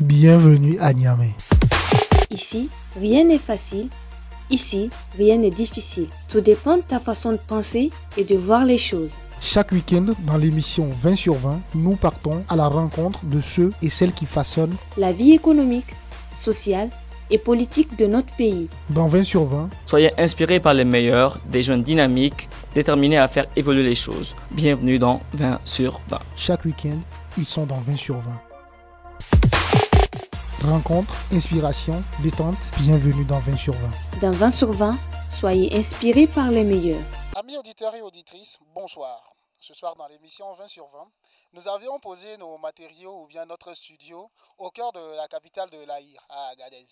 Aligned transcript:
Bienvenue 0.00 0.78
à 0.80 0.94
Niamey. 0.94 1.34
Ici, 2.30 2.70
rien 2.98 3.22
n'est 3.24 3.36
facile. 3.38 3.88
Ici, 4.48 4.88
rien 5.18 5.36
n'est 5.36 5.50
difficile. 5.50 6.06
Tout 6.26 6.40
dépend 6.40 6.78
de 6.78 6.82
ta 6.82 6.98
façon 6.98 7.32
de 7.32 7.36
penser 7.36 7.90
et 8.16 8.24
de 8.24 8.34
voir 8.34 8.64
les 8.64 8.78
choses. 8.78 9.12
Chaque 9.42 9.72
week-end, 9.72 10.06
dans 10.20 10.38
l'émission 10.38 10.88
20 11.02 11.16
sur 11.16 11.34
20, 11.34 11.60
nous 11.74 11.96
partons 11.96 12.42
à 12.48 12.56
la 12.56 12.66
rencontre 12.66 13.26
de 13.26 13.42
ceux 13.42 13.72
et 13.82 13.90
celles 13.90 14.12
qui 14.14 14.24
façonnent 14.24 14.74
la 14.96 15.12
vie 15.12 15.32
économique, 15.32 15.94
sociale 16.34 16.88
et 17.30 17.36
politique 17.36 17.98
de 17.98 18.06
notre 18.06 18.34
pays. 18.36 18.70
Dans 18.88 19.06
20 19.06 19.22
sur 19.22 19.44
20, 19.44 19.68
soyez 19.84 20.18
inspirés 20.18 20.60
par 20.60 20.72
les 20.72 20.84
meilleurs, 20.84 21.40
des 21.52 21.62
jeunes 21.62 21.82
dynamiques, 21.82 22.48
déterminés 22.74 23.18
à 23.18 23.28
faire 23.28 23.48
évoluer 23.54 23.82
les 23.82 23.94
choses. 23.94 24.34
Bienvenue 24.50 24.98
dans 24.98 25.20
20 25.34 25.60
sur 25.66 26.00
20. 26.08 26.18
Chaque 26.36 26.64
week-end, 26.64 26.98
ils 27.36 27.44
sont 27.44 27.66
dans 27.66 27.80
20 27.80 27.96
sur 27.96 28.16
20. 28.16 28.49
Rencontre, 30.62 31.14
inspiration, 31.32 32.02
détente, 32.22 32.54
bienvenue 32.80 33.24
dans 33.24 33.38
20 33.38 33.56
sur 33.56 33.72
20. 33.72 34.20
Dans 34.20 34.30
20 34.30 34.50
sur 34.50 34.72
20, 34.72 34.94
soyez 35.30 35.74
inspirés 35.74 36.26
par 36.26 36.50
les 36.50 36.64
meilleurs. 36.64 37.00
Amis 37.34 37.56
auditeurs 37.56 37.94
et 37.94 38.02
auditrices, 38.02 38.58
bonsoir. 38.74 39.32
Ce 39.58 39.72
soir 39.72 39.96
dans 39.96 40.06
l'émission 40.08 40.52
20 40.52 40.66
sur 40.68 40.86
20, 40.88 41.08
nous 41.54 41.66
avions 41.66 41.98
posé 41.98 42.36
nos 42.36 42.58
matériaux 42.58 43.22
ou 43.22 43.26
bien 43.26 43.46
notre 43.46 43.72
studio 43.72 44.30
au 44.58 44.70
cœur 44.70 44.92
de 44.92 45.16
la 45.16 45.28
capitale 45.28 45.70
de 45.70 45.82
l'Aïr, 45.86 46.22
à 46.28 46.48
Agadez 46.50 46.84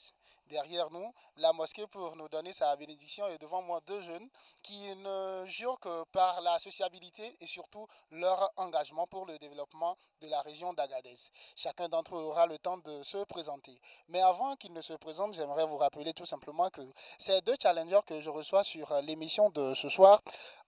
derrière 0.49 0.91
nous, 0.91 1.13
la 1.37 1.53
mosquée 1.53 1.87
pour 1.87 2.17
nous 2.17 2.29
donner 2.29 2.53
sa 2.53 2.75
bénédiction 2.77 3.27
et 3.29 3.39
devant 3.39 3.63
moi 3.63 3.81
deux 3.87 4.01
jeunes 4.01 4.29
qui 4.63 4.95
ne 4.97 5.45
jurent 5.47 5.79
que 5.81 6.05
par 6.13 6.41
la 6.41 6.59
sociabilité 6.59 7.37
et 7.41 7.47
surtout 7.47 7.87
leur 8.11 8.51
engagement 8.57 9.07
pour 9.07 9.27
le 9.27 9.39
développement 9.39 9.97
de 10.21 10.29
la 10.29 10.41
région 10.43 10.73
d'Agadez. 10.73 11.15
Chacun 11.57 11.89
d'entre 11.89 12.17
eux 12.17 12.23
aura 12.23 12.47
le 12.47 12.59
temps 12.59 12.79
de 12.79 13.03
se 13.03 13.19
présenter. 13.25 13.79
Mais 14.09 14.21
avant 14.21 14.57
qu'ils 14.57 14.73
ne 14.73 14.81
se 14.81 14.95
présentent, 14.95 15.35
j'aimerais 15.35 15.67
vous 15.67 15.77
rappeler 15.77 16.13
tout 16.13 16.27
simplement 16.27 16.71
que 16.71 16.83
ces 17.19 17.41
deux 17.43 17.57
challengers 17.61 18.01
que 18.07 18.21
je 18.21 18.31
reçois 18.31 18.65
sur 18.65 18.93
l'émission 19.03 19.51
de 19.51 19.75
ce 19.75 19.89
soir 19.89 20.21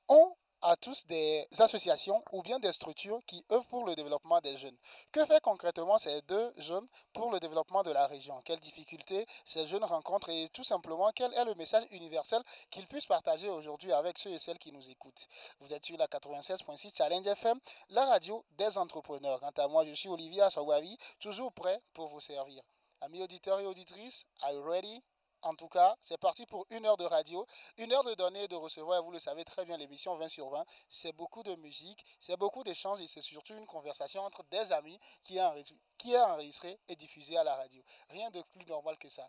ont 0.09 0.35
à 0.63 0.77
tous 0.77 1.07
des 1.07 1.47
associations 1.59 2.23
ou 2.33 2.43
bien 2.43 2.59
des 2.59 2.73
structures 2.73 3.21
qui 3.27 3.45
œuvrent 3.51 3.67
pour 3.67 3.87
le 3.87 3.95
développement 3.95 4.41
des 4.41 4.57
jeunes. 4.57 4.77
Que 5.13 5.25
fait 5.25 5.41
concrètement 5.41 5.99
ces 5.99 6.23
deux 6.23 6.53
jeunes 6.59 6.87
pour 7.13 7.31
le 7.31 7.41
développement 7.41 7.83
de 7.83 7.91
la 7.91 8.07
région? 8.07 8.41
Quelles 8.45 8.61
difficultés 8.61 9.27
ces 9.45 9.67
jeunes 9.67 9.85
rencontrent? 9.85 10.29
Et 10.29 10.51
tout 10.53 10.65
simplement 10.65 11.11
quel 11.15 11.33
est 11.35 11.45
le 11.45 11.55
message 11.55 11.85
universel 11.91 12.43
qu'ils 12.71 12.87
puissent 12.87 13.07
partager 13.07 13.49
aujourd'hui 13.49 13.93
avec 13.93 14.19
ceux 14.19 14.31
et 14.31 14.39
celles 14.39 14.59
qui 14.59 14.73
nous 14.73 14.89
écoutent? 14.91 15.27
Vous 15.61 15.73
êtes 15.73 15.85
sur 15.85 15.97
la 15.97 16.07
96.6 16.07 16.97
Challenge 16.97 17.27
FM, 17.27 17.59
la 17.91 18.05
radio 18.07 18.45
des 18.53 18.77
entrepreneurs. 18.79 19.41
Quant 19.41 19.63
à 19.63 19.69
moi, 19.69 19.85
je 19.85 19.93
suis 19.93 20.09
Olivier 20.09 20.43
Assawavi, 20.43 20.97
toujours 21.19 21.53
prêt 21.53 21.81
pour 21.95 22.09
vous 22.09 22.21
servir. 22.21 22.63
Amis 23.01 23.23
auditeurs 23.23 23.61
et 23.61 23.67
auditrices, 23.67 24.27
are 24.43 24.53
you 24.53 24.63
ready? 24.63 25.03
En 25.43 25.55
tout 25.55 25.69
cas, 25.69 25.97
c'est 26.01 26.19
parti 26.19 26.47
pour 26.47 26.67
une 26.71 26.87
heure 26.87 26.97
de 26.97 27.05
radio, 27.05 27.47
une 27.79 27.93
heure 27.93 28.05
de 28.05 28.15
données 28.15 28.45
et 28.45 28.49
de 28.49 28.57
recevoir. 28.57 29.03
Vous 29.03 29.11
le 29.11 29.19
savez 29.19 29.45
très 29.45 29.65
bien, 29.65 29.77
l'émission 29.77 30.15
20 30.17 30.29
sur 30.29 30.49
20, 30.49 30.65
c'est 30.89 31.13
beaucoup 31.13 31.43
de 31.43 31.55
musique, 31.57 32.05
c'est 32.19 32.37
beaucoup 32.37 32.63
d'échanges 32.63 33.01
et 33.01 33.07
c'est 33.07 33.21
surtout 33.23 33.55
une 33.55 33.67
conversation 33.67 34.23
entre 34.23 34.45
des 34.51 34.73
amis 34.73 34.99
qui 35.25 35.39
est, 35.39 35.75
qui 35.99 36.13
est 36.13 36.21
enregistrée 36.21 36.79
et 36.89 36.97
diffusée 36.97 37.37
à 37.37 37.45
la 37.45 37.55
radio. 37.55 37.83
Rien 38.11 38.31
de 38.31 38.43
plus 38.53 38.67
normal 38.67 38.97
que 38.99 39.09
ça. 39.09 39.27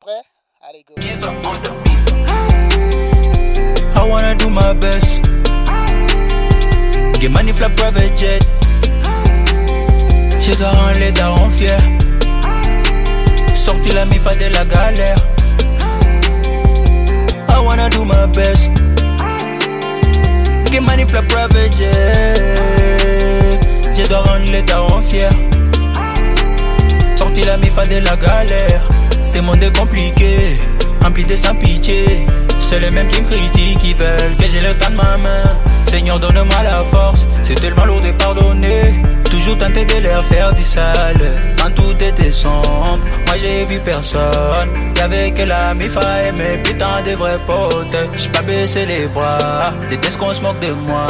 Prêt? 0.00 0.22
Allez, 0.60 0.84
go. 0.84 0.94
I 3.94 4.08
wanna 4.08 4.34
do 4.34 4.48
my 4.48 4.72
best. 4.74 5.22
Get 7.20 7.30
money, 7.30 7.52
fly 7.52 7.68
private 7.74 8.16
jet. 8.16 8.42
Je 10.40 10.56
dois 10.56 10.70
rendre 10.70 10.98
les 10.98 11.12
darons 11.12 11.50
fiers. 11.50 11.76
Sorti 13.54 13.90
la 13.90 14.04
mifa 14.04 14.34
de 14.34 14.46
la 14.46 14.64
galère. 14.64 15.31
Wanna 17.72 17.88
do 17.88 18.04
my 18.04 18.26
best. 18.26 18.70
Private. 21.28 21.76
Je 23.96 24.08
dois 24.08 24.18
rendre 24.20 24.50
les 24.50 24.62
darons 24.62 25.00
fiers. 25.02 25.28
Sorti 27.16 27.42
la 27.42 27.56
mifa 27.56 27.86
de 27.86 27.96
la 27.96 28.16
galère. 28.16 28.84
C'est 29.24 29.40
monde 29.40 29.62
est 29.62 29.74
compliqué, 29.76 30.58
rempli 31.02 31.24
de 31.24 31.36
sans 31.36 31.54
pitié. 31.54 32.26
C'est 32.60 32.80
les 32.80 32.90
mêmes 32.90 33.08
qui 33.08 33.22
me 33.22 33.26
critiquent, 33.26 33.78
qui 33.78 33.94
veulent 33.94 34.36
que 34.38 34.48
j'ai 34.48 34.60
le 34.60 34.76
temps 34.76 34.90
de 34.90 34.96
ma 34.96 35.16
main. 35.16 35.44
Seigneur, 35.66 36.20
donne-moi 36.20 36.62
la 36.62 36.84
force, 36.84 37.26
c'est 37.42 37.54
tellement 37.54 37.86
lourd 37.86 38.00
de 38.00 38.12
pardonner. 38.12 39.02
Toujours 39.32 39.56
tenté 39.56 39.86
de 39.86 39.94
leur 39.94 40.22
faire 40.26 40.54
du 40.54 40.62
sale, 40.62 41.54
quand 41.56 41.70
tout 41.74 41.96
était 41.98 42.30
sombre. 42.30 42.98
Moi 43.26 43.36
j'ai 43.40 43.64
vu 43.64 43.80
personne, 43.82 44.68
y'avait 44.94 45.30
que 45.32 45.42
la 45.42 45.72
mifa 45.72 46.24
et 46.26 46.32
mes 46.32 46.58
putains 46.58 47.00
de 47.02 47.12
vrais 47.12 47.38
potes. 47.46 47.96
J'suis 48.14 48.28
pas 48.28 48.42
baissé 48.42 48.84
les 48.84 49.06
bras, 49.06 49.72
déteste 49.88 50.18
qu'on 50.18 50.34
se 50.34 50.42
moque 50.42 50.60
de 50.60 50.72
moi. 50.72 51.06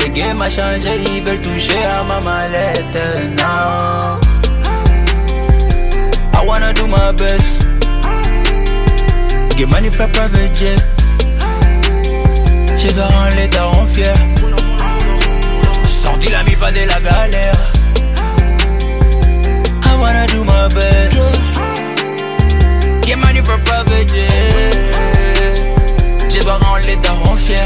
Les 0.00 0.08
games 0.08 0.40
a 0.40 0.48
changé, 0.48 1.02
ils 1.12 1.22
veulent 1.22 1.42
toucher 1.42 1.84
à 1.84 2.02
ma 2.02 2.18
mallette. 2.18 2.98
Non. 3.38 4.18
I 6.32 6.46
wanna 6.46 6.72
do 6.72 6.86
my 6.86 7.12
best. 7.12 7.66
Get 9.58 9.66
money 9.66 9.90
for 9.90 10.08
private 10.08 10.56
jet. 10.56 10.82
Je 12.78 12.94
dois 12.94 13.04
rendre 13.08 13.36
les 13.36 13.48
darons 13.48 13.84
fiers. 13.84 14.29
Sorti 16.02 16.28
la 16.28 16.42
mifa 16.42 16.70
de 16.72 16.86
la 16.86 17.00
galère. 17.00 17.72
I 19.84 19.96
wanna 20.00 20.26
do 20.28 20.44
my 20.44 20.68
best. 20.74 21.16
Get 23.06 23.18
money 23.18 23.42
for 23.42 23.58
private 23.64 24.08
jet. 24.08 24.54
Je 26.30 26.40
dois 26.40 26.58
rendre 26.58 26.86
les 26.86 26.96
darons 26.96 27.36
fiers. 27.36 27.56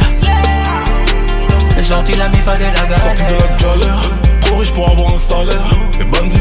Sorti 1.83 2.15
la 2.15 2.29
mifa 2.29 2.57
de 2.57 2.65
la 2.65 2.71
galère. 2.73 2.99
Sorti 2.99 3.23
de 3.23 3.35
la 3.35 3.49
galère. 3.63 4.01
Trop 4.41 4.57
riche 4.57 4.73
pour 4.73 4.91
avoir 4.91 5.15
un 5.15 5.19
salaire. 5.19 5.69
Les 5.99 6.05
bandits, 6.05 6.39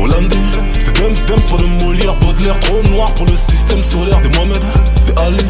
hollandais. 0.00 0.36
C'est 0.80 0.94
Dems, 0.96 1.26
Dems 1.26 1.42
pour 1.48 1.58
de 1.58 1.66
Molière, 1.84 2.16
Baudelaire. 2.16 2.58
Trop 2.60 2.82
noir 2.90 3.14
pour 3.14 3.26
le 3.26 3.36
système 3.36 3.82
solaire. 3.82 4.20
Des 4.20 4.30
Mohamed, 4.30 4.62
des 5.06 5.22
Ali. 5.22 5.44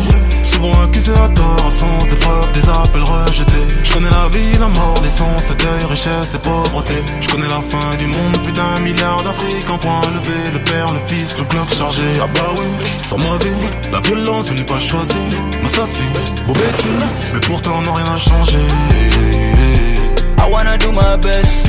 Souvent 0.57 0.83
accusé 0.85 1.13
à 1.13 1.29
tort, 1.29 1.67
absence 1.67 2.09
preuves, 2.19 2.53
des 2.53 2.69
appels 2.71 3.03
rejetés. 3.03 3.53
Je 3.85 3.93
connais 3.93 4.09
la 4.09 4.27
vie, 4.29 4.59
la 4.59 4.69
mort, 4.69 5.01
l'essence, 5.05 5.55
deuil, 5.59 5.85
richesse 5.91 6.35
et 6.35 6.39
pauvreté. 6.39 6.95
Je 7.21 7.29
connais 7.29 7.49
la 7.49 7.61
fin 7.61 7.95
du 7.99 8.07
monde, 8.07 8.43
plus 8.43 8.53
d'un 8.55 8.79
milliard 8.81 9.23
d'Afrique 9.23 9.69
en 9.69 9.77
point 9.77 10.01
levé. 10.15 10.53
Le 10.55 10.59
père, 10.61 10.95
le 10.95 11.01
fils, 11.07 11.37
le 11.39 11.45
clock 11.45 11.69
chargé. 11.75 12.03
Ah 12.23 12.27
bah 12.35 12.55
oui, 12.57 12.65
sans 13.07 13.19
ma 13.19 13.37
vie, 13.37 13.69
la 13.93 14.01
violence, 14.01 14.47
je 14.49 14.55
n'ai 14.55 14.65
pas 14.65 14.79
choisi. 14.79 15.19
Massassi, 15.63 16.05
beau 16.47 16.55
bêtise, 16.55 17.07
mais 17.35 17.41
pourtant 17.41 17.83
non 17.83 17.93
rien 17.93 18.07
n'a 18.07 18.17
changé. 18.17 18.59
I 20.39 20.51
wanna 20.51 20.79
do 20.79 20.91
my 20.91 21.19
best. 21.21 21.69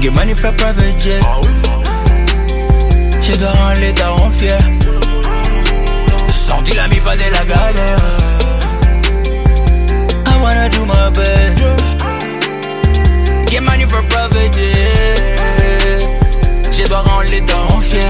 Get 0.00 0.12
money 0.12 0.34
for 0.34 0.52
private 0.56 0.98
jet. 0.98 1.20
Ah 1.24 1.40
Je 3.20 3.32
dois 3.38 3.52
rendre 3.52 3.80
les 3.80 3.92
darons 3.92 4.30
fiers. 4.30 4.75
Sorti 6.46 6.72
la 6.76 6.86
mifa 6.86 7.16
de 7.16 7.28
la 7.36 7.44
galère. 7.44 7.98
I 10.26 10.34
wanna 10.42 10.68
do 10.68 10.86
my 10.86 11.10
best. 11.10 11.62
Get 13.50 13.62
money 13.62 13.86
for 13.86 14.02
private 14.08 14.52
jet. 14.54 16.06
Je 16.70 16.84
dois 16.88 17.02
rendre 17.02 17.30
les 17.30 17.40
darons 17.40 17.80
fiers. 17.80 18.00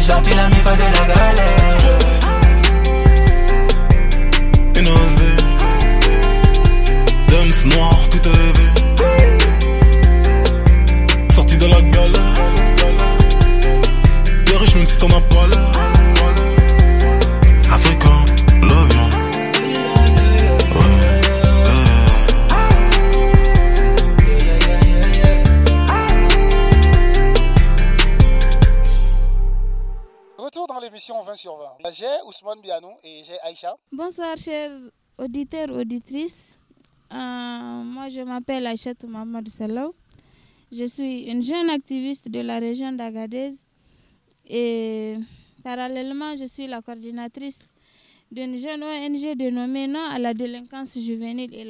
Sorti 0.00 0.32
la 0.36 0.48
mifa 0.48 0.72
de 0.76 0.86
la 0.96 1.14
galère. 1.14 1.83
J'ai 31.96 32.06
Ousmane 32.26 32.60
Bianou 32.60 32.90
et 33.04 33.22
j'ai 33.24 33.38
Aïcha. 33.44 33.76
Bonsoir 33.92 34.36
chers 34.36 34.72
auditeurs, 35.16 35.70
auditrices. 35.70 36.58
Euh, 37.12 37.14
moi 37.16 38.08
je 38.08 38.20
m'appelle 38.22 38.66
Aïchat 38.66 38.94
Mamadou 39.06 39.48
Salou. 39.50 39.94
Je 40.72 40.86
suis 40.86 41.22
une 41.30 41.42
jeune 41.44 41.70
activiste 41.70 42.28
de 42.28 42.40
la 42.40 42.58
région 42.58 42.90
d'Agadez 42.90 43.50
et 44.48 45.14
parallèlement 45.62 46.34
je 46.34 46.46
suis 46.46 46.66
la 46.66 46.82
coordinatrice 46.82 47.68
d'une 48.32 48.56
jeune 48.58 48.82
ONG 48.82 49.36
dénommée 49.36 49.86
Non 49.86 50.04
à 50.10 50.18
la 50.18 50.34
délinquance 50.34 50.98
juvénile 50.98 51.54
et 51.54 51.64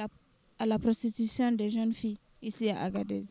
à 0.59 0.65
la 0.65 0.79
prostitution 0.79 1.53
des 1.53 1.69
jeunes 1.69 1.93
filles 1.93 2.17
ici 2.41 2.71
à 2.71 2.81
Agadez. 2.85 3.27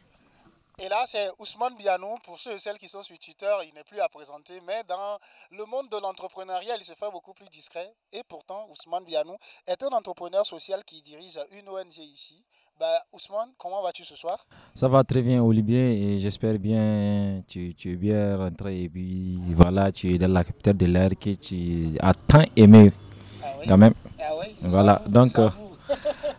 Et 0.83 0.89
là, 0.89 1.05
c'est 1.07 1.29
Ousmane 1.39 1.75
Bianou. 1.77 2.15
Pour 2.25 2.37
ceux 2.37 2.55
et 2.55 2.59
celles 2.59 2.77
qui 2.77 2.89
sont 2.89 3.03
sur 3.03 3.17
Twitter, 3.17 3.53
il 3.65 3.73
n'est 3.73 3.85
plus 3.85 4.01
à 4.01 4.09
présenter, 4.09 4.59
mais 4.67 4.83
dans 4.85 5.17
le 5.49 5.63
monde 5.65 5.87
de 5.89 5.95
l'entrepreneuriat, 5.95 6.75
il 6.77 6.83
se 6.83 6.91
fait 6.91 7.09
beaucoup 7.09 7.33
plus 7.33 7.47
discret. 7.47 7.89
Et 8.11 8.21
pourtant, 8.27 8.67
Ousmane 8.69 9.05
Bianou 9.05 9.37
est 9.65 9.81
un 9.81 9.87
entrepreneur 9.95 10.45
social 10.45 10.83
qui 10.83 11.01
dirige 11.01 11.39
une 11.57 11.69
ONG 11.69 11.99
ici. 11.99 12.43
Bah, 12.77 12.99
Ousmane, 13.13 13.51
comment 13.57 13.81
vas-tu 13.81 14.03
ce 14.03 14.17
soir? 14.17 14.45
Ça 14.75 14.89
va 14.89 15.05
très 15.05 15.21
bien, 15.21 15.41
Olivier, 15.41 16.15
et 16.15 16.19
j'espère 16.19 16.59
bien 16.59 17.41
tu, 17.47 17.73
tu 17.75 17.93
es 17.93 17.95
bien 17.95 18.35
rentré. 18.35 18.81
Et 18.83 18.89
puis 18.89 19.39
voilà, 19.53 19.89
tu 19.89 20.13
es 20.13 20.17
dans 20.17 20.33
la 20.33 20.43
capitale 20.43 20.75
de 20.75 20.85
l'air 20.87 21.11
que 21.17 21.29
tu 21.29 21.95
as 22.01 22.13
tant 22.13 22.43
aimé, 22.57 22.91
ah 23.41 23.45
oui? 23.57 23.65
quand 23.69 23.77
même. 23.77 23.93
Ah 24.19 24.33
oui, 24.37 24.53
Voilà, 24.61 25.01
donc, 25.07 25.39
euh. 25.39 25.49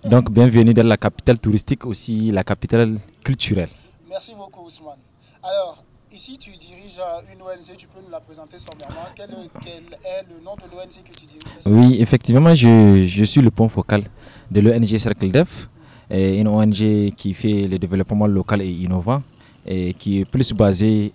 Donc, 0.05 0.31
bienvenue 0.31 0.75
dans 0.75 0.87
la 0.87 0.99
capitale 0.99 1.41
touristique, 1.41 1.87
aussi 1.87 2.31
la 2.31 2.45
capitale 2.45 2.99
culturelle. 3.25 3.71
Merci 4.15 4.33
beaucoup, 4.39 4.65
Ousmane. 4.65 5.01
Alors, 5.43 5.83
ici, 6.13 6.39
tu 6.39 6.51
diriges 6.51 7.01
euh, 7.01 7.33
une 7.35 7.43
ONG, 7.43 7.77
tu 7.77 7.89
peux 7.89 7.99
nous 8.01 8.13
la 8.13 8.21
présenter 8.21 8.59
sommairement. 8.61 9.09
Quel, 9.17 9.29
quel 9.61 9.83
est 10.05 10.23
le 10.31 10.41
nom 10.41 10.55
de 10.55 10.71
l'ONG 10.71 11.03
que 11.05 11.13
tu 11.13 11.27
diriges? 11.27 11.67
Oui, 11.67 12.01
effectivement, 12.01 12.55
je, 12.55 13.25
suis 13.25 13.41
le 13.43 13.51
point 13.51 13.67
focal 13.67 14.05
de 14.53 14.61
l'ONG 14.61 14.87
Cercle 14.99 15.33
Def, 15.33 15.69
une 16.13 16.47
ONG 16.47 17.13
qui 17.17 17.35
fait 17.35 17.67
le 17.67 17.77
développement 17.77 18.29
local 18.29 18.63
et 18.63 18.71
innovant, 18.71 19.21
et 19.67 19.93
qui 19.95 20.21
est 20.21 20.25
plus 20.25 20.53
basée 20.53 21.13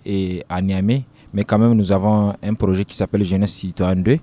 à 0.50 0.60
Niamey. 0.60 1.04
Mais 1.32 1.44
quand 1.44 1.58
même, 1.58 1.72
nous 1.72 1.92
avons 1.92 2.34
un 2.42 2.52
projet 2.52 2.84
qui 2.84 2.94
s'appelle 2.94 3.24
Jeunesse 3.24 3.54
Citoyen 3.54 3.96
2, 3.96 4.18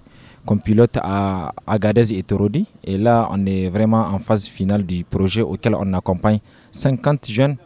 qu'on 0.45 0.59
pilote 0.59 0.99
à 1.01 1.51
Agadez 1.65 2.13
et 2.13 2.21
Torodi. 2.21 2.67
Et 2.83 2.99
là, 2.99 3.27
on 3.31 3.43
est 3.47 3.69
vraiment 3.69 4.01
en 4.05 4.19
phase 4.19 4.45
finale 4.45 4.85
du 4.85 5.03
projet 5.03 5.41
auquel 5.41 5.73
on 5.73 5.91
accompagne 5.93 6.37
50 6.71 7.25
jeunes 7.31 7.57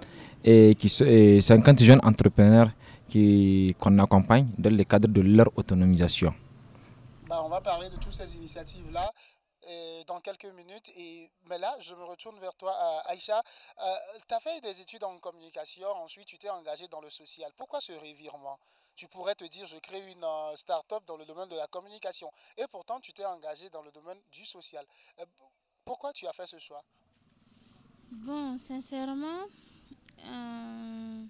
et, 0.44 0.76
qui, 0.76 0.90
sont- 0.90 1.06
et 1.06 1.40
50 1.42 1.80
jeunes 1.82 2.02
entrepreneurs 2.04 2.72
qui- 3.10 3.76
qu'on 3.80 3.98
accompagne 4.00 4.48
dans 4.58 4.76
le 4.76 4.84
cadre 4.84 5.08
de 5.08 5.22
leur 5.22 5.48
autonomisation. 5.56 6.34
Bah, 7.28 7.42
on 7.44 7.50
va 7.50 7.62
parler 7.62 7.90
de 7.90 7.96
toutes 7.98 8.14
ces 8.14 8.36
initiatives-là 8.36 9.12
euh, 9.70 10.04
dans 10.06 10.20
quelques 10.20 10.46
minutes. 10.54 10.90
Et, 10.98 11.30
mais 11.50 11.58
là, 11.58 11.76
je 11.80 11.94
me 11.94 12.04
retourne 12.04 12.40
vers 12.40 12.54
toi, 12.56 12.74
euh, 12.74 13.12
Aïcha. 13.12 13.42
tu 14.28 14.34
as 14.34 14.40
fait 14.40 14.60
des 14.62 14.82
études 14.82 15.04
en 15.04 15.18
communication, 15.18 15.88
ensuite 16.04 16.26
tu 16.26 16.38
t'es 16.38 16.50
engagé 16.50 16.88
dans 16.88 17.02
le 17.02 17.10
social. 17.10 17.52
Pourquoi 17.58 17.80
ce 17.82 17.92
revirement? 17.94 18.58
Tu 18.96 19.08
pourrais 19.08 19.36
te 19.36 19.46
dire, 19.46 19.66
je 19.68 19.78
crée 19.78 20.02
une 20.12 20.24
euh, 20.24 20.56
start-up 20.56 21.04
dans 21.08 21.16
le 21.18 21.26
domaine 21.26 21.48
de 21.48 21.56
la 21.56 21.68
communication. 21.68 22.30
Et 22.58 22.66
pourtant, 22.72 23.00
tu 23.00 23.14
t'es 23.14 23.26
engagé 23.26 23.70
dans 23.70 23.82
le 23.82 23.92
domaine 23.92 24.18
du 24.32 24.46
social. 24.46 24.86
Euh, 25.20 25.26
pourquoi 25.86 26.12
tu 26.14 26.28
as 26.28 26.34
fait 26.34 26.46
ce 26.48 26.60
choix? 26.60 26.84
Bon, 28.12 28.58
sincèrement, 28.58 29.46
euh, 30.26 31.24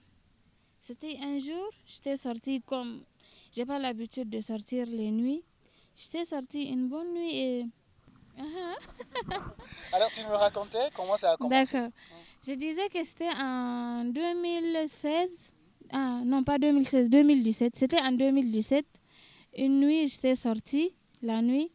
c'était 0.79 1.17
un 1.21 1.37
jour, 1.39 1.69
j'étais 1.85 2.17
sortie 2.17 2.61
comme. 2.61 3.03
J'ai 3.51 3.65
pas 3.65 3.79
l'habitude 3.79 4.29
de 4.29 4.39
sortir 4.41 4.85
les 4.87 5.11
nuits. 5.11 5.43
J'étais 5.95 6.25
sortie 6.25 6.63
une 6.63 6.87
bonne 6.87 7.13
nuit 7.13 7.37
et. 7.37 7.65
Alors, 9.93 10.09
tu 10.09 10.21
me 10.21 10.33
racontais 10.33 10.89
comment 10.93 11.17
ça 11.17 11.33
a 11.33 11.37
commencé 11.37 11.73
D'accord. 11.73 11.91
Je 12.47 12.53
disais 12.53 12.89
que 12.89 13.03
c'était 13.03 13.29
en 13.37 14.05
2016. 14.05 15.53
Ah, 15.91 16.21
non, 16.23 16.43
pas 16.43 16.57
2016, 16.57 17.09
2017. 17.09 17.75
C'était 17.75 17.99
en 17.99 18.13
2017. 18.13 18.85
Une 19.57 19.81
nuit, 19.81 20.07
j'étais 20.07 20.35
sortie 20.35 20.95
la 21.21 21.41
nuit. 21.41 21.69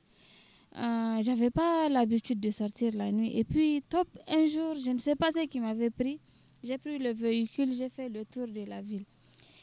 Euh, 0.76 1.18
J'avais 1.22 1.50
pas 1.50 1.88
l'habitude 1.88 2.40
de 2.40 2.50
sortir 2.50 2.92
la 2.94 3.12
nuit. 3.12 3.38
Et 3.38 3.44
puis, 3.44 3.82
top, 3.88 4.08
un 4.26 4.46
jour, 4.46 4.74
je 4.74 4.90
ne 4.90 4.98
sais 4.98 5.14
pas 5.14 5.30
ce 5.30 5.46
qui 5.46 5.60
m'avait 5.60 5.90
pris. 5.90 6.18
J'ai 6.66 6.78
pris 6.78 6.98
le 6.98 7.12
véhicule, 7.12 7.72
j'ai 7.72 7.88
fait 7.88 8.08
le 8.08 8.24
tour 8.24 8.48
de 8.48 8.64
la 8.64 8.82
ville. 8.82 9.04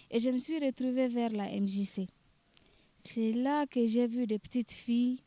Et 0.09 0.19
je 0.19 0.29
me 0.29 0.37
suis 0.37 0.57
retrouvée 0.57 1.09
vers 1.09 1.31
la 1.31 1.49
MJC. 1.49 2.07
C'est 2.97 3.33
là 3.33 3.67
que 3.67 3.85
j'ai 3.85 4.07
vu 4.07 4.25
des 4.25 4.39
petites 4.39 4.71
filles 4.71 5.19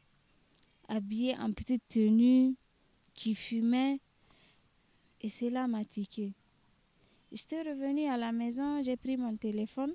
habillées 0.89 1.37
en 1.37 1.53
petite 1.53 1.83
tenue 1.87 2.55
qui 3.13 3.35
fumaient. 3.35 4.01
Et 5.21 5.29
cela 5.29 5.67
m'a 5.67 5.85
tiqué. 5.85 6.33
J'étais 7.31 7.61
revenue 7.61 8.07
à 8.07 8.17
la 8.17 8.33
maison, 8.33 8.83
j'ai 8.83 8.97
pris 8.97 9.19
mon 9.19 9.37
téléphone. 9.37 9.93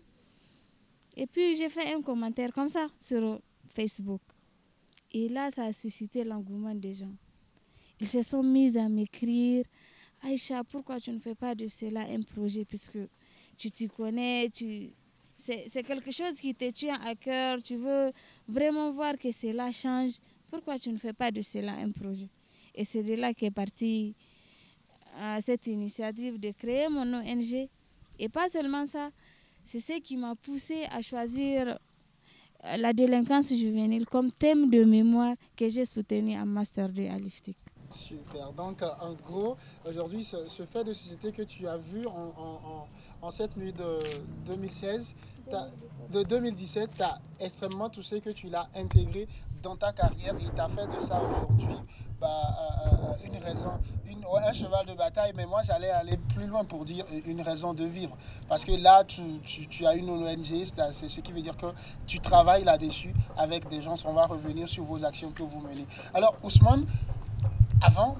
Et 1.17 1.25
puis 1.25 1.55
j'ai 1.55 1.69
fait 1.71 1.95
un 1.95 2.03
commentaire 2.03 2.53
comme 2.53 2.69
ça 2.69 2.89
sur 2.99 3.41
Facebook. 3.73 4.21
Et 5.13 5.29
là, 5.29 5.49
ça 5.49 5.63
a 5.63 5.73
suscité 5.73 6.23
l'engouement 6.23 6.75
des 6.75 6.93
gens. 6.93 7.15
Ils 7.99 8.07
se 8.07 8.21
sont 8.21 8.43
mis 8.43 8.77
à 8.77 8.87
m'écrire 8.87 9.65
Aïcha, 10.23 10.63
pourquoi 10.63 10.99
tu 10.99 11.11
ne 11.11 11.19
fais 11.19 11.35
pas 11.35 11.55
de 11.55 11.67
cela 11.67 12.01
un 12.01 12.21
projet? 12.21 12.63
Puisque 12.63 12.99
tu 13.57 13.71
t'y 13.71 13.87
connais, 13.87 14.49
tu... 14.49 14.89
c'est 15.35 15.83
quelque 15.83 16.11
chose 16.11 16.39
qui 16.39 16.53
te 16.53 16.69
tient 16.69 16.99
à 17.01 17.15
cœur, 17.15 17.61
tu 17.63 17.75
veux 17.75 18.11
vraiment 18.47 18.91
voir 18.91 19.17
que 19.17 19.31
cela 19.31 19.71
change. 19.71 20.13
Pourquoi 20.51 20.77
tu 20.77 20.89
ne 20.91 20.97
fais 20.97 21.13
pas 21.13 21.31
de 21.31 21.41
cela 21.41 21.73
un 21.73 21.91
projet? 21.91 22.29
Et 22.75 22.85
c'est 22.85 23.03
de 23.03 23.15
là 23.15 23.33
qu'est 23.33 23.51
partie 23.51 24.13
euh, 25.17 25.37
cette 25.41 25.67
initiative 25.67 26.39
de 26.39 26.51
créer 26.51 26.87
mon 26.87 27.13
ONG. 27.13 27.67
Et 28.19 28.29
pas 28.29 28.47
seulement 28.47 28.85
ça, 28.85 29.09
c'est 29.65 29.79
ce 29.79 29.99
qui 29.99 30.17
m'a 30.17 30.35
poussé 30.35 30.83
à 30.91 31.01
choisir 31.01 31.79
euh, 32.65 32.77
la 32.77 32.93
délinquance 32.93 33.49
juvénile 33.49 34.05
comme 34.05 34.31
thème 34.31 34.69
de 34.69 34.83
mémoire 34.83 35.35
que 35.57 35.67
j'ai 35.67 35.85
soutenu 35.85 36.37
en 36.37 36.45
Master 36.45 36.89
2 36.89 37.07
à 37.07 37.17
l'IFTIC. 37.17 37.57
Super. 37.93 38.51
Donc, 38.53 38.81
euh, 38.81 38.89
en 39.01 39.13
gros, 39.13 39.57
aujourd'hui, 39.87 40.23
ce, 40.23 40.37
fait 40.71 40.83
de 40.83 40.93
société 40.93 41.31
que 41.31 41.41
tu 41.43 41.67
as 41.67 41.77
vu 41.77 42.01
en, 43.21 43.29
cette 43.31 43.55
nuit 43.57 43.73
de 43.73 43.99
2016, 44.45 45.15
t'as- 45.49 45.67
de 46.09 46.23
2017, 46.23 46.89
tu 46.95 47.03
as 47.03 47.19
extrêmement 47.39 47.89
touché 47.89 48.19
que 48.21 48.29
tu 48.31 48.47
l'as 48.49 48.67
intégré 48.75 49.27
dans 49.61 49.75
ta 49.75 49.93
carrière 49.93 50.35
et 50.35 50.49
tu 50.53 50.59
as 50.61 50.67
fait 50.69 50.87
de 50.87 50.99
ça 50.99 51.21
aujourd'hui 51.21 51.77
bah, 52.19 52.27
euh, 52.27 52.89
euh, 53.13 53.25
une 53.25 53.37
raison, 53.43 53.71
un 54.43 54.53
cheval 54.53 54.85
de 54.85 54.93
bataille. 54.93 55.33
Mais 55.35 55.45
moi, 55.45 55.61
j'allais 55.63 55.89
aller 55.89 56.17
plus 56.17 56.45
loin 56.47 56.63
pour 56.63 56.83
dire 56.85 57.05
une 57.25 57.41
raison 57.41 57.73
de 57.73 57.83
vivre. 57.83 58.15
Parce 58.47 58.63
que 58.65 58.71
là, 58.73 59.03
tu, 59.03 59.21
tu- 59.43 59.85
as 59.85 59.95
une 59.95 60.09
ONG, 60.09 60.63
c'est 60.91 61.09
ce 61.09 61.19
qui 61.21 61.31
veut 61.31 61.41
dire 61.41 61.57
que 61.57 61.67
tu 62.07 62.19
travailles 62.19 62.63
là-dessus 62.63 63.13
avec 63.37 63.67
des 63.69 63.81
gens. 63.81 63.95
On 64.05 64.13
va 64.13 64.25
revenir 64.27 64.67
sur 64.67 64.83
vos 64.83 65.03
actions 65.03 65.31
que 65.31 65.43
vous 65.43 65.59
menez. 65.61 65.85
Alors, 66.13 66.35
Ousmane, 66.43 66.83
avant 67.81 68.17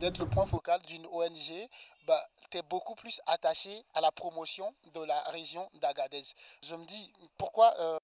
d'être 0.00 0.18
le 0.18 0.26
point 0.26 0.46
focal 0.46 0.80
d'une 0.86 1.06
ONG, 1.06 1.68
bah, 2.06 2.18
tu 2.50 2.58
es 2.58 2.62
beaucoup 2.68 2.94
plus 2.94 3.20
attaché 3.26 3.70
à 3.94 4.00
la 4.00 4.10
promotion 4.10 4.64
de 4.94 5.00
la 5.06 5.20
région 5.32 5.62
d'Agadez. 5.80 6.22
Je 6.68 6.74
me 6.74 6.84
dis, 6.86 7.10
pourquoi 7.38 7.72
euh, 7.80 7.96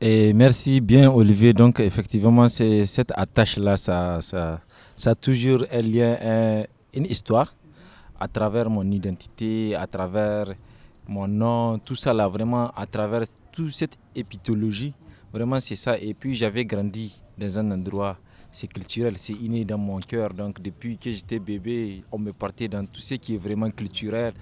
Et 0.00 0.32
merci 0.32 0.80
bien 0.80 1.10
Olivier. 1.10 1.52
Donc 1.52 1.80
effectivement, 1.80 2.48
cette 2.48 3.12
attache-là, 3.14 3.76
ça, 3.76 4.20
ça, 4.20 4.60
ça 4.96 5.10
a 5.10 5.14
toujours 5.14 5.64
un 5.70 5.82
lien, 5.82 6.16
un- 6.20 6.64
une 6.92 7.06
histoire 7.06 7.54
à 8.18 8.28
travers 8.28 8.68
mon 8.70 8.88
identité, 8.90 9.74
à 9.74 9.86
travers 9.86 10.54
mon 11.06 11.28
nom, 11.28 11.78
tout 11.78 11.96
ça 11.96 12.12
là, 12.14 12.28
vraiment 12.28 12.70
à 12.70 12.86
travers 12.86 13.22
toute 13.52 13.72
cette 13.72 13.96
épitologie. 14.14 14.94
Vraiment 15.32 15.60
c'est 15.60 15.74
ça. 15.76 15.98
Et 15.98 16.14
puis 16.14 16.34
j'avais 16.34 16.64
grandi 16.64 17.20
dans 17.36 17.58
un 17.58 17.70
endroit, 17.72 18.16
c'est 18.54 18.68
culturel, 18.68 19.14
c'est 19.18 19.32
inné 19.32 19.64
dans 19.64 19.78
mon 19.78 19.98
cœur. 19.98 20.32
Donc 20.32 20.62
depuis 20.62 20.96
que 20.96 21.10
j'étais 21.10 21.40
bébé, 21.40 22.04
on 22.12 22.18
me 22.18 22.32
partait 22.32 22.68
dans 22.68 22.86
tout 22.86 23.00
ce 23.00 23.14
qui 23.14 23.34
est 23.34 23.38
vraiment 23.38 23.68
culturel 23.70 24.32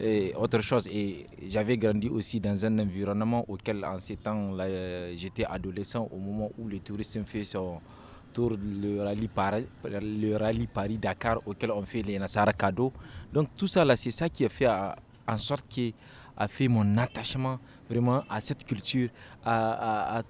et 0.00 0.32
autre 0.34 0.62
chose. 0.62 0.88
Et 0.90 1.26
j'avais 1.46 1.76
grandi 1.76 2.08
aussi 2.08 2.40
dans 2.40 2.64
un 2.64 2.78
environnement 2.78 3.44
auquel, 3.48 3.84
en 3.84 4.00
ces 4.00 4.16
temps-là, 4.16 4.64
euh, 4.64 5.12
j'étais 5.14 5.44
adolescent 5.44 6.08
au 6.10 6.16
moment 6.16 6.50
où 6.58 6.68
le 6.68 6.78
tourisme 6.78 7.24
fait 7.24 7.44
son 7.44 7.80
tour, 8.32 8.56
le 8.58 9.02
rallye, 9.02 9.28
Paris, 9.28 9.66
le 9.84 10.36
rallye 10.36 10.66
Paris-Dakar, 10.66 11.42
auquel 11.44 11.70
on 11.72 11.82
fait 11.82 12.00
les 12.00 12.18
Nassara 12.18 12.54
cadeaux. 12.54 12.94
Donc 13.30 13.48
tout 13.54 13.66
ça, 13.66 13.84
là, 13.84 13.94
c'est 13.94 14.10
ça 14.10 14.30
qui 14.30 14.46
a 14.46 14.48
fait 14.48 14.68
en 14.68 15.36
sorte 15.36 15.66
que 15.68 15.90
a 16.40 16.48
fait 16.48 16.68
mon 16.68 16.96
attachement 16.96 17.58
vraiment 17.88 18.24
à 18.30 18.40
cette 18.40 18.64
culture, 18.64 19.10
à, 19.44 20.16
à- 20.16 20.22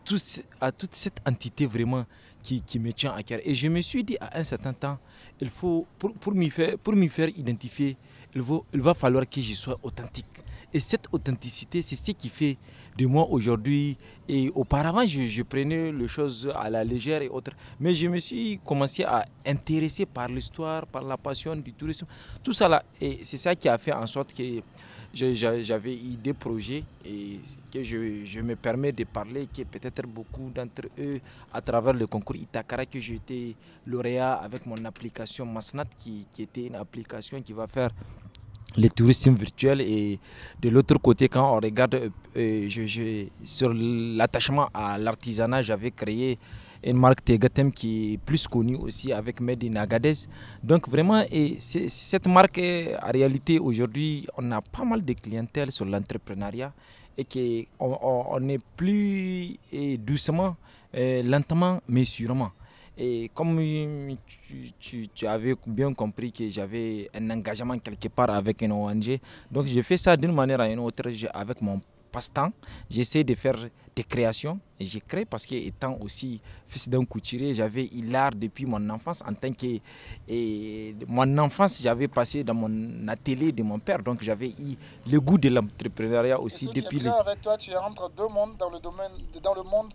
à 0.60 0.72
toute 0.72 0.94
cette 0.94 1.20
entité 1.24 1.66
vraiment 1.66 2.04
qui, 2.42 2.62
me 2.80 2.92
tient 2.92 3.12
à 3.14 3.22
cœur. 3.22 3.38
Et 3.44 3.54
je 3.54 3.68
me 3.68 3.80
suis 3.80 4.02
dit 4.02 4.16
à 4.20 4.38
un 4.40 4.44
certain 4.44 4.72
temps, 4.72 4.98
il 5.40 5.48
faut, 5.50 5.86
pour, 5.98 6.12
pour 6.14 6.32
m'y 6.34 6.50
faire, 6.50 7.28
identifier, 7.36 7.96
il, 8.34 8.42
va 8.42 8.94
falloir 8.94 9.28
que 9.28 9.40
je 9.40 9.54
sois 9.54 9.78
authentique. 9.82 10.26
Et 10.72 10.80
cette 10.80 11.06
authenticité, 11.12 11.82
c'est 11.82 11.96
ce 11.96 12.10
qui 12.12 12.28
fait 12.28 12.56
de 12.96 13.06
moi 13.06 13.26
aujourd'hui. 13.28 13.96
Et 14.28 14.50
auparavant, 14.54 15.04
je, 15.04 15.26
je 15.26 15.42
prenais 15.42 15.92
les 15.92 16.08
choses 16.08 16.50
à 16.56 16.70
la 16.70 16.82
légère 16.84 17.22
et 17.22 17.28
autres. 17.28 17.52
Mais 17.80 17.94
je 17.94 18.06
me 18.08 18.18
suis 18.18 18.58
commencé 18.64 19.04
à 19.04 19.24
intéresser 19.46 20.06
par 20.06 20.28
l'histoire, 20.28 20.86
par 20.86 21.02
la 21.02 21.16
passion 21.16 21.54
du 21.56 21.72
tourisme. 21.72 22.06
Tout 22.42 22.52
ça 22.52 22.68
là. 22.68 22.82
Et 23.00 23.20
c'est 23.24 23.36
ça 23.36 23.54
qui 23.54 23.68
a 23.68 23.78
fait 23.78 23.92
en 23.92 24.06
sorte 24.06 24.32
que 24.32 24.60
j'avais 25.12 25.94
eu 25.94 26.16
des 26.22 26.32
projets 26.34 26.84
et 27.04 27.40
que 27.72 27.82
je, 27.82 28.24
je 28.24 28.40
me 28.40 28.54
permets 28.56 28.92
de 28.92 29.04
parler, 29.04 29.48
que 29.54 29.62
peut-être 29.62 30.06
beaucoup 30.06 30.50
d'entre 30.54 30.88
eux, 30.98 31.20
à 31.52 31.60
travers 31.60 31.92
le 31.92 32.06
concours 32.06 32.36
Itakara, 32.36 32.86
que 32.86 33.00
j'étais 33.00 33.54
lauréat 33.86 34.34
avec 34.34 34.66
mon 34.66 34.84
application 34.84 35.44
Masnat, 35.46 35.86
qui, 35.98 36.26
qui 36.32 36.42
était 36.42 36.66
une 36.66 36.76
application 36.76 37.42
qui 37.42 37.52
va 37.52 37.66
faire 37.66 37.90
le 38.76 38.88
tourisme 38.88 39.34
virtuel. 39.34 39.80
Et 39.80 40.18
de 40.60 40.68
l'autre 40.68 40.98
côté 40.98 41.28
quand 41.28 41.56
on 41.56 41.60
regarde 41.60 42.10
je, 42.34 43.26
sur 43.44 43.72
l'attachement 43.74 44.68
à 44.72 44.96
l'artisanat 44.98 45.62
j'avais 45.62 45.90
créé 45.90 46.38
une 46.82 46.96
marque 46.96 47.24
Tegatem 47.24 47.72
qui 47.72 48.14
est 48.14 48.18
plus 48.18 48.46
connue 48.48 48.76
aussi 48.76 49.12
avec 49.12 49.40
Made 49.40 49.64
in. 49.64 49.86
Donc 50.62 50.88
vraiment, 50.88 51.24
et 51.30 51.56
cette 51.58 52.26
marque, 52.26 52.58
en 52.58 53.10
réalité, 53.10 53.58
aujourd'hui, 53.58 54.26
on 54.36 54.50
a 54.52 54.60
pas 54.60 54.84
mal 54.84 55.04
de 55.04 55.12
clientèle 55.12 55.70
sur 55.72 55.84
l'entrepreneuriat 55.84 56.72
et 57.18 57.24
qu'on 57.76 57.98
on, 58.02 58.48
est 58.48 58.62
plus 58.76 59.58
doucement, 59.98 60.56
lentement, 60.94 61.80
mais 61.88 62.04
sûrement. 62.04 62.52
Et 62.96 63.30
comme 63.32 63.58
tu, 64.78 65.08
tu, 65.14 65.26
avais 65.26 65.54
bien 65.66 65.92
compris 65.94 66.32
que 66.32 66.48
j'avais 66.50 67.08
un 67.14 67.30
engagement 67.30 67.78
quelque 67.78 68.08
part 68.08 68.30
avec 68.30 68.60
une 68.62 68.72
ONG, 68.72 69.18
donc 69.50 69.66
j'ai 69.66 69.82
fait 69.82 69.96
ça 69.96 70.16
d'une 70.16 70.32
manière 70.32 70.60
à 70.60 70.68
une 70.68 70.80
autre 70.80 71.04
avec 71.32 71.62
mon 71.62 71.80
passe-temps. 72.10 72.52
J'essaie 72.90 73.24
de 73.24 73.34
faire 73.34 73.56
des 73.94 74.04
créations. 74.04 74.58
Et 74.78 74.84
j'ai 74.84 75.00
créé 75.00 75.24
parce 75.24 75.44
que 75.46 75.54
étant 75.54 75.96
aussi 76.00 76.40
fils 76.68 76.88
d'un 76.88 77.04
couturier, 77.04 77.52
j'avais 77.54 77.86
eu 77.86 78.02
l'art 78.02 78.32
depuis 78.34 78.64
mon 78.66 78.88
enfance 78.90 79.22
en 79.28 79.34
tant 79.34 79.52
que... 79.52 79.78
Et 80.28 80.94
mon 81.06 81.36
enfance, 81.38 81.80
j'avais 81.82 82.08
passé 82.08 82.42
dans 82.44 82.54
mon 82.54 83.06
atelier 83.08 83.52
de 83.52 83.62
mon 83.62 83.78
père, 83.78 84.02
donc 84.02 84.22
j'avais 84.22 84.50
eu 84.50 84.76
le 85.10 85.20
goût 85.20 85.38
de 85.38 85.48
l'entrepreneuriat 85.48 86.40
aussi 86.40 86.68
et 86.70 86.72
depuis... 86.80 87.00
Qui 87.00 87.06
est 87.06 87.10
avec 87.10 87.40
toi, 87.42 87.58
tu 87.58 87.70
es 87.70 87.76
entre 87.76 88.10
deux 88.10 88.28
mondes 88.28 88.56
dans 88.56 88.70
le, 88.70 88.78
domaine, 88.78 89.12
dans 89.42 89.54
le 89.54 89.62
monde 89.62 89.92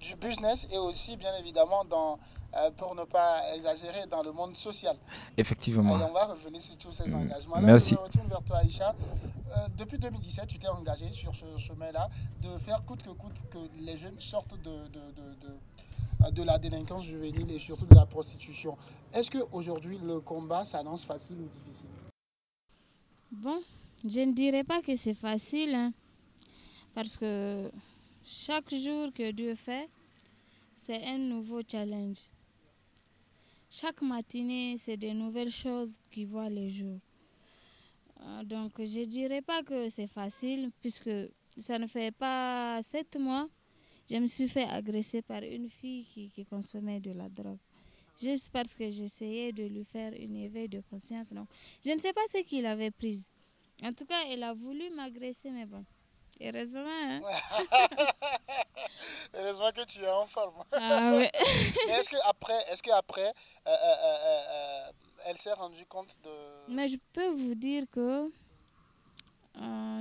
du 0.00 0.16
business 0.16 0.66
et 0.72 0.78
aussi 0.78 1.16
bien 1.16 1.34
évidemment 1.38 1.84
dans 1.84 2.18
euh, 2.56 2.70
pour 2.76 2.94
ne 2.94 3.04
pas 3.04 3.54
exagérer, 3.54 4.06
dans 4.10 4.22
le 4.22 4.32
monde 4.32 4.56
social. 4.56 4.96
Effectivement. 5.36 5.92
on 5.92 6.12
va 6.12 6.26
revenir 6.26 6.60
sur 6.62 6.76
tous 6.78 6.92
ces 6.92 7.12
engagements. 7.12 7.60
Merci. 7.60 7.94
je 7.94 8.00
retourne 8.00 8.28
vers 8.28 8.42
toi, 8.42 8.58
Aïcha. 8.58 8.94
Euh, 9.56 9.68
depuis 9.76 9.98
2017, 9.98 10.46
tu 10.46 10.58
t'es 10.58 10.68
engagé 10.68 11.12
sur 11.12 11.34
ce 11.34 11.44
chemin-là 11.58 12.08
de 12.40 12.56
faire 12.58 12.82
coûte 12.84 13.02
que 13.02 13.10
coûte 13.16 13.36
que 13.50 13.58
les 13.80 13.96
jeunes 13.96 14.18
sortent 14.18 14.60
de, 14.62 14.88
de, 14.88 16.30
de, 16.30 16.42
la 16.42 16.58
délinquance 16.58 17.04
juvénile 17.04 17.50
et 17.50 17.58
surtout 17.58 17.86
de 17.86 17.94
la 17.94 18.06
prostitution. 18.06 18.76
Est-ce 19.12 19.30
qu'aujourd'hui, 19.30 19.98
le 19.98 20.20
combat 20.20 20.64
s'annonce 20.64 21.04
facile 21.04 21.36
ou 21.40 21.48
difficile? 21.48 21.88
Bon, 23.30 23.60
je 24.04 24.20
ne 24.20 24.32
dirais 24.32 24.64
pas 24.64 24.82
que 24.82 24.96
c'est 24.96 25.14
facile, 25.14 25.74
hein, 25.74 25.92
parce 26.94 27.16
que 27.16 27.70
chaque 28.24 28.74
jour 28.74 29.12
que 29.12 29.30
Dieu 29.30 29.54
fait, 29.54 29.88
c'est 30.76 31.04
un 31.06 31.18
nouveau 31.18 31.60
challenge. 31.66 32.18
Chaque 33.70 34.00
matinée, 34.02 34.76
c'est 34.78 34.96
de 34.96 35.08
nouvelles 35.08 35.50
choses 35.50 35.98
qui 36.10 36.24
voient 36.24 36.48
le 36.48 36.68
jour. 36.68 36.98
Euh, 38.20 38.44
donc, 38.44 38.72
je 38.78 39.00
ne 39.00 39.04
dirais 39.04 39.42
pas 39.42 39.62
que 39.62 39.88
c'est 39.90 40.06
facile, 40.06 40.70
puisque 40.80 41.10
ça 41.56 41.78
ne 41.78 41.86
fait 41.86 42.14
pas 42.14 42.80
sept 42.82 43.16
mois, 43.16 43.48
je 44.10 44.16
me 44.16 44.26
suis 44.26 44.48
fait 44.48 44.64
agresser 44.64 45.22
par 45.22 45.42
une 45.42 45.68
fille 45.68 46.04
qui, 46.04 46.46
consommait 46.46 47.00
de 47.00 47.12
la 47.12 47.28
drogue. 47.28 47.58
Juste 48.20 48.50
parce 48.50 48.74
que 48.74 48.90
j'essayais 48.90 49.52
de 49.52 49.64
lui 49.64 49.84
faire 49.84 50.12
une 50.14 50.36
éveil 50.36 50.68
de 50.68 50.80
conscience. 50.88 51.32
Donc, 51.32 51.48
je 51.84 51.90
ne 51.90 51.98
sais 51.98 52.12
pas 52.12 52.22
ce 52.32 52.38
qu'il 52.38 52.64
avait 52.64 52.90
pris. 52.90 53.26
En 53.82 53.92
tout 53.92 54.06
cas, 54.06 54.22
elle 54.30 54.42
a 54.42 54.54
voulu 54.54 54.88
m'agresser, 54.90 55.50
mais 55.50 55.66
bon. 55.66 55.84
Heureusement. 56.40 56.84
Hein? 56.86 57.20
Heureusement 59.34 59.70
que 59.72 59.84
tu 59.84 60.00
es 60.00 60.08
en 60.08 60.26
forme. 60.26 60.62
Ah 60.72 61.12
ouais. 61.16 61.30
est-ce 61.88 62.08
qu'après, 62.08 62.64
est-ce 62.70 62.82
que 62.82 62.90
après, 62.90 63.32
euh, 63.66 63.70
euh, 63.70 63.94
euh, 64.04 64.92
elle 65.26 65.38
s'est 65.38 65.52
rendue 65.52 65.84
compte 65.86 66.16
de... 66.22 66.30
Mais 66.68 66.88
je 66.88 66.96
peux 67.12 67.28
vous 67.30 67.54
dire 67.54 67.84
que 67.90 68.30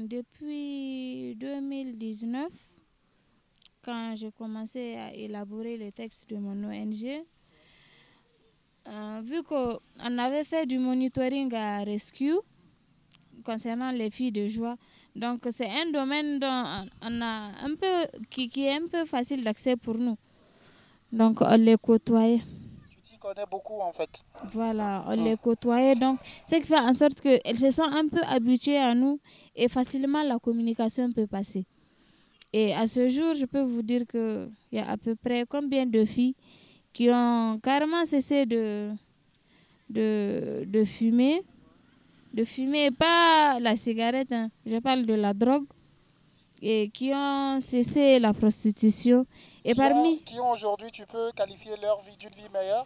depuis 0.01 1.35
2019, 1.37 2.47
quand 3.83 4.15
j'ai 4.15 4.31
commencé 4.31 4.95
à 4.95 5.13
élaborer 5.13 5.77
les 5.77 5.91
textes 5.91 6.29
de 6.29 6.37
mon 6.37 6.63
ONG, 6.63 7.23
vu 9.23 9.43
qu'on 9.43 9.79
avait 10.17 10.43
fait 10.43 10.65
du 10.65 10.77
monitoring 10.77 11.53
à 11.53 11.83
Rescue 11.83 12.35
concernant 13.43 13.91
les 13.91 14.09
filles 14.09 14.31
de 14.31 14.47
joie, 14.47 14.75
donc 15.15 15.47
c'est 15.51 15.69
un 15.69 15.91
domaine 15.91 16.39
dont 16.39 16.87
on 17.01 17.21
a 17.21 17.51
un 17.63 17.75
peu, 17.75 18.07
qui, 18.29 18.49
qui 18.49 18.65
est 18.65 18.75
un 18.75 18.87
peu 18.87 19.05
facile 19.05 19.43
d'accès 19.43 19.75
pour 19.77 19.95
nous. 19.97 20.17
Donc 21.11 21.39
on 21.41 21.55
les 21.55 21.77
côtoyait. 21.77 22.41
Tu 23.03 23.11
t'y 23.11 23.17
connais 23.17 23.45
beaucoup 23.49 23.79
en 23.79 23.93
fait. 23.93 24.25
Voilà, 24.51 25.05
on 25.07 25.11
les 25.11 25.37
côtoyait. 25.37 25.95
Donc 25.95 26.19
ce 26.49 26.55
qui 26.55 26.63
fait 26.63 26.79
en 26.79 26.91
sorte 26.93 27.21
qu'elles 27.21 27.59
se 27.59 27.71
sont 27.71 27.83
un 27.83 28.07
peu 28.09 28.21
habituées 28.23 28.77
à 28.77 28.93
nous 28.93 29.19
et 29.55 29.67
facilement 29.67 30.23
la 30.23 30.39
communication 30.39 31.11
peut 31.11 31.27
passer. 31.27 31.65
Et 32.53 32.73
à 32.73 32.87
ce 32.87 33.09
jour, 33.09 33.33
je 33.33 33.45
peux 33.45 33.61
vous 33.61 33.81
dire 33.81 34.05
qu'il 34.07 34.49
y 34.71 34.79
a 34.79 34.89
à 34.89 34.97
peu 34.97 35.15
près 35.15 35.45
combien 35.47 35.85
de 35.85 36.05
filles 36.05 36.35
qui 36.93 37.09
ont 37.11 37.59
carrément 37.61 38.05
cessé 38.05 38.45
de, 38.45 38.91
de, 39.89 40.63
de 40.65 40.83
fumer 40.83 41.41
de 42.35 42.43
fumer, 42.43 42.91
pas 42.91 43.59
la 43.61 43.77
cigarette, 43.77 44.31
hein. 44.33 44.49
je 44.65 44.77
parle 44.79 45.05
de 45.05 45.13
la 45.13 45.33
drogue, 45.33 45.65
et 46.61 46.89
qui 46.89 47.11
ont 47.13 47.59
cessé 47.61 48.19
la 48.19 48.33
prostitution. 48.33 49.25
Et 49.63 49.71
qui 49.71 49.77
parmi. 49.77 50.09
Ont, 50.09 50.17
qui 50.17 50.39
ont 50.39 50.51
aujourd'hui, 50.51 50.91
tu 50.91 51.05
peux 51.05 51.31
qualifier 51.31 51.71
leur 51.81 52.01
vie 52.01 52.17
d'une 52.17 52.31
vie 52.31 52.49
meilleure? 52.53 52.85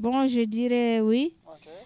Bon, 0.00 0.26
je 0.26 0.40
dirais 0.40 1.02
oui. 1.02 1.36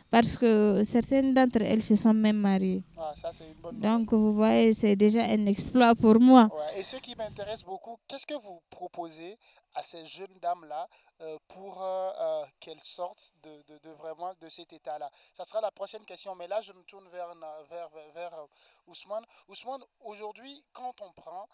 Parce 0.08 0.36
que 0.38 0.82
certaines 0.84 1.34
d'entre 1.34 1.62
elles 1.62 1.82
se 1.82 1.96
sont 1.96 2.14
même 2.14 2.36
mariées. 2.36 2.84
Ah, 2.96 3.12
ça, 3.16 3.32
une 3.40 3.60
bonne 3.60 3.76
Donc, 3.80 4.12
vous 4.12 4.32
voyez, 4.32 4.72
c'est 4.72 4.94
déjà 4.94 5.24
un 5.24 5.46
exploit 5.46 5.96
pour 5.96 6.20
moi. 6.20 6.48
Et 6.78 6.84
ce 6.84 6.96
qui 6.98 7.16
m'intéresse 7.16 7.64
beaucoup, 7.64 7.96
qu'est-ce 8.06 8.24
que 8.24 8.34
vous 8.34 8.60
proposez 8.70 9.36
à 9.74 9.82
ces 9.82 10.06
jeunes 10.06 10.38
dames-là 10.40 10.88
euh, 11.20 11.38
pour 11.48 11.82
euh, 11.82 12.12
euh, 12.18 12.46
qu'elles 12.60 12.82
sortent 12.82 13.32
de, 13.42 13.62
de, 13.78 13.90
vraiment 13.90 14.34
de 14.40 14.48
cet 14.48 14.72
état-là 14.72 15.10
Ça 15.32 15.44
sera 15.44 15.60
la 15.60 15.70
prochaine 15.70 16.04
question, 16.04 16.34
mais 16.34 16.48
là, 16.48 16.60
je 16.60 16.72
me 16.72 16.82
tourne 16.84 17.08
vers, 17.08 17.34
vers, 17.68 17.88
vers, 18.12 18.46
Ousmane. 18.86 19.24
Ousmane, 19.48 19.84
aujourd'hui, 20.00 20.64
quand 20.72 21.00
on 21.00 21.12
prend 21.12 21.48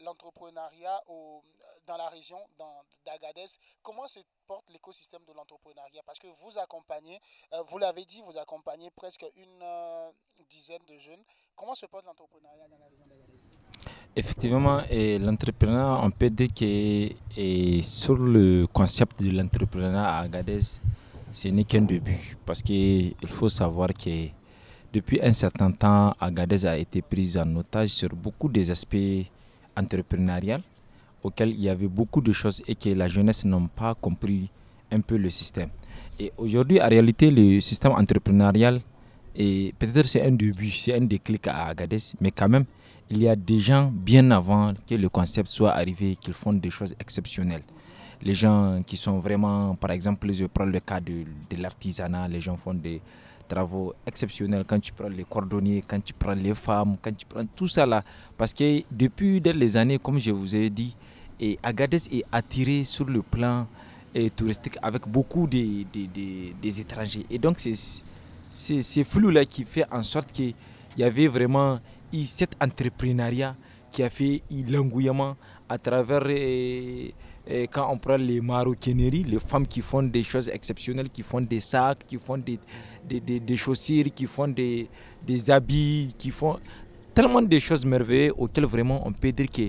l'entrepreneuriat 0.00 1.02
dans 1.86 1.96
la 1.98 2.08
région 2.08 2.40
d'Agadez, 3.04 3.46
comment 3.82 4.08
se 4.08 4.20
porte 4.46 4.70
l'écosystème 4.70 5.24
de 5.26 5.32
l'entrepreneuriat? 5.32 6.02
Parce 6.04 6.18
que 6.18 6.26
vous 6.26 6.58
accompagnez, 6.58 7.20
vous 7.66 7.78
l'avez 7.78 8.06
dit, 8.06 8.22
vous 8.22 8.38
accompagnez 8.38 8.90
presque 8.90 9.26
une 9.36 9.64
dizaine 10.48 10.84
de 10.86 10.96
jeunes. 10.96 11.22
Comment 11.54 11.74
se 11.74 11.84
porte 11.86 12.06
l'entrepreneuriat 12.06 12.66
dans 12.68 12.78
la 12.78 12.86
région 12.86 13.06
d'Agadez? 13.06 13.91
Effectivement, 14.14 14.82
l'entrepreneuriat, 14.90 16.00
on 16.02 16.10
peut 16.10 16.28
dire 16.28 16.48
que 16.54 17.80
sur 17.82 18.16
le 18.16 18.66
concept 18.70 19.22
de 19.22 19.30
l'entrepreneuriat 19.30 20.04
à 20.04 20.20
Agadez, 20.20 20.60
ce 21.32 21.48
n'est 21.48 21.64
qu'un 21.64 21.80
début. 21.80 22.36
Parce 22.44 22.60
qu'il 22.62 23.14
faut 23.26 23.48
savoir 23.48 23.88
que 23.88 24.28
depuis 24.92 25.18
un 25.22 25.32
certain 25.32 25.70
temps, 25.70 26.14
Agadez 26.20 26.66
a 26.66 26.76
été 26.76 27.00
prise 27.00 27.38
en 27.38 27.56
otage 27.56 27.88
sur 27.88 28.10
beaucoup 28.10 28.50
des 28.50 28.70
aspects 28.70 29.24
entrepreneuriaux 29.74 30.58
auxquels 31.22 31.50
il 31.52 31.62
y 31.62 31.70
avait 31.70 31.88
beaucoup 31.88 32.20
de 32.20 32.34
choses 32.34 32.62
et 32.68 32.74
que 32.74 32.90
la 32.90 33.08
jeunesse 33.08 33.46
n'a 33.46 33.58
pas 33.74 33.94
compris 33.94 34.50
un 34.90 35.00
peu 35.00 35.16
le 35.16 35.30
système. 35.30 35.70
Et 36.20 36.30
aujourd'hui, 36.36 36.82
en 36.82 36.88
réalité, 36.88 37.30
le 37.30 37.60
système 37.60 37.92
entrepreneurial, 37.92 38.82
peut-être 39.34 40.04
c'est 40.04 40.20
un 40.20 40.32
début, 40.32 40.70
c'est 40.70 40.94
un 40.94 41.00
déclic 41.00 41.48
à 41.48 41.68
Agadez, 41.68 42.12
mais 42.20 42.30
quand 42.30 42.50
même, 42.50 42.66
il 43.12 43.20
y 43.22 43.28
a 43.28 43.36
des 43.36 43.58
gens 43.58 43.92
bien 43.92 44.30
avant 44.30 44.72
que 44.88 44.94
le 44.94 45.08
concept 45.10 45.50
soit 45.50 45.72
arrivé 45.72 46.16
qui 46.18 46.32
font 46.32 46.54
des 46.54 46.70
choses 46.70 46.94
exceptionnelles. 46.98 47.62
Les 48.22 48.32
gens 48.32 48.82
qui 48.86 48.96
sont 48.96 49.18
vraiment, 49.18 49.74
par 49.74 49.90
exemple, 49.90 50.32
je 50.32 50.46
prends 50.46 50.64
le 50.64 50.80
cas 50.80 50.98
de, 50.98 51.24
l'artisanat, 51.58 52.26
les 52.28 52.40
gens 52.40 52.56
font 52.56 52.72
des 52.72 53.02
travaux 53.46 53.92
exceptionnels 54.06 54.64
quand 54.66 54.80
tu 54.80 54.92
prends 54.94 55.10
les 55.10 55.24
cordonniers, 55.24 55.82
quand 55.86 56.02
tu 56.02 56.14
prends 56.14 56.32
les 56.32 56.54
femmes, 56.54 56.96
quand 57.02 57.14
tu 57.14 57.26
prends 57.26 57.44
tout 57.54 57.66
ça 57.66 57.84
là. 57.84 58.02
Parce 58.38 58.54
que 58.54 58.82
depuis 58.90 59.40
les 59.40 59.76
années, 59.76 59.98
comme 59.98 60.18
je 60.18 60.30
vous 60.30 60.56
ai 60.56 60.70
dit, 60.70 60.96
et 61.38 61.58
Agadez 61.62 61.98
est 62.12 62.24
attiré 62.32 62.82
sur 62.84 63.04
le 63.04 63.20
plan 63.20 63.66
et 64.14 64.30
touristique 64.30 64.78
avec 64.80 65.06
beaucoup 65.06 65.46
de, 65.46 65.84
des 66.62 66.80
étrangers. 66.80 67.26
Et 67.28 67.36
donc, 67.38 67.60
c'est 67.60 68.80
ce 68.80 69.04
flou-là 69.04 69.44
qui 69.44 69.64
fait 69.64 69.84
en 69.92 70.02
sorte 70.02 70.32
qu'il 70.32 70.54
y 70.96 71.02
avait 71.02 71.26
vraiment 71.26 71.78
cet 72.24 72.54
entrepreneuriat 72.60 73.56
qui 73.90 74.02
a 74.02 74.10
fait 74.10 74.42
l'engouillement 74.68 75.36
à 75.68 75.78
travers, 75.78 76.22
euh, 76.26 77.08
euh, 77.50 77.66
quand 77.70 77.90
on 77.92 77.98
prend 77.98 78.16
les 78.16 78.40
maroquineries, 78.40 79.24
les 79.24 79.38
femmes 79.38 79.66
qui 79.66 79.80
font 79.80 80.02
des 80.02 80.22
choses 80.22 80.48
exceptionnelles, 80.48 81.10
qui 81.10 81.22
font 81.22 81.40
des 81.40 81.60
sacs, 81.60 82.06
qui 82.06 82.18
font 82.18 82.38
des, 82.38 82.58
des, 83.08 83.20
des, 83.40 83.56
chaussures, 83.56 84.06
qui 84.14 84.26
font 84.26 84.48
des, 84.48 84.88
des 85.26 85.50
habits, 85.50 86.14
qui 86.16 86.30
font 86.30 86.58
tellement 87.14 87.42
de 87.42 87.58
choses 87.58 87.84
merveilleuses 87.84 88.34
auxquelles 88.38 88.64
vraiment 88.66 89.06
on 89.06 89.12
peut 89.12 89.32
dire 89.32 89.50
que 89.50 89.68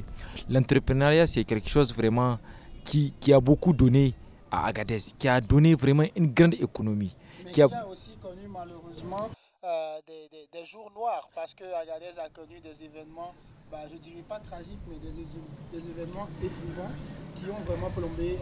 l'entrepreneuriat 0.50 1.26
c'est 1.28 1.44
quelque 1.44 1.70
chose 1.70 1.94
vraiment 1.94 2.38
qui, 2.86 3.14
qui, 3.20 3.34
a 3.34 3.40
beaucoup 3.40 3.74
donné 3.74 4.14
à 4.52 4.68
Agadez, 4.68 4.98
qui 5.18 5.28
a 5.28 5.42
donné 5.42 5.74
vraiment 5.76 6.06
une 6.16 6.28
grande 6.34 6.54
économie. 6.56 7.16
Mais 7.46 7.52
qui 7.52 7.62
a, 7.62 7.68
aussi 7.88 8.12
connu 8.22 8.48
malheureusement 8.50 9.30
des, 10.08 10.66
jours 10.66 10.92
noirs 10.94 11.30
parce 11.34 11.54
que 11.54 11.64
Agadez 11.64 12.20
a 12.20 12.30
connu 12.30 12.60
des 12.60 12.84
événements, 12.84 13.34
bah, 13.72 13.80
je 13.92 13.98
dirais 13.98 14.24
pas 14.28 14.40
tragiques, 14.40 14.80
mais 14.88 14.98
des, 14.98 15.90
événements 15.90 16.28
éprouvants 16.42 16.92
qui 17.36 17.50
ont 17.50 17.62
vraiment 17.66 17.90
plombé 17.92 18.38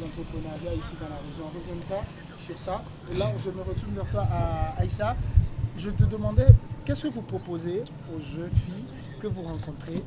l'entrepreneuriat 0.00 0.74
ici 0.74 0.94
dans 1.00 1.08
la 1.08 1.16
région. 1.16 1.44
On 1.44 1.58
reviendra 1.58 2.04
sur 2.38 2.58
ça. 2.58 2.82
Et 3.10 3.16
là, 3.16 3.32
je 3.38 3.50
me 3.50 3.62
retourne 3.62 3.94
vers 3.94 4.10
toi, 4.10 4.26
Aïcha. 4.76 5.16
Je 5.76 5.90
te 5.90 6.04
demandais, 6.04 6.48
qu'est-ce 6.84 7.04
que 7.04 7.08
vous 7.08 7.22
proposez 7.22 7.84
aux 8.14 8.20
jeunes 8.20 8.54
filles 8.66 8.84
que 9.20 9.26
vous 9.26 9.42
rencontrez? 9.42 10.02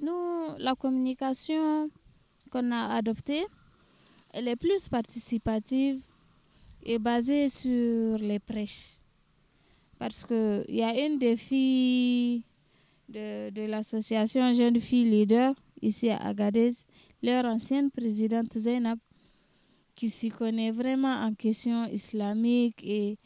Nous, 0.00 0.56
la 0.58 0.74
communication 0.74 1.90
qu'on 2.52 2.70
a 2.70 2.94
adoptée, 2.94 3.44
elle 4.32 4.46
est 4.48 4.56
plus 4.56 4.88
participative 4.88 6.00
et 6.84 6.98
basée 6.98 7.48
sur 7.48 8.18
les 8.18 8.38
prêches. 8.38 8.98
Parce 9.98 10.24
qu'il 10.24 10.64
y 10.68 10.82
a 10.82 11.06
une 11.06 11.18
des 11.18 11.36
filles 11.36 12.44
de, 13.08 13.66
l'association 13.66 14.52
Jeunes 14.54 14.80
Filles 14.80 15.10
Leaders 15.10 15.54
ici 15.82 16.10
à 16.10 16.18
Agadez, 16.18 16.74
leur 17.22 17.44
ancienne 17.44 17.90
présidente 17.90 18.56
Zainab, 18.56 18.98
qui 19.94 20.10
s'y 20.10 20.30
connaît 20.30 20.70
vraiment 20.70 21.12
en 21.12 21.34
question 21.34 21.86
islamique 21.86 22.82
et 22.84 23.18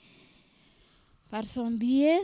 par 1.31 1.47
son 1.47 1.71
biais, 1.71 2.21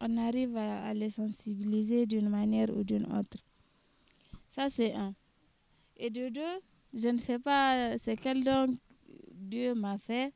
on 0.00 0.16
arrive 0.18 0.56
à, 0.56 0.92
les 0.94 1.10
sensibiliser 1.10 2.06
d'une 2.06 2.28
manière 2.28 2.68
ou 2.76 2.84
d'une 2.84 3.04
autre. 3.12 3.38
Ça, 4.48 4.68
c'est 4.68 4.92
un. 4.94 5.14
Et 5.96 6.10
de 6.10 6.28
deux, 6.28 6.60
je 6.92 7.08
ne 7.08 7.18
sais 7.18 7.38
pas 7.38 7.96
c'est 7.98 8.16
quel 8.16 8.44
don 8.44 8.66
Dieu 9.32 9.74
m'a 9.74 9.98
fait. 9.98 10.32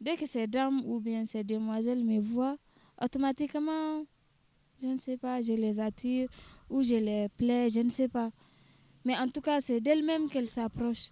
Dès 0.00 0.16
que 0.16 0.26
ces 0.26 0.46
dames 0.46 0.80
ou 0.86 1.00
bien 1.00 1.24
ces 1.24 1.44
demoiselles 1.44 2.04
me 2.04 2.20
voient, 2.20 2.56
automatiquement, 3.00 4.04
je 4.80 4.86
ne 4.86 4.96
sais 4.98 5.18
pas, 5.18 5.42
je 5.42 5.52
les 5.52 5.78
attire 5.78 6.28
ou 6.70 6.82
je 6.82 6.94
les 6.94 7.28
plais, 7.28 7.68
je 7.68 7.80
ne 7.80 7.90
sais 7.90 8.08
pas. 8.08 8.30
Mais 9.04 9.16
en 9.16 9.28
tout 9.28 9.40
cas, 9.40 9.60
c'est 9.60 9.80
d'elles-mêmes 9.80 10.28
qu'elles 10.28 10.48
s'approchent. 10.48 11.10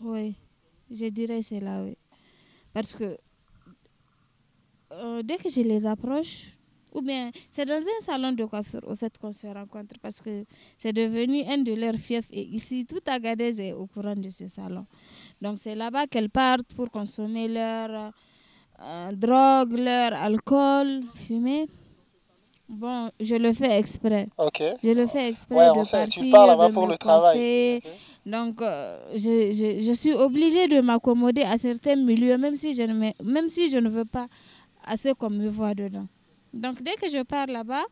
Oui, 0.00 0.34
je 0.90 1.06
dirais 1.06 1.42
cela, 1.42 1.82
oui. 1.82 1.96
Parce 2.72 2.94
que 2.94 3.18
euh, 4.92 5.22
dès 5.22 5.36
que 5.36 5.48
je 5.48 5.60
les 5.60 5.86
approche, 5.86 6.58
ou 6.94 7.02
bien 7.02 7.30
c'est 7.50 7.64
dans 7.64 7.82
un 7.82 8.00
salon 8.00 8.32
de 8.32 8.44
coiffure 8.44 8.80
au 8.86 8.96
fait 8.96 9.16
qu'on 9.18 9.32
se 9.32 9.46
rencontre 9.46 9.96
parce 10.00 10.20
que 10.20 10.44
c'est 10.78 10.92
devenu 10.92 11.42
un 11.44 11.58
de 11.58 11.74
leurs 11.74 11.96
fiefs 11.96 12.28
et 12.30 12.42
ici 12.42 12.86
tout 12.86 13.00
Agadez 13.06 13.60
est 13.60 13.72
au 13.72 13.86
courant 13.86 14.16
de 14.16 14.30
ce 14.30 14.48
salon. 14.48 14.86
Donc 15.40 15.58
c'est 15.58 15.74
là-bas 15.74 16.06
qu'elles 16.06 16.30
partent 16.30 16.72
pour 16.74 16.90
consommer 16.90 17.48
leur 17.48 18.12
euh, 18.80 19.12
drogue, 19.12 19.72
leur 19.72 20.12
alcool, 20.14 21.02
fumer. 21.14 21.66
Bon, 22.68 23.10
je 23.18 23.34
le 23.34 23.52
fais 23.54 23.78
exprès. 23.78 24.28
Ok. 24.36 24.62
Je 24.82 24.90
le 24.90 25.06
fais 25.06 25.28
exprès 25.28 25.54
ouais, 25.56 25.68
de 25.68 25.90
partir, 25.90 26.22
tu 26.22 26.30
pars 26.30 26.46
là-bas 26.46 26.68
pour 26.70 26.86
le 26.86 26.98
travail. 26.98 27.80
Donc, 28.26 28.60
euh, 28.60 28.98
je, 29.14 29.52
je, 29.52 29.80
je, 29.80 29.92
suis 29.92 30.12
obligée 30.12 30.68
de 30.68 30.82
m'accommoder 30.82 31.42
à 31.42 31.56
certains 31.56 31.96
milieux, 31.96 32.36
même 32.36 32.56
si 32.56 32.74
je 32.74 32.82
ne, 32.82 33.10
même 33.24 33.48
si 33.48 33.70
je 33.70 33.78
ne 33.78 33.88
veux 33.88 34.04
pas 34.04 34.26
assez 34.84 35.14
qu'on 35.14 35.30
me 35.30 35.48
voit 35.48 35.74
dedans. 35.74 36.06
Donc 36.52 36.82
dès 36.82 36.94
que 36.94 37.08
je 37.08 37.22
pars 37.22 37.46
là-bas, 37.46 37.84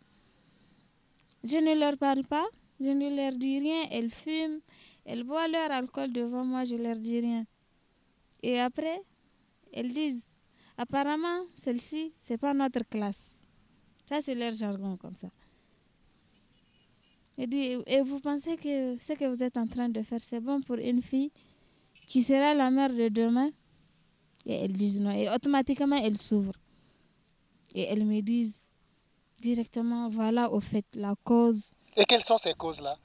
je 1.44 1.56
ne 1.56 1.78
leur 1.78 1.96
parle 1.96 2.24
pas, 2.24 2.44
je 2.80 2.90
ne 2.90 3.14
leur 3.14 3.32
dis 3.32 3.58
rien, 3.58 3.84
elles 3.90 4.10
fument, 4.10 4.60
elles 5.06 5.24
boivent 5.24 5.50
leur 5.50 5.70
alcool 5.70 6.12
devant 6.12 6.44
moi, 6.44 6.64
je 6.64 6.74
leur 6.74 6.96
dis 6.96 7.20
rien. 7.20 7.46
Et 8.42 8.60
après, 8.60 9.00
elles 9.72 9.92
disent, 9.92 10.30
apparemment, 10.76 11.46
celle-ci, 11.54 12.12
c'est 12.18 12.38
pas 12.38 12.52
notre 12.52 12.82
classe. 12.82 13.36
Ça, 14.08 14.20
c'est 14.20 14.34
leur 14.34 14.52
jargon 14.52 14.96
comme 14.96 15.16
ça. 15.16 15.28
Et, 17.38 17.78
et 17.86 18.02
vous 18.02 18.20
pensez 18.20 18.56
que 18.56 18.98
ce 18.98 19.12
que 19.12 19.24
vous 19.24 19.42
êtes 19.42 19.56
en 19.56 19.66
train 19.66 19.88
de 19.88 20.02
faire, 20.02 20.20
c'est 20.20 20.40
bon 20.40 20.60
pour 20.60 20.76
une 20.76 21.02
fille 21.02 21.30
qui 22.06 22.22
sera 22.22 22.54
la 22.54 22.70
mère 22.70 22.90
de 22.90 23.08
demain? 23.08 23.50
Et 24.44 24.54
elles 24.54 24.72
disent 24.72 25.00
non. 25.00 25.10
Et 25.10 25.28
automatiquement, 25.28 25.96
elles 25.96 26.18
s'ouvrent 26.18 26.58
et 27.74 27.82
elles 27.82 28.04
me 28.04 28.20
disent 28.22 28.54
directement, 29.40 30.08
voilà 30.08 30.50
au 30.50 30.60
fait 30.60 30.86
la 30.94 31.14
cause. 31.22 31.74
Et 31.96 32.04
quelles 32.04 32.24
sont 32.24 32.38
ces 32.38 32.54
causes-là? 32.54 32.96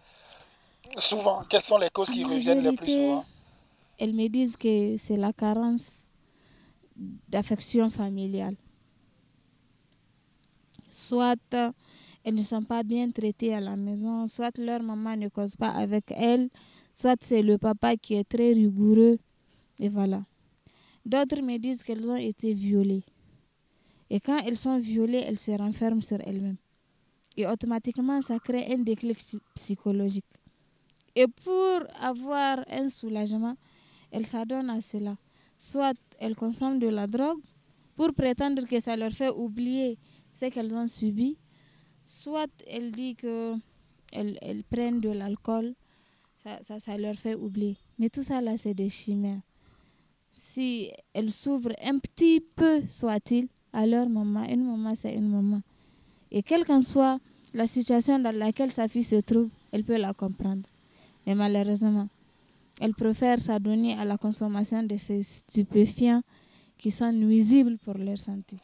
Souvent, 0.97 1.43
quelles 1.49 1.61
sont 1.61 1.77
les 1.77 1.89
causes 1.89 2.09
qui 2.09 2.23
reviennent 2.23 2.63
le 2.63 2.73
plus 2.73 2.87
souvent? 2.87 3.25
Elles 3.97 4.13
me 4.13 4.27
disent 4.27 4.57
que 4.57 4.97
c'est 4.97 5.17
la 5.17 5.31
carence 5.31 6.07
d'affection 6.95 7.89
familiale. 7.89 8.55
Soit 10.89 11.37
elles 12.23 12.35
ne 12.35 12.43
sont 12.43 12.63
pas 12.63 12.83
bien 12.83 13.09
traitées 13.09 13.53
à 13.53 13.61
la 13.61 13.75
maison, 13.75 14.27
soit 14.27 14.55
leur 14.57 14.81
maman 14.83 15.15
ne 15.15 15.27
cause 15.29 15.55
pas 15.55 15.69
avec 15.69 16.05
elles, 16.09 16.49
soit 16.93 17.17
c'est 17.21 17.41
le 17.41 17.57
papa 17.57 17.95
qui 17.95 18.15
est 18.15 18.27
très 18.27 18.53
rigoureux. 18.53 19.17
Et 19.79 19.89
voilà. 19.89 20.23
D'autres 21.05 21.41
me 21.41 21.57
disent 21.57 21.81
qu'elles 21.81 22.09
ont 22.09 22.15
été 22.15 22.53
violées. 22.53 23.03
Et 24.09 24.19
quand 24.19 24.39
elles 24.45 24.57
sont 24.57 24.77
violées, 24.77 25.23
elles 25.25 25.39
se 25.39 25.51
renferment 25.51 26.01
sur 26.01 26.19
elles-mêmes. 26.21 26.57
Et 27.37 27.47
automatiquement, 27.47 28.21
ça 28.21 28.37
crée 28.39 28.71
un 28.73 28.79
déclic 28.79 29.17
psychologique. 29.55 30.25
Et 31.15 31.27
pour 31.27 31.79
avoir 31.99 32.63
un 32.69 32.89
soulagement, 32.89 33.55
elles 34.11 34.25
s'adonnent 34.25 34.69
à 34.69 34.81
cela. 34.81 35.17
Soit 35.57 35.97
elles 36.19 36.35
consomment 36.35 36.79
de 36.79 36.87
la 36.87 37.07
drogue 37.07 37.41
pour 37.95 38.13
prétendre 38.13 38.65
que 38.67 38.79
ça 38.79 38.95
leur 38.95 39.11
fait 39.11 39.29
oublier 39.29 39.97
ce 40.33 40.45
qu'elles 40.45 40.73
ont 40.73 40.87
subi, 40.87 41.37
soit 42.01 42.49
elles 42.67 42.91
disent 42.91 43.17
qu'elles 43.17 44.37
elles 44.41 44.63
prennent 44.63 45.01
de 45.01 45.09
l'alcool, 45.09 45.75
ça, 46.61 46.97
leur 46.97 47.15
fait 47.15 47.35
oublier. 47.35 47.77
Mais 47.99 48.09
tout 48.09 48.23
ça 48.23 48.41
là, 48.41 48.57
c'est 48.57 48.73
des 48.73 48.89
chimères. 48.89 49.41
Si 50.33 50.91
elles 51.13 51.29
s'ouvrent 51.29 51.75
un 51.83 51.99
petit 51.99 52.41
peu, 52.55 52.81
soit-il, 52.87 53.47
à 53.73 53.85
leur 53.85 54.09
maman. 54.09 54.43
Une 54.49 54.65
maman, 54.65 54.95
c'est 54.95 55.13
une 55.13 55.29
maman. 55.29 55.61
Et 56.31 56.41
quelle 56.41 56.65
qu'en 56.65 56.81
soit 56.81 57.19
la 57.53 57.67
situation 57.67 58.17
dans 58.19 58.35
laquelle 58.35 58.71
sa 58.71 58.87
fille 58.87 59.03
se 59.03 59.17
trouve, 59.17 59.49
elle 59.71 59.83
peut 59.83 59.97
la 59.97 60.13
comprendre. 60.13 60.67
Mais 61.25 61.35
malheureusement, 61.35 62.07
elle 62.79 62.93
préfère 62.93 63.39
s'adonner 63.39 63.93
à 63.97 64.05
la 64.05 64.17
consommation 64.17 64.83
de 64.83 64.97
ces 64.97 65.21
stupéfiants 65.23 66.21
qui 66.77 66.91
sont 66.91 67.11
nuisibles 67.11 67.77
pour 67.77 67.95
leur 67.97 68.17
santé. 68.17 68.57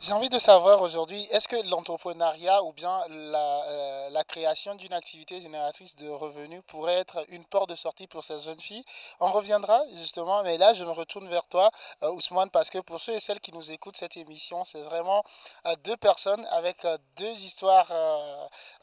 J'ai 0.00 0.12
envie 0.12 0.28
de 0.28 0.38
savoir 0.38 0.80
aujourd'hui, 0.80 1.26
est-ce 1.32 1.48
que 1.48 1.56
l'entrepreneuriat 1.68 2.62
ou 2.62 2.72
bien 2.72 3.02
la, 3.08 3.64
euh, 3.64 4.10
la 4.10 4.22
création 4.22 4.76
d'une 4.76 4.92
activité 4.92 5.40
génératrice 5.40 5.96
de 5.96 6.08
revenus 6.08 6.62
pourrait 6.68 6.98
être 6.98 7.24
une 7.30 7.44
porte 7.44 7.70
de 7.70 7.74
sortie 7.74 8.06
pour 8.06 8.22
ces 8.22 8.38
jeunes 8.38 8.60
filles 8.60 8.84
On 9.18 9.32
reviendra 9.32 9.82
justement, 9.96 10.44
mais 10.44 10.56
là 10.56 10.72
je 10.72 10.84
me 10.84 10.92
retourne 10.92 11.28
vers 11.28 11.48
toi, 11.48 11.72
euh, 12.04 12.12
Ousmane, 12.12 12.48
parce 12.50 12.70
que 12.70 12.78
pour 12.78 13.00
ceux 13.00 13.14
et 13.14 13.18
celles 13.18 13.40
qui 13.40 13.52
nous 13.52 13.72
écoutent 13.72 13.96
cette 13.96 14.16
émission, 14.16 14.62
c'est 14.64 14.82
vraiment 14.82 15.24
euh, 15.66 15.74
deux 15.82 15.96
personnes 15.96 16.46
avec 16.52 16.86
deux 17.16 17.32
histoires, 17.42 17.88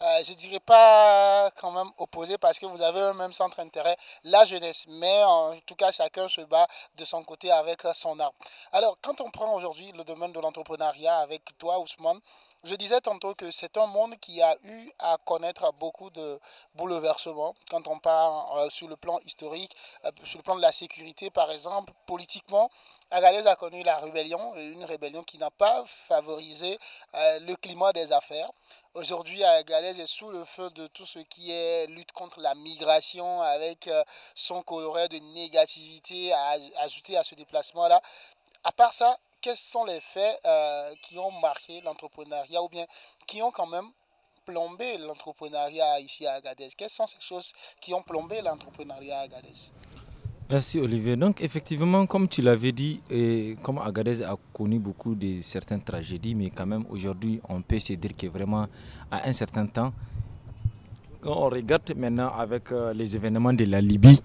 je 0.02 0.34
dirais 0.34 0.60
pas 0.60 1.50
quand 1.62 1.72
même 1.72 1.92
opposées, 1.98 2.38
parce 2.38 2.60
que 2.60 2.66
vous 2.66 2.82
avez 2.82 3.00
un 3.00 3.14
même 3.14 3.32
centre 3.32 3.56
d'intérêt, 3.56 3.96
la 4.26 4.44
jeunesse, 4.44 4.84
mais 4.90 5.24
en 5.24 5.56
tout 5.66 5.76
cas 5.76 5.94
chacun 5.94 6.28
se 6.28 6.42
bat 6.42 6.68
de 6.98 7.06
son 7.06 7.24
côté 7.24 7.52
avec 7.52 7.84
son 7.94 8.20
arme. 8.20 8.34
Alors 8.74 8.98
quand 9.02 9.22
on 9.22 9.32
prend 9.32 9.54
aujourd'hui 9.56 9.94
le 9.94 10.04
domaine 10.04 10.34
de 10.34 10.42
l'entrepreneuriat, 10.42 11.05
avec 11.08 11.58
toi, 11.58 11.80
Ousmane. 11.80 12.20
Je 12.66 12.74
disais 12.74 13.00
tantôt 13.00 13.36
que 13.36 13.52
c'est 13.52 13.78
un 13.78 13.86
monde 13.86 14.18
qui 14.18 14.42
a 14.42 14.58
eu 14.64 14.92
à 14.98 15.20
connaître 15.24 15.72
beaucoup 15.74 16.10
de 16.10 16.40
bouleversements 16.74 17.54
quand 17.70 17.88
on 17.88 18.00
parle 18.00 18.58
euh, 18.58 18.70
sur 18.72 18.88
le 18.88 18.96
plan 18.96 19.20
historique, 19.20 19.78
euh, 20.04 20.10
sur 20.24 20.40
le 20.40 20.44
plan 20.44 20.56
de 20.56 20.62
la 20.62 20.72
sécurité 20.72 21.30
par 21.30 21.52
exemple, 21.52 21.94
politiquement. 22.08 22.72
Agadez 23.12 23.46
a 23.46 23.56
connu 23.56 23.84
la 23.84 24.00
rébellion, 24.00 24.56
une 24.56 24.84
rébellion 24.84 25.22
qui 25.22 25.38
n'a 25.38 25.52
pas 25.52 25.84
favorisé 25.86 26.80
euh, 27.14 27.40
le 27.42 27.56
climat 27.56 27.94
des 27.94 28.12
affaires. 28.12 28.50
Aujourd'hui, 28.96 29.44
Agadez 29.44 30.02
est 30.02 30.08
sous 30.08 30.32
le 30.32 30.44
feu 30.44 30.72
de 30.72 30.88
tout 30.88 31.06
ce 31.06 31.20
qui 31.20 31.52
est 31.52 31.86
lutte 31.86 32.14
contre 32.14 32.40
la 32.40 32.56
migration 32.56 33.44
avec 33.44 33.88
son 34.34 34.64
coloré 34.64 35.08
de 35.08 35.18
négativité 35.20 36.34
à, 36.34 36.58
ajouter 36.80 37.16
à 37.16 37.24
ce 37.24 37.36
déplacement-là. 37.36 38.02
À 38.64 38.72
part 38.72 38.94
ça, 38.94 39.20
quels 39.46 39.58
sont 39.58 39.86
les 39.86 40.00
faits 40.02 40.40
euh, 40.44 40.90
qui 41.04 41.20
ont 41.20 41.30
marqué 41.40 41.80
l'entrepreneuriat 41.82 42.64
ou 42.64 42.68
bien 42.68 42.86
qui 43.28 43.44
ont 43.44 43.52
quand 43.52 43.68
même 43.68 43.86
plombé 44.44 44.98
l'entrepreneuriat 44.98 46.00
ici 46.00 46.26
à 46.26 46.34
Agadez? 46.34 46.70
Quelles 46.76 46.90
sont 46.90 47.06
ces 47.06 47.22
choses 47.22 47.54
qui 47.80 47.94
ont 47.94 48.02
plombé 48.02 48.42
l'entrepreneuriat 48.42 49.20
à 49.20 49.22
Agadez? 49.22 49.70
Merci 50.50 50.80
Olivier. 50.80 51.16
Donc 51.16 51.42
effectivement, 51.42 52.08
comme 52.08 52.28
tu 52.28 52.42
l'avais 52.42 52.72
dit, 52.72 53.04
et 53.08 53.56
comme 53.62 53.78
Agadez 53.78 54.24
a 54.24 54.36
connu 54.52 54.80
beaucoup 54.80 55.14
de 55.14 55.42
certaines 55.44 55.84
tragédies, 55.84 56.34
mais 56.34 56.50
quand 56.50 56.66
même 56.66 56.86
aujourd'hui, 56.90 57.40
on 57.48 57.62
peut 57.62 57.78
se 57.78 57.94
dire 57.94 58.16
que 58.18 58.26
vraiment, 58.26 58.66
à 59.12 59.28
un 59.30 59.34
certain 59.34 59.68
temps, 59.68 59.94
quand 61.22 61.38
on 61.38 61.50
regarde 61.50 61.96
maintenant 61.96 62.32
avec 62.36 62.72
euh, 62.72 62.94
les 62.94 63.16
événements 63.16 63.54
de 63.54 63.66
la 63.66 63.80
Libye, 63.80 64.20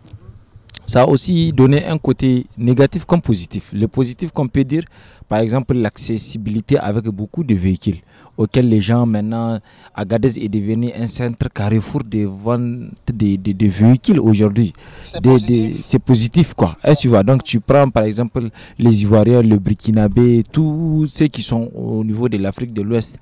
ça 0.91 1.03
a 1.03 1.07
aussi 1.07 1.53
donné 1.53 1.85
un 1.87 1.99
côté 1.99 2.47
négatif 2.59 3.05
comme 3.05 3.21
positif. 3.23 3.71
Le 3.73 3.87
positif 3.87 4.33
qu'on 4.33 4.49
peut 4.49 4.65
dire, 4.65 4.83
par 5.29 5.39
exemple, 5.39 5.75
l'accessibilité 5.75 6.79
avec 6.79 7.05
beaucoup 7.05 7.45
de 7.45 7.55
véhicules 7.55 8.01
auxquels 8.37 8.69
les 8.69 8.81
gens 8.81 9.07
maintenant, 9.07 9.61
Agadez 9.95 10.37
est 10.45 10.49
devenu 10.49 10.91
un 10.99 11.07
centre 11.07 11.49
carrefour 11.53 12.03
de 12.03 12.25
vente 12.25 12.91
de, 13.13 13.67
véhicules 13.69 14.19
aujourd'hui. 14.19 14.73
C'est 15.05 16.01
positif. 16.01 16.55
quoi. 16.55 16.77
Et 16.85 16.97
tu 16.97 17.07
vois, 17.07 17.23
donc 17.23 17.45
tu 17.45 17.61
prends 17.61 17.89
par 17.89 18.03
exemple 18.03 18.49
les 18.77 19.03
Ivoiriens, 19.03 19.43
le 19.43 19.59
Burkinabé, 19.61 20.43
tous 20.51 21.07
ceux 21.09 21.29
qui 21.29 21.43
sont 21.43 21.71
au 21.73 22.03
niveau 22.03 22.29
de 22.29 22.37
l'Afrique 22.39 22.73
de 22.73 22.83
l'Ouest, 22.83 23.17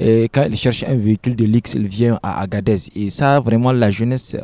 quand 0.00 0.46
ils 0.50 0.56
cherchent 0.56 0.84
un 0.88 0.96
véhicule 0.96 1.36
de 1.36 1.44
luxe, 1.44 1.74
ils 1.74 1.86
viennent 1.86 2.18
à 2.20 2.40
Agadez. 2.40 2.88
Et 2.96 3.10
ça, 3.10 3.38
vraiment, 3.38 3.70
la 3.70 3.92
jeunesse 3.92 4.34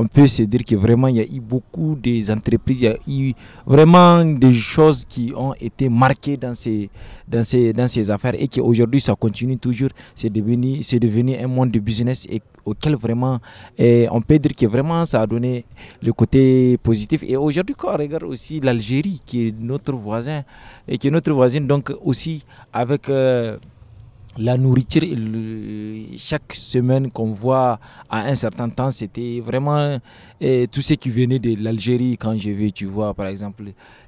on 0.00 0.06
peut 0.08 0.26
se 0.26 0.42
dire 0.44 0.64
que 0.64 0.74
vraiment 0.76 1.08
il 1.08 1.16
y 1.16 1.20
a 1.20 1.24
eu 1.24 1.40
beaucoup 1.40 1.94
des 1.94 2.30
entreprises, 2.30 2.80
il 2.80 2.84
y 2.84 2.88
a 2.88 2.96
eu 3.06 3.34
vraiment 3.66 4.24
des 4.24 4.52
choses 4.54 5.04
qui 5.06 5.30
ont 5.36 5.52
été 5.60 5.90
marquées 5.90 6.38
dans 6.38 6.54
ces, 6.54 6.88
dans 7.28 7.44
ces, 7.44 7.74
dans 7.74 7.86
ces 7.86 8.10
affaires 8.10 8.32
et 8.34 8.48
qu'aujourd'hui 8.48 9.02
ça 9.02 9.14
continue 9.14 9.58
toujours. 9.58 9.90
C'est 10.14 10.30
devenu, 10.30 10.82
c'est 10.82 10.98
devenu 10.98 11.36
un 11.36 11.48
monde 11.48 11.70
de 11.70 11.78
business 11.80 12.26
et 12.30 12.40
auquel 12.64 12.96
vraiment 12.96 13.40
eh, 13.76 14.08
on 14.10 14.22
peut 14.22 14.38
dire 14.38 14.56
que 14.56 14.64
vraiment 14.64 15.04
ça 15.04 15.20
a 15.20 15.26
donné 15.26 15.66
le 16.02 16.14
côté 16.14 16.78
positif. 16.82 17.22
Et 17.26 17.36
aujourd'hui 17.36 17.74
quand 17.76 17.92
on 17.92 17.98
regarde 17.98 18.24
aussi 18.24 18.58
l'Algérie 18.60 19.20
qui 19.26 19.48
est 19.48 19.54
notre 19.60 19.92
voisin 19.92 20.44
et 20.88 20.96
qui 20.96 21.08
est 21.08 21.10
notre 21.10 21.32
voisine 21.34 21.66
donc 21.66 21.92
aussi 22.02 22.42
avec... 22.72 23.10
Euh, 23.10 23.58
la 24.38 24.56
nourriture, 24.56 25.02
chaque 26.16 26.54
semaine 26.54 27.10
qu'on 27.10 27.32
voit 27.32 27.78
à 28.08 28.28
un 28.28 28.34
certain 28.34 28.68
temps, 28.68 28.90
c'était 28.90 29.40
vraiment 29.44 29.98
et 30.40 30.68
tout 30.68 30.80
ce 30.80 30.94
qui 30.94 31.10
venait 31.10 31.38
de 31.38 31.62
l'Algérie, 31.62 32.16
quand 32.16 32.36
je 32.38 32.50
vais, 32.50 32.70
tu 32.70 32.86
vois, 32.86 33.12
par 33.12 33.26
exemple, 33.26 33.62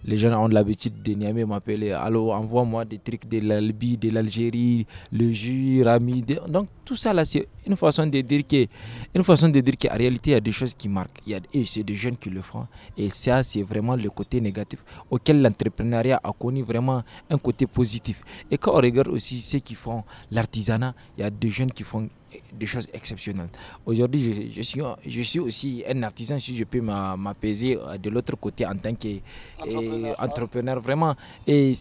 les 0.04 0.16
gens 0.16 0.42
ont 0.42 0.48
l'habitude 0.48 1.02
de 1.02 1.12
Niamey 1.12 1.44
m'appeler, 1.44 1.92
allô, 1.92 2.32
envoie-moi 2.32 2.86
des 2.86 2.98
trucs 2.98 3.28
de 3.28 3.38
l'Albi, 3.40 3.98
de 3.98 4.08
l'Algérie, 4.08 4.86
le 5.12 5.30
jus, 5.30 5.82
Rami. 5.82 6.24
Donc 6.48 6.68
tout 6.86 6.96
ça 6.96 7.12
là, 7.12 7.26
c'est 7.26 7.46
une 7.66 7.76
façon 7.76 8.06
de 8.06 8.20
dire 8.22 8.46
que, 8.46 8.66
une 9.14 9.22
façon 9.22 9.50
de 9.50 9.60
dire 9.60 9.74
qu'en 9.78 9.94
réalité, 9.94 10.30
il 10.30 10.32
y 10.32 10.36
a 10.36 10.40
des 10.40 10.52
choses 10.52 10.72
qui 10.72 10.88
marquent. 10.88 11.20
Il 11.26 11.32
y 11.32 11.34
a, 11.34 11.40
et 11.52 11.64
c'est 11.66 11.82
des 11.82 11.94
jeunes 11.94 12.16
qui 12.16 12.30
le 12.30 12.40
font. 12.40 12.66
Et 12.96 13.10
ça, 13.10 13.42
c'est 13.42 13.62
vraiment 13.62 13.94
le 13.94 14.08
côté 14.08 14.40
négatif 14.40 14.82
auquel 15.10 15.42
l'entrepreneuriat 15.42 16.18
a 16.24 16.32
connu 16.32 16.62
vraiment 16.62 17.02
un 17.28 17.36
côté 17.38 17.66
positif. 17.66 18.22
Et 18.50 18.56
quand 18.56 18.72
on 18.72 18.80
regarde 18.80 19.08
aussi 19.08 19.38
ceux 19.38 19.58
qui 19.58 19.74
font 19.74 20.02
l'artisanat, 20.30 20.94
il 21.18 21.20
y 21.20 21.24
a 21.24 21.30
des 21.30 21.48
jeunes 21.50 21.70
qui 21.70 21.82
font 21.82 22.08
des 22.52 22.66
choses 22.66 22.88
exceptionnelles. 22.92 23.48
Aujourd'hui, 23.84 24.50
je, 24.54 24.62
suis, 24.62 24.80
je 25.06 25.22
suis 25.22 25.38
aussi 25.40 25.82
un 25.88 26.02
artisan, 26.02 26.38
si 26.38 26.56
je 26.56 26.64
peux 26.64 26.80
m'apaiser 26.80 27.76
euh, 27.76 27.98
de 27.98 28.10
l'autre 28.10 28.36
côté 28.36 28.66
en 28.66 28.74
tant 28.76 28.94
qu'entrepreneur, 28.94 30.80
vraiment. 30.80 31.14
Et 31.46 31.72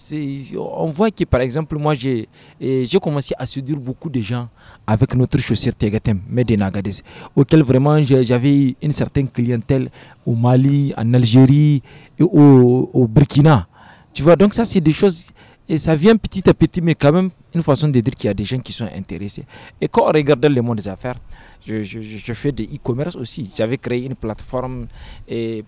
on 0.58 0.88
voit 0.88 1.12
que, 1.12 1.24
par 1.26 1.42
exemple, 1.42 1.78
moi, 1.78 1.94
j'ai 1.94 2.28
commencé 3.02 3.34
à 3.38 3.46
séduire 3.46 3.80
beaucoup 3.80 4.10
de 4.10 4.22
gens 4.22 4.48
avec 4.86 5.16
notre 5.16 5.38
chaussure 5.40 5.76
Tegatem, 5.76 6.22
Medenagades, 6.30 7.02
auquel 7.36 7.64
vraiment 7.64 8.02
j'avais 8.04 8.76
une 8.82 8.92
certaine 8.94 9.30
clientèle 9.30 9.90
au 10.26 10.36
Mali, 10.36 10.94
en 10.98 11.14
Algérie 11.14 11.82
et 12.20 12.24
au, 12.24 12.90
au 12.94 13.08
Burkina. 13.08 13.68
Tu 14.14 14.24
vois, 14.24 14.36
donc 14.36 14.54
ça, 14.54 14.66
c'est 14.66 14.82
des 14.82 14.92
choses 14.92 15.28
et 15.72 15.78
ça 15.78 15.96
vient 15.96 16.18
petit 16.18 16.50
à 16.50 16.54
petit, 16.54 16.82
mais 16.82 16.96
quand 16.96 17.14
même 17.14 17.30
une 17.56 17.64
façon 17.64 17.88
de 17.88 17.98
dire 18.02 18.14
qu'il 18.14 18.28
y 18.28 18.30
a 18.30 18.34
des 18.34 18.44
gens 18.44 18.60
qui 18.60 18.74
sont 18.74 18.90
intéressés. 18.94 19.46
Et 19.80 19.88
quand 19.88 20.04
on 20.04 20.12
regarde 20.12 20.44
le 20.46 20.62
monde 20.62 20.76
des 20.80 20.88
affaires, 20.90 21.16
je, 21.66 22.34
fais 22.34 22.52
de 22.52 22.64
e-commerce 22.64 23.16
aussi. 23.16 23.50
J'avais 23.56 23.78
créé 23.78 24.04
une 24.06 24.16
plateforme 24.16 24.88
et 25.30 25.64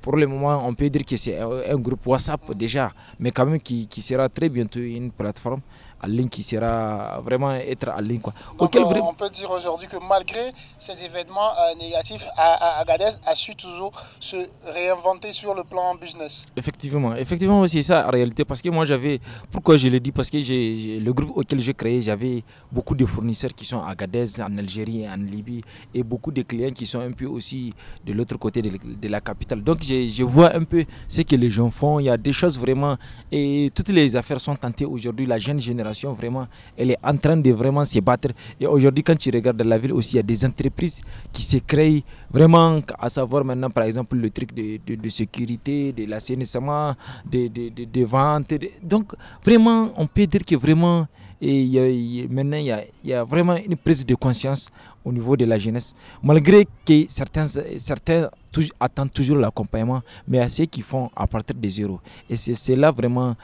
pour, 0.00 0.16
le 0.16 0.26
moment, 0.26 0.66
on 0.66 0.72
peut 0.72 0.88
dire 0.88 1.04
que 1.04 1.16
c'est 1.16 1.38
un, 1.38 1.76
groupe 1.76 2.06
WhatsApp 2.06 2.40
déjà, 2.56 2.90
mais 3.20 3.32
quand 3.32 3.44
même 3.44 3.60
qui 3.60 3.86
sera 4.00 4.30
très 4.30 4.48
bientôt 4.48 4.80
une 4.80 5.10
plateforme 5.12 5.60
en 6.02 6.08
ligne 6.08 6.28
qui 6.28 6.42
sera 6.42 7.20
vraiment 7.24 7.54
être 7.54 7.88
en 7.88 8.00
ligne. 8.00 8.20
Quoi. 8.20 8.32
on, 8.58 9.14
peut 9.14 9.30
dire 9.30 9.50
aujourd'hui 9.50 9.86
que 9.88 9.96
malgré 10.08 10.52
ces 10.78 11.04
événements 11.04 11.50
euh, 11.52 11.74
négatifs, 11.78 12.26
Agadez 12.36 13.10
a 13.24 13.34
su 13.34 13.54
toujours 13.54 13.92
se 14.18 14.36
réinventer 14.66 15.32
sur 15.32 15.54
le 15.54 15.62
plan 15.64 15.94
business. 15.94 16.44
Effectivement, 16.56 17.14
effectivement 17.14 17.66
c'est 17.66 17.82
ça 17.82 18.06
en 18.06 18.10
réalité 18.10 18.44
parce 18.44 18.60
que 18.60 18.68
moi 18.68 18.84
j'avais, 18.84 19.20
pourquoi 19.50 19.76
je 19.76 19.88
le 19.88 20.00
dis? 20.00 20.12
Parce 20.12 20.30
que 20.30 20.40
j'ai 20.40 20.98
le 21.00 21.12
groupe 21.12 21.36
auquel 21.36 21.60
j'ai 21.60 21.74
créé, 21.74 22.02
j'avais 22.02 22.42
beaucoup 22.70 22.94
de 22.94 23.06
fournisseurs 23.06 23.54
qui 23.54 23.64
sont 23.64 23.82
à 23.82 23.90
Agadez, 23.90 24.40
en 24.40 24.58
Algérie, 24.58 25.08
en 25.08 25.16
Libye 25.16 25.62
et 25.94 26.02
beaucoup 26.02 26.32
de 26.32 26.42
clients 26.42 26.70
qui 26.70 26.86
sont 26.86 27.00
un 27.00 27.12
peu 27.12 27.26
aussi 27.26 27.72
de 28.04 28.12
l'autre 28.12 28.36
côté 28.36 28.60
de, 28.62 28.70
de, 28.70 29.08
la 29.08 29.20
capitale. 29.20 29.62
Donc 29.62 29.78
je, 29.82 30.06
je 30.08 30.24
vois 30.24 30.54
un 30.54 30.64
peu 30.64 30.84
ce 31.08 31.22
que 31.22 31.36
les 31.36 31.50
gens 31.50 31.70
font, 31.70 32.00
il 32.00 32.04
y 32.06 32.10
a 32.10 32.16
des 32.16 32.32
choses 32.32 32.58
vraiment 32.58 32.96
et 33.30 33.70
toutes 33.74 33.90
les 33.90 34.16
affaires 34.16 34.40
sont 34.40 34.56
tentées 34.56 34.84
aujourd'hui, 34.84 35.26
la 35.26 35.38
jeune 35.38 35.58
génération 35.60 35.91
vraiment, 36.12 36.46
elle 36.76 36.90
est 36.92 36.98
en 37.02 37.16
train 37.16 37.36
de 37.36 37.50
vraiment 37.52 37.84
se 37.84 37.98
battre. 38.00 38.28
Et 38.60 38.66
aujourd'hui, 38.66 39.02
quand 39.04 39.16
tu 39.16 39.30
regardes 39.30 39.62
la 39.62 39.78
ville 39.78 39.92
aussi, 39.92 40.14
il 40.14 40.16
y 40.16 40.20
a 40.20 40.22
des 40.22 40.44
entreprises 40.44 41.02
qui 41.32 41.42
se 41.42 41.58
créent 41.58 42.02
vraiment, 42.30 42.80
à 42.98 43.08
savoir 43.08 43.44
maintenant, 43.44 43.70
par 43.70 43.84
exemple, 43.84 44.16
le 44.16 44.30
truc 44.30 44.54
de, 44.54 44.78
de, 44.94 45.08
sécurité, 45.08 45.92
de 45.92 46.06
l'assainissement, 46.06 46.94
de, 47.30 47.48
de, 47.48 47.84
de, 47.84 48.04
vente. 48.04 48.52
Donc, 48.82 49.12
vraiment, 49.44 49.92
on 49.96 50.06
peut 50.06 50.26
dire 50.26 50.44
que 50.44 50.56
vraiment, 50.56 51.06
et 51.44 52.28
maintenant, 52.30 52.56
il 52.56 52.66
y, 52.66 52.70
a, 52.72 52.84
il 53.02 53.10
y, 53.10 53.14
a, 53.14 53.24
vraiment 53.24 53.56
une 53.56 53.76
prise 53.76 54.06
de 54.06 54.14
conscience 54.14 54.70
au 55.04 55.12
niveau 55.12 55.36
de 55.36 55.44
la 55.44 55.58
jeunesse. 55.58 55.94
Malgré 56.22 56.66
que 56.86 57.04
certains, 57.08 57.46
certains 57.78 58.30
attendent 58.78 59.10
toujours 59.10 59.36
l'accompagnement, 59.36 60.02
mais 60.28 60.38
à 60.38 60.48
ceux 60.48 60.66
qui 60.66 60.82
font 60.82 61.10
à 61.16 61.26
partir 61.26 61.56
de 61.56 61.68
zéro. 61.68 62.00
Et 62.30 62.36
c'est 62.36 62.76
là 62.76 62.90
vraiment 62.90 63.34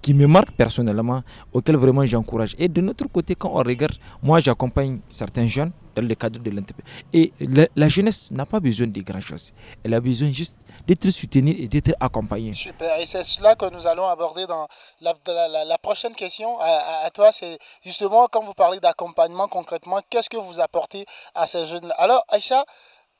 qui, 0.00 0.14
me 0.14 0.26
marque 0.26 0.52
personnellement, 0.52 1.22
auquel 1.52 1.76
vraiment 1.76 2.04
j'encourage. 2.04 2.54
Et 2.58 2.68
de 2.68 2.80
notre 2.80 3.06
côté, 3.06 3.34
quand 3.34 3.50
on 3.50 3.62
regarde, 3.62 3.94
moi 4.22 4.40
j'accompagne 4.40 5.00
certains 5.08 5.46
jeunes 5.46 5.72
dans 5.94 6.06
le 6.06 6.14
cadre 6.14 6.38
de 6.40 6.50
l'entreprise. 6.50 6.84
Et 7.12 7.32
la, 7.74 7.88
jeunesse 7.88 8.30
n'a 8.30 8.46
pas 8.46 8.60
besoin 8.60 8.86
de 8.86 9.00
grand 9.00 9.20
chose. 9.20 9.52
Elle 9.84 9.94
a 9.94 10.00
besoin 10.00 10.30
juste 10.30 10.58
d'être 10.86 11.10
soutenue 11.10 11.54
et 11.58 11.68
d'être 11.68 11.94
accompagnée. 12.00 12.54
Super. 12.54 12.98
Et 13.00 13.06
c'est 13.06 13.24
cela 13.24 13.54
que 13.54 13.66
nous 13.72 13.86
allons 13.86 14.06
aborder 14.06 14.46
dans 14.46 14.66
la, 15.00 15.78
prochaine 15.78 16.14
question 16.14 16.58
à, 16.60 17.04
à 17.04 17.10
toi. 17.10 17.32
C'est 17.32 17.58
justement 17.84 18.26
quand 18.30 18.42
vous 18.42 18.54
parlez 18.54 18.80
d'accompagnement 18.80 19.48
concrètement, 19.48 20.00
qu'est-ce 20.08 20.30
que 20.30 20.36
vous 20.36 20.60
apportez 20.60 21.04
à 21.34 21.46
ces 21.46 21.64
jeunes 21.66 21.92
Alors, 21.98 22.24
Aïcha, 22.28 22.64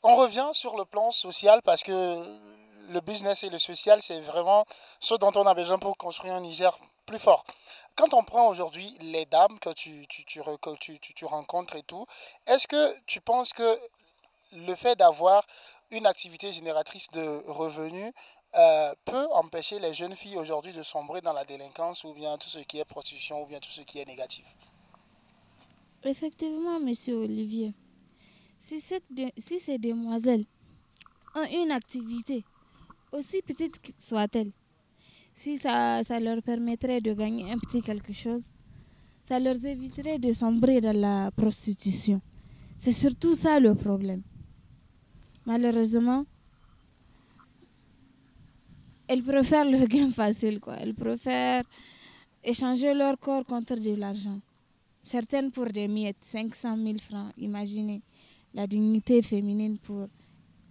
on 0.02 0.16
revient 0.16 0.48
sur 0.52 0.76
le 0.76 0.84
plan 0.84 1.10
social 1.10 1.60
parce 1.64 1.82
que 1.82 1.92
le 2.90 3.00
business 3.00 3.44
et 3.44 3.50
le 3.50 3.58
social, 3.58 4.02
c'est 4.02 4.20
vraiment 4.20 4.64
ce 4.98 5.14
dont 5.14 5.32
on 5.36 5.46
a 5.46 5.54
besoin 5.54 5.78
pour 5.78 5.96
construire 5.96 6.34
un 6.34 6.40
Niger 6.40 6.76
plus 7.06 7.18
fort. 7.18 7.44
Quand 7.96 8.12
on 8.14 8.24
prend 8.24 8.48
aujourd'hui 8.48 8.96
les 9.00 9.26
dames 9.26 9.58
que 9.60 9.70
tu, 9.72 10.40
rencontres 11.24 11.76
et 11.76 11.82
tout, 11.82 12.06
est-ce 12.46 12.66
que 12.66 12.92
tu 13.06 13.20
penses 13.20 13.52
que 13.52 13.78
le 14.52 14.74
fait 14.74 14.96
d'avoir 14.96 15.44
une 15.90 16.06
activité 16.06 16.50
génératrice 16.52 17.10
de 17.12 17.42
revenus 17.46 18.12
euh, 18.56 18.94
peut 19.04 19.28
empêcher 19.32 19.78
les 19.78 19.94
jeunes 19.94 20.16
filles 20.16 20.36
aujourd'hui 20.36 20.72
de 20.72 20.82
sombrer 20.82 21.20
dans 21.20 21.32
la 21.32 21.44
délinquance 21.44 22.02
ou 22.02 22.12
bien 22.12 22.36
tout 22.38 22.48
ce 22.48 22.58
qui 22.58 22.80
est 22.80 22.84
prostitution 22.84 23.42
ou 23.42 23.46
bien 23.46 23.60
tout 23.60 23.70
ce 23.70 23.82
qui 23.82 24.00
est 24.00 24.04
négatif? 24.06 24.56
Effectivement, 26.02 26.80
monsieur 26.80 27.14
Olivier. 27.16 27.72
Si 28.58 28.80
ces 28.80 29.78
demoiselles 29.78 30.46
ont 31.36 31.44
une 31.44 31.70
activité 31.70 32.44
aussi 33.12 33.42
petite 33.42 33.80
soit-elle, 33.98 34.52
si 35.34 35.56
ça, 35.56 36.02
ça 36.02 36.20
leur 36.20 36.42
permettrait 36.42 37.00
de 37.00 37.12
gagner 37.12 37.50
un 37.50 37.58
petit 37.58 37.82
quelque 37.82 38.12
chose, 38.12 38.52
ça 39.22 39.38
leur 39.38 39.56
éviterait 39.64 40.18
de 40.18 40.32
sombrer 40.32 40.80
dans 40.80 40.96
la 40.96 41.30
prostitution. 41.30 42.20
C'est 42.78 42.92
surtout 42.92 43.34
ça 43.34 43.60
le 43.60 43.74
problème. 43.74 44.22
Malheureusement, 45.46 46.24
elles 49.08 49.22
préfèrent 49.22 49.68
le 49.68 49.86
gain 49.86 50.10
facile, 50.12 50.60
quoi. 50.60 50.76
Elles 50.76 50.94
préfèrent 50.94 51.64
échanger 52.42 52.94
leur 52.94 53.18
corps 53.18 53.44
contre 53.44 53.74
de 53.76 53.94
l'argent. 53.94 54.40
Certaines 55.02 55.50
pour 55.50 55.66
des 55.66 55.88
miettes, 55.88 56.22
500 56.22 56.76
000 56.76 56.98
francs, 56.98 57.32
imaginez 57.36 58.02
la 58.54 58.66
dignité 58.66 59.22
féminine 59.22 59.78
pour, 59.78 60.08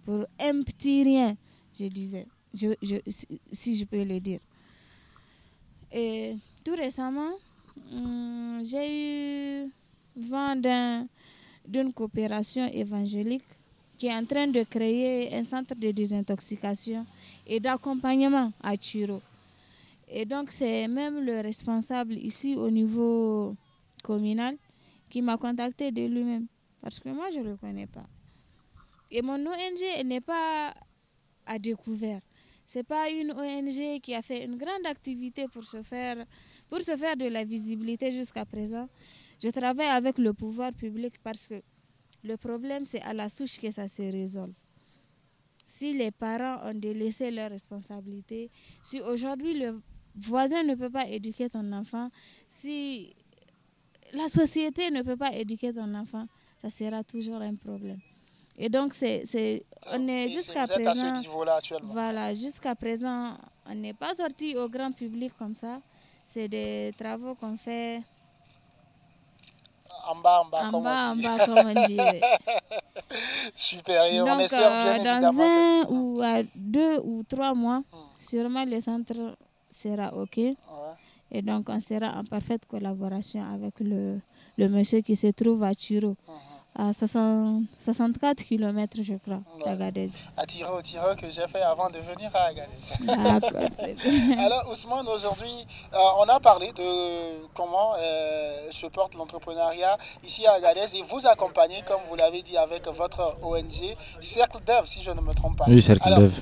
pour 0.04 0.24
un 0.38 0.62
petit 0.62 1.02
rien 1.02 1.36
je 1.78 1.86
disais, 1.86 2.26
je, 2.54 2.68
je, 2.82 2.96
si 3.52 3.76
je 3.76 3.84
peux 3.84 4.04
le 4.04 4.20
dire. 4.20 4.40
Et 5.92 6.36
tout 6.64 6.74
récemment, 6.76 7.32
hum, 7.92 8.60
j'ai 8.64 9.64
eu 9.64 9.70
vent 10.16 10.56
d'une 11.66 11.92
coopération 11.92 12.66
évangélique 12.66 13.44
qui 13.96 14.06
est 14.06 14.14
en 14.14 14.24
train 14.24 14.46
de 14.46 14.62
créer 14.62 15.34
un 15.34 15.42
centre 15.42 15.74
de 15.74 15.90
désintoxication 15.90 17.04
et 17.46 17.60
d'accompagnement 17.60 18.50
à 18.62 18.74
Chiro. 18.76 19.20
Et 20.08 20.24
donc, 20.24 20.50
c'est 20.52 20.88
même 20.88 21.22
le 21.22 21.40
responsable 21.40 22.14
ici 22.14 22.56
au 22.56 22.70
niveau 22.70 23.54
communal 24.02 24.56
qui 25.10 25.20
m'a 25.20 25.36
contacté 25.36 25.92
de 25.92 26.02
lui-même. 26.06 26.46
Parce 26.80 26.98
que 26.98 27.10
moi, 27.10 27.26
je 27.32 27.40
ne 27.40 27.50
le 27.50 27.56
connais 27.56 27.86
pas. 27.86 28.06
Et 29.10 29.20
mon 29.20 29.34
ONG 29.34 30.04
n'est 30.06 30.20
pas 30.22 30.72
à 31.46 31.58
découvert. 31.58 32.20
C'est 32.64 32.86
pas 32.86 33.10
une 33.10 33.32
ONG 33.32 34.00
qui 34.00 34.14
a 34.14 34.22
fait 34.22 34.44
une 34.44 34.56
grande 34.56 34.86
activité 34.86 35.46
pour 35.48 35.64
se 35.64 35.82
faire, 35.82 36.24
pour 36.68 36.80
se 36.80 36.96
faire 36.96 37.16
de 37.16 37.26
la 37.26 37.44
visibilité 37.44 38.12
jusqu'à 38.12 38.44
présent. 38.44 38.88
Je 39.42 39.48
travaille 39.48 39.88
avec 39.88 40.18
le 40.18 40.32
pouvoir 40.32 40.72
public 40.72 41.14
parce 41.22 41.46
que 41.46 41.62
le 42.22 42.36
problème, 42.36 42.84
c'est 42.84 43.00
à 43.02 43.12
la 43.12 43.28
souche 43.28 43.58
que 43.58 43.70
ça 43.70 43.88
se 43.88 44.02
résolve. 44.02 44.54
Si 45.66 45.92
les 45.94 46.10
parents 46.10 46.68
ont 46.68 46.74
délaissé 46.74 47.30
leurs 47.30 47.50
responsabilités, 47.50 48.50
si 48.82 49.00
aujourd'hui 49.00 49.58
le 49.58 49.80
voisin 50.14 50.62
ne 50.62 50.74
peut 50.74 50.90
pas 50.90 51.08
éduquer 51.08 51.48
ton 51.48 51.72
enfant, 51.72 52.10
si 52.46 53.14
la 54.12 54.28
société 54.28 54.90
ne 54.90 55.02
peut 55.02 55.16
pas 55.16 55.32
éduquer 55.34 55.72
ton 55.72 55.94
enfant, 55.94 56.26
ça 56.60 56.70
sera 56.70 57.02
toujours 57.02 57.40
un 57.40 57.54
problème. 57.54 58.00
Et 58.62 58.68
donc, 58.68 58.92
c'est, 58.92 59.22
c'est, 59.24 59.64
on 59.90 60.06
est 60.06 60.28
jusqu'à 60.28 60.66
présent. 60.66 61.22
Voilà, 61.82 62.34
jusqu'à 62.34 62.74
présent, 62.74 63.32
on 63.64 63.74
n'est 63.74 63.94
pas 63.94 64.12
sorti 64.12 64.54
au 64.54 64.68
grand 64.68 64.92
public 64.92 65.32
comme 65.38 65.54
ça. 65.54 65.80
C'est 66.26 66.46
des 66.46 66.92
travaux 66.98 67.34
qu'on 67.34 67.56
fait. 67.56 68.02
En 70.06 70.16
bas, 70.16 70.42
en 70.42 70.48
bas, 70.50 70.68
en 70.70 70.82
bas, 70.82 71.12
en 71.12 71.16
bas, 71.16 71.46
comme 71.46 71.72
on 71.74 71.86
dit. 71.86 71.96
Super, 73.54 74.04
et 74.04 74.20
on 74.20 74.38
espère 74.38 75.00
bien 75.00 75.20
dans 75.22 75.40
un 75.40 75.86
ou 75.88 76.20
à 76.22 76.42
deux 76.54 77.00
ou 77.02 77.22
trois 77.22 77.54
mois, 77.54 77.78
hmm. 77.78 78.20
sûrement 78.20 78.64
le 78.66 78.78
centre 78.80 79.36
sera 79.70 80.14
OK. 80.14 80.38
Et 81.32 81.42
donc, 81.42 81.66
on 81.70 81.80
sera 81.80 82.18
en 82.18 82.24
parfaite 82.24 82.66
collaboration 82.66 83.42
avec 83.42 83.80
le, 83.80 84.20
le 84.58 84.68
monsieur 84.68 85.00
qui 85.00 85.16
se 85.16 85.28
trouve 85.28 85.62
à 85.62 85.74
Turo. 85.74 86.14
Hmm 86.28 86.49
à 86.76 86.92
64 86.92 88.44
km, 88.44 88.98
je 89.02 89.14
crois, 89.14 89.40
d'Agadez. 89.64 90.10
À 90.36 90.46
tirer 90.46 90.70
au 90.70 90.82
tireur 90.82 91.16
que 91.16 91.28
j'ai 91.30 91.46
fait 91.48 91.62
avant 91.62 91.90
de 91.90 91.98
venir 91.98 92.30
à 92.34 92.48
Agadez. 92.48 92.78
Alors, 94.38 94.70
Ousmane, 94.70 95.08
aujourd'hui, 95.08 95.66
euh, 95.92 95.98
on 96.18 96.28
a 96.28 96.40
parlé 96.40 96.72
de 96.72 97.46
comment 97.54 97.94
euh, 97.98 98.70
se 98.70 98.86
porte 98.86 99.14
l'entrepreneuriat 99.14 99.98
ici 100.24 100.46
à 100.46 100.52
Agadez 100.54 100.96
et 100.96 101.02
vous 101.02 101.26
accompagnez, 101.26 101.82
comme 101.86 102.00
vous 102.08 102.16
l'avez 102.16 102.42
dit, 102.42 102.56
avec 102.56 102.86
votre 102.88 103.36
ONG, 103.42 103.96
Cercle 104.20 104.58
Dev, 104.66 104.84
si 104.84 105.02
je 105.02 105.10
ne 105.10 105.20
me 105.20 105.34
trompe 105.34 105.56
pas. 105.58 105.64
Oui, 105.68 105.82
Cercle 105.82 106.14
Dev 106.14 106.32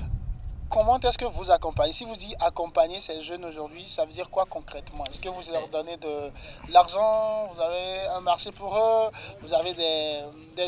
comment 0.69 0.99
est-ce 0.99 1.17
que 1.17 1.25
vous 1.25 1.51
accompagnez? 1.51 1.91
Si 1.91 2.05
vous 2.05 2.15
dites 2.15 2.35
accompagner 2.39 2.99
ces 2.99 3.21
jeunes 3.21 3.43
aujourd'hui, 3.45 3.83
ça 3.87 4.05
veut 4.05 4.13
dire 4.13 4.29
quoi 4.29 4.45
concrètement? 4.49 5.03
Est-ce 5.09 5.19
que 5.19 5.29
vous 5.29 5.41
leur 5.51 5.67
donnez 5.69 5.97
de 5.97 6.71
l'argent 6.71 7.47
Vous 7.53 7.59
avez 7.59 8.07
un 8.15 8.21
marché 8.21 8.51
pour 8.51 8.75
eux 8.75 9.11
Vous 9.41 9.53
avez 9.53 9.73
des, 9.73 10.21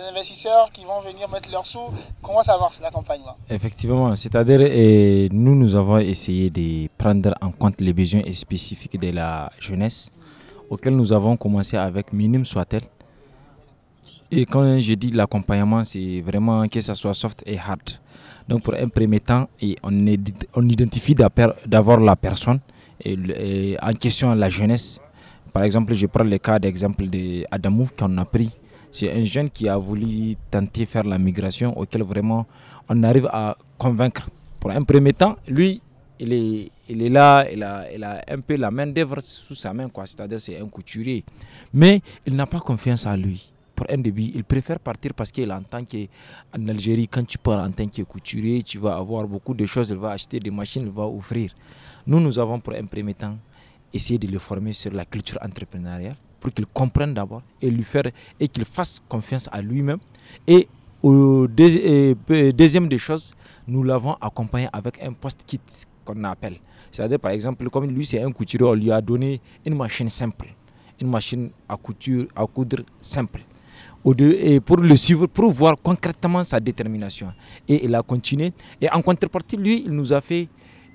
investisseurs 0.09 0.71
qui 0.71 0.83
vont 0.83 0.99
venir 1.01 1.29
mettre 1.29 1.51
leurs 1.51 1.65
sous? 1.65 1.89
Comment 2.21 2.43
ça 2.43 2.57
marche 2.57 2.79
l'accompagnement? 2.81 3.35
Effectivement, 3.49 4.15
c'est-à-dire 4.15 4.59
nous, 5.31 5.55
nous 5.55 5.75
avons 5.75 5.99
essayé 5.99 6.49
de 6.49 6.87
prendre 6.97 7.33
en 7.41 7.51
compte 7.51 7.79
les 7.79 7.93
besoins 7.93 8.23
spécifiques 8.33 8.99
de 8.99 9.11
la 9.11 9.51
jeunesse, 9.59 10.11
auxquels 10.69 10.95
nous 10.95 11.13
avons 11.13 11.37
commencé 11.37 11.77
avec 11.77 12.11
minime 12.11 12.45
soit-elle. 12.45 12.83
Et 14.33 14.45
quand 14.45 14.79
je 14.79 14.93
dis 14.93 15.11
l'accompagnement, 15.11 15.83
c'est 15.83 16.21
vraiment 16.21 16.65
que 16.69 16.79
ce 16.79 16.93
soit 16.93 17.13
soft 17.13 17.43
et 17.45 17.59
hard. 17.59 17.99
Donc 18.47 18.63
pour 18.63 18.73
un 18.73 18.87
premier 18.87 19.19
temps, 19.19 19.47
on, 19.83 20.05
on 20.55 20.67
identifie 20.67 21.15
d'abord 21.15 21.99
la 21.99 22.15
personne 22.15 22.59
et, 23.03 23.77
en 23.81 23.91
question 23.93 24.33
la 24.35 24.49
jeunesse. 24.49 24.99
Par 25.53 25.63
exemple, 25.63 25.93
je 25.93 26.07
prends 26.07 26.23
le 26.23 26.37
cas 26.37 26.59
d'exemple 26.59 27.05
d'Adamou 27.07 27.89
qu'on 27.97 28.17
a 28.17 28.25
pris. 28.25 28.51
C'est 28.89 29.11
un 29.11 29.23
jeune 29.25 29.49
qui 29.49 29.67
a 29.69 29.77
voulu 29.77 30.35
tenter 30.49 30.85
faire 30.85 31.03
la 31.03 31.17
migration 31.17 31.77
auquel 31.77 32.03
vraiment 32.03 32.45
on 32.89 33.03
arrive 33.03 33.27
à 33.31 33.57
convaincre. 33.77 34.29
Pour 34.59 34.71
un 34.71 34.83
premier 34.83 35.13
temps, 35.13 35.37
lui, 35.47 35.81
il 36.19 36.33
est, 36.33 36.71
il 36.87 37.01
est 37.01 37.09
là, 37.09 37.47
il 37.51 37.63
a, 37.63 37.91
il 37.93 38.03
a 38.03 38.21
un 38.27 38.39
peu 38.39 38.55
la 38.55 38.69
main 38.69 38.87
d'œuvre 38.87 39.19
sous 39.21 39.55
sa 39.55 39.73
main, 39.73 39.87
c'est-à-dire 40.05 40.39
c'est 40.39 40.59
un 40.59 40.67
couturier. 40.67 41.23
Mais 41.73 42.01
il 42.25 42.35
n'a 42.35 42.45
pas 42.45 42.59
confiance 42.59 43.05
en 43.05 43.15
lui 43.15 43.51
un 43.89 43.97
début, 43.97 44.31
il 44.33 44.43
préfère 44.43 44.79
partir 44.79 45.13
parce 45.13 45.31
qu'il 45.31 45.51
entend 45.51 45.79
qu'en 45.79 46.67
Algérie, 46.67 47.07
quand 47.07 47.25
tu 47.25 47.37
pars 47.37 47.63
en 47.63 47.71
tant 47.71 47.87
que 47.87 48.01
couturier, 48.03 48.61
tu 48.63 48.77
vas 48.77 48.95
avoir 48.97 49.27
beaucoup 49.27 49.53
de 49.53 49.65
choses, 49.65 49.89
il 49.89 49.97
va 49.97 50.11
acheter 50.11 50.39
des 50.39 50.51
machines, 50.51 50.83
il 50.83 50.91
va 50.91 51.07
ouvrir. 51.07 51.53
Nous, 52.05 52.19
nous 52.19 52.37
avons 52.39 52.59
pour 52.59 52.73
un 52.73 52.85
premier 52.85 53.13
temps 53.13 53.37
essayé 53.93 54.17
de 54.19 54.27
le 54.27 54.39
former 54.39 54.73
sur 54.73 54.91
la 54.91 55.05
culture 55.05 55.37
entrepreneuriale 55.41 56.15
pour 56.39 56.51
qu'il 56.51 56.65
comprenne 56.65 57.13
d'abord 57.13 57.43
et 57.61 57.69
lui 57.69 57.83
faire 57.83 58.09
et 58.39 58.47
qu'il 58.47 58.65
fasse 58.65 58.99
confiance 59.07 59.47
à 59.51 59.61
lui-même. 59.61 59.99
Et 60.47 60.67
deuxième 61.03 62.87
des 62.87 62.97
choses, 62.97 63.35
nous 63.67 63.83
l'avons 63.83 64.13
accompagné 64.19 64.67
avec 64.73 65.01
un 65.03 65.13
post-kit 65.13 65.59
qu'on 66.03 66.23
appelle. 66.23 66.55
C'est-à-dire, 66.91 67.19
par 67.19 67.31
exemple, 67.31 67.69
comme 67.69 67.85
lui, 67.85 68.05
c'est 68.05 68.21
un 68.21 68.31
couturier, 68.31 68.65
on 68.67 68.73
lui 68.73 68.91
a 68.91 68.99
donné 69.01 69.39
une 69.65 69.75
machine 69.75 70.09
simple, 70.09 70.47
une 70.99 71.09
machine 71.09 71.51
à, 71.69 71.77
couture, 71.77 72.25
à 72.35 72.45
coudre 72.45 72.83
simple 72.99 73.41
pour 74.03 74.77
le 74.77 74.95
suivre, 74.95 75.27
pour 75.27 75.51
voir 75.51 75.75
concrètement 75.81 76.43
sa 76.43 76.59
détermination. 76.59 77.33
Et 77.67 77.85
il 77.85 77.93
a 77.95 78.01
continué. 78.01 78.53
Et 78.81 78.89
en 78.89 79.01
contrepartie, 79.01 79.57
lui, 79.57 79.83
il 79.85 79.91
nous 79.91 80.11
a 80.13 80.21
fait, 80.21 80.47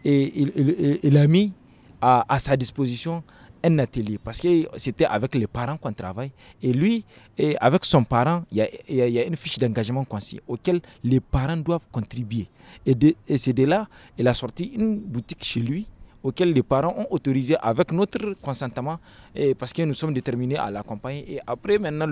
il, 0.05 1.17
a 1.17 1.27
mis 1.27 1.53
à, 2.01 2.39
sa 2.39 2.57
disposition 2.57 3.23
un 3.65 3.79
atelier 3.79 4.19
parce 4.23 4.41
que 4.41 4.67
c'était 4.77 5.07
avec 5.07 5.35
les 5.35 5.47
parents 5.47 5.77
qu'on 5.77 5.93
travaille. 5.93 6.31
Et 6.63 6.73
lui, 6.73 7.05
avec 7.61 7.85
son 7.85 8.05
parent, 8.05 8.45
il 8.51 8.67
y 8.89 9.19
a, 9.19 9.25
une 9.27 9.37
fiche 9.37 9.59
d'engagement 9.59 10.05
concis 10.05 10.41
auquel 10.47 10.81
les 11.03 11.21
parents 11.21 11.57
doivent 11.57 11.87
contribuer. 11.93 12.49
Et, 12.85 12.95
et 13.29 13.37
c'est 13.37 13.53
de 13.53 13.65
là, 13.65 13.89
il 14.19 14.27
a 14.29 14.35
sorti 14.35 14.65
une 14.75 14.99
boutique 14.99 15.43
chez 15.45 15.61
lui 15.61 15.87
auquel 16.27 16.53
les 16.53 16.63
parents 16.65 16.95
ont 16.99 17.07
autorisé 17.11 17.55
avec 17.63 17.93
notre 17.93 18.35
consentement 18.43 18.99
et 19.35 19.55
parce 19.55 19.73
que 19.73 19.83
nous 19.83 19.95
sommes 19.95 20.13
déterminés 20.13 20.57
à 20.57 20.71
l'accompagner. 20.73 21.35
Et 21.35 21.41
après, 21.47 21.79
maintenant, 21.79 22.07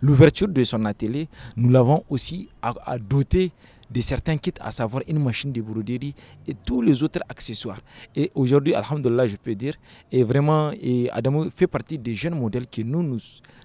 l'ouverture 0.00 0.48
de 0.48 0.64
son 0.64 0.82
atelier, 0.86 1.28
nous 1.56 1.68
l'avons 1.70 2.02
aussi 2.08 2.48
à, 2.62 2.96
doter 2.98 3.52
de 3.90 4.00
certains 4.00 4.38
kits, 4.38 4.54
à 4.60 4.70
savoir 4.72 5.02
une 5.06 5.22
machine 5.22 5.52
de 5.52 5.60
broderie 5.60 6.14
et 6.48 6.54
tous 6.64 6.80
les 6.80 7.02
autres 7.02 7.20
accessoires. 7.28 7.80
Et 8.16 8.30
aujourd'hui, 8.34 8.74
Alhamdulillah, 8.74 9.26
je 9.26 9.36
peux 9.36 9.54
dire, 9.54 9.74
et 10.10 10.24
vraiment, 10.24 10.72
et 10.80 11.10
Adamo 11.10 11.50
fait 11.50 11.66
partie 11.66 11.98
des 11.98 12.14
jeunes 12.16 12.34
modèles 12.34 12.66
que 12.66 12.80
nous, 12.80 13.02
nous 13.02 13.18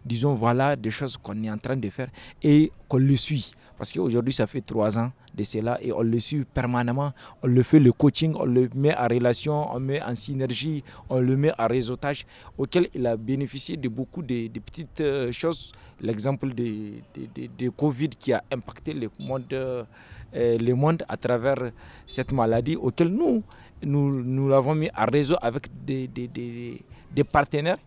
disons, 0.05 0.33
voilà 0.33 0.75
des 0.75 0.91
choses 0.91 1.15
qu'on 1.15 1.41
est 1.41 1.49
en 1.49 1.57
train 1.57 1.77
de 1.77 1.89
faire 1.89 2.09
et 2.43 2.69
qu'on 2.89 2.97
le 2.97 3.15
suit. 3.15 3.51
Parce 3.79 3.93
qu'aujourd'hui, 3.93 4.33
ça 4.33 4.45
fait 4.45 4.59
trois 4.59 4.99
ans 4.99 5.09
de 5.33 5.41
cela 5.43 5.79
et 5.81 5.93
on 5.93 6.01
le 6.01 6.19
suit 6.19 6.43
permanemment. 6.43 7.13
On 7.41 7.47
le 7.47 7.63
fait 7.63 7.79
le 7.79 7.93
coaching, 7.93 8.35
on 8.37 8.43
le 8.43 8.67
met 8.75 8.93
en 8.93 9.07
relation, 9.07 9.73
on 9.73 9.79
met 9.79 10.01
en 10.03 10.15
synergie, 10.15 10.83
on 11.09 11.19
le 11.21 11.37
met 11.37 11.53
en 11.57 11.65
réseautage, 11.67 12.25
auquel 12.57 12.89
il 12.93 13.07
a 13.07 13.15
bénéficié 13.15 13.77
de 13.77 13.87
beaucoup 13.87 14.21
de, 14.21 14.49
petites 14.59 14.99
euh, 14.99 15.31
choses. 15.31 15.71
L'exemple 16.01 16.53
de, 16.53 17.69
Covid 17.69 18.09
qui 18.09 18.33
a 18.33 18.43
impacté 18.51 18.93
le 18.93 19.09
monde, 19.17 19.45
euh, 19.53 19.85
le 20.33 20.73
monde 20.73 21.03
à 21.07 21.15
travers 21.15 21.71
cette 22.05 22.33
maladie, 22.33 22.75
auquel 22.75 23.07
nous, 23.07 23.43
nous, 23.81 24.21
nous 24.21 24.49
l'avons 24.49 24.75
mis 24.75 24.89
en 24.93 25.05
réseau 25.05 25.35
avec 25.41 25.67
des 25.85 27.23
partenaires 27.31 27.77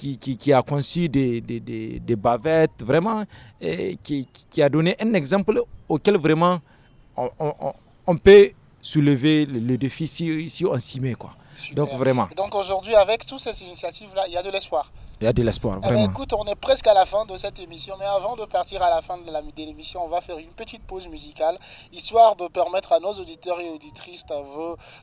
qui, 0.00 0.52
a 0.52 0.62
conçu 0.62 1.08
des, 1.08 1.40
des, 1.40 2.16
bavettes, 2.16 2.82
vraiment, 2.82 3.24
et 3.60 3.98
qui, 4.02 4.26
a 4.62 4.68
donné 4.68 4.96
un 5.00 5.12
exemple 5.14 5.62
auquel 5.88 6.16
vraiment 6.16 6.60
on, 8.06 8.16
peut 8.16 8.50
soulever 8.80 9.44
le, 9.46 9.76
défi 9.76 10.06
si, 10.06 10.64
on 10.64 10.76
s'y 10.78 11.00
met. 11.00 11.14
Donc 11.72 11.90
vraiment. 11.94 12.28
Donc 12.36 12.54
aujourd'hui, 12.54 12.94
avec 12.94 13.26
toutes 13.26 13.40
ces 13.40 13.62
initiatives-là, 13.62 14.26
il 14.28 14.32
y 14.32 14.36
a 14.36 14.42
de 14.42 14.50
l'espoir. 14.50 14.90
Il 15.20 15.24
y 15.24 15.26
a 15.26 15.34
de 15.34 15.42
l'espoir, 15.42 15.76
eh 15.78 15.80
ben, 15.82 15.88
vraiment. 15.88 16.10
écoute, 16.10 16.32
on 16.32 16.46
est 16.46 16.54
presque 16.54 16.86
à 16.86 16.94
la 16.94 17.04
fin 17.04 17.26
de 17.26 17.36
cette 17.36 17.58
émission, 17.58 17.94
mais 17.98 18.06
avant 18.06 18.36
de 18.36 18.46
partir 18.46 18.82
à 18.82 18.88
la 18.88 19.02
fin 19.02 19.18
de 19.18 19.62
l'émission, 19.66 20.02
on 20.02 20.08
va 20.08 20.22
faire 20.22 20.38
une 20.38 20.48
petite 20.48 20.82
pause 20.84 21.08
musicale, 21.08 21.58
histoire 21.92 22.36
de 22.36 22.48
permettre 22.48 22.92
à 22.92 23.00
nos 23.00 23.12
auditeurs 23.12 23.60
et 23.60 23.68
auditrices 23.68 24.24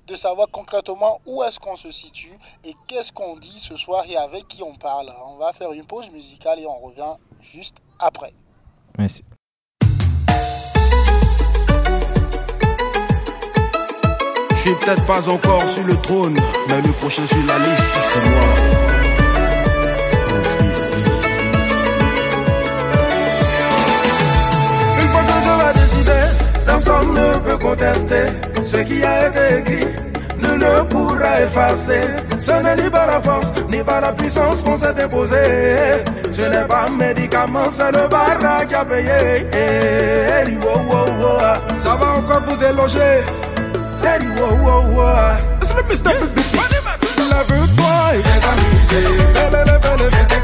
de 0.07 0.15
savoir 0.15 0.47
concrètement 0.49 1.21
où 1.27 1.43
est-ce 1.43 1.59
qu'on 1.59 1.75
se 1.75 1.91
situe 1.91 2.35
et 2.63 2.73
qu'est-ce 2.87 3.11
qu'on 3.11 3.37
dit 3.37 3.59
ce 3.59 3.75
soir 3.75 4.05
et 4.09 4.17
avec 4.17 4.47
qui 4.47 4.63
on 4.63 4.75
parle. 4.75 5.13
On 5.23 5.37
va 5.37 5.53
faire 5.53 5.71
une 5.71 5.85
pause 5.85 6.09
musicale 6.09 6.59
et 6.59 6.65
on 6.65 6.79
revient 6.79 7.13
juste 7.53 7.77
après. 7.99 8.33
Merci. 8.97 9.23
Suis 14.67 14.75
peut-être 14.75 15.05
pas 15.05 15.29
encore 15.29 15.65
sur 15.65 15.83
le 15.83 15.95
trône, 15.97 16.37
mais 16.67 16.81
le 16.81 16.91
prochain 16.93 17.25
sur 17.25 17.37
la 17.47 17.57
liste, 17.57 17.89
c'est 18.03 18.29
moi. 18.29 18.49
Une 24.99 25.07
fois 25.07 25.21
que 25.21 25.37
je 25.45 25.53
vais 25.63 25.73
décider, 25.81 26.23
personne 26.65 27.13
ne 27.13 27.37
peut 27.39 27.57
contester 27.57 28.25
ce 28.63 28.77
qui 28.77 29.03
a 29.03 29.29
été 29.29 29.59
écrit. 29.59 29.87
nul 30.41 30.59
ne 30.59 30.83
pourra 30.83 31.41
effacer. 31.43 32.01
Ce 32.39 32.51
n'est 32.51 32.83
ni 32.83 32.89
par 32.89 33.07
la 33.07 33.21
force, 33.21 33.53
ni 33.71 33.81
par 33.83 34.01
la 34.01 34.11
puissance 34.11 34.63
qu'on 34.63 34.75
s'est 34.75 35.01
imposé. 35.01 35.45
Ce 36.29 36.41
n'est 36.41 36.67
pas 36.67 36.89
médicament, 36.89 37.69
c'est 37.69 37.91
le 37.93 38.07
barra 38.09 38.65
qui 38.65 38.75
a 38.75 38.83
payé. 38.83 39.47
Ça 41.73 41.95
va 41.95 42.17
encore 42.17 42.41
vous 42.47 42.57
déloger. 42.57 43.46
Eh, 44.09 44.39
wow, 44.39 44.55
wow, 44.63 44.83
wow. 44.95 45.35
C'est 45.61 45.75
le 45.75 45.83
Mr. 45.83 46.15
Big 46.35 46.45
Lève-toi 47.17 47.95
et 48.13 48.19
viens 48.19 48.39
t'amuser. 48.41 49.07
Belle, 49.33 49.51
belle, 49.51 49.79
belle, 49.81 50.36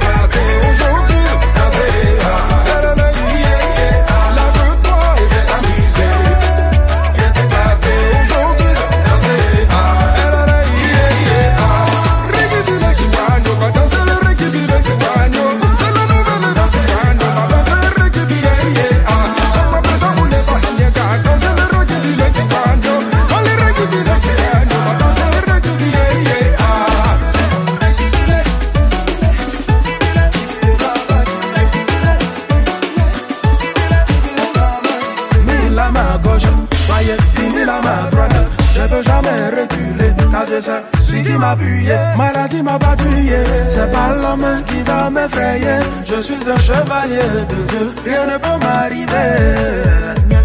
Maladie 42.17 42.61
m'a 42.61 42.77
battué, 42.77 43.43
c'est 43.67 43.91
pas 43.91 44.13
l'homme 44.21 44.63
qui 44.67 44.81
va 44.83 45.09
m'effrayer. 45.09 45.79
Je 46.05 46.21
suis 46.21 46.49
un 46.49 46.57
chevalier 46.57 47.45
de 47.49 47.55
Dieu, 47.69 47.93
rien 48.05 48.25
ne 48.25 48.37
peut 48.37 48.65
m'arriver. 48.65 49.83
Dis 50.29 50.35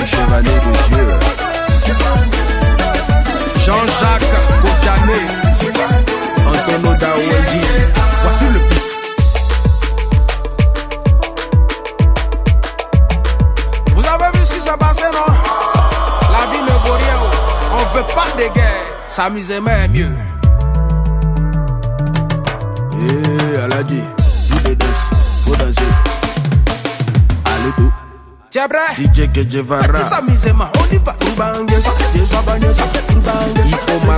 du 0.00 0.06
chevalier 0.06 0.58
de 0.66 0.72
Dieu. 0.88 1.06
Jean-Jacques 3.64 4.32
Kotané, 4.62 5.20
Antonio 6.48 6.92
Daouedi, 6.96 7.60
voici 8.22 8.44
le 8.48 8.60
pic. 8.60 8.82
Vous 13.94 14.04
avez 14.06 14.38
vu 14.38 14.44
ce 14.46 14.54
qui 14.54 14.60
s'est 14.60 14.70
passé, 14.78 15.04
non? 15.12 15.34
La 16.32 16.52
vie 16.52 16.62
ne 16.62 16.70
vaut 16.70 16.96
rien. 16.96 17.18
On 17.72 17.96
veut 17.96 18.08
pas 18.14 18.30
de 18.36 18.54
guerre. 18.54 18.86
S'amuser 19.08 19.60
mais 19.60 19.88
mieux. 19.88 20.16
Prêt 28.68 29.04
DJ 29.04 29.20
y 29.20 29.58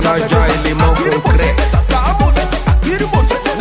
ça, 0.01 0.17
ça, 0.29 0.41
ça. 0.41 0.53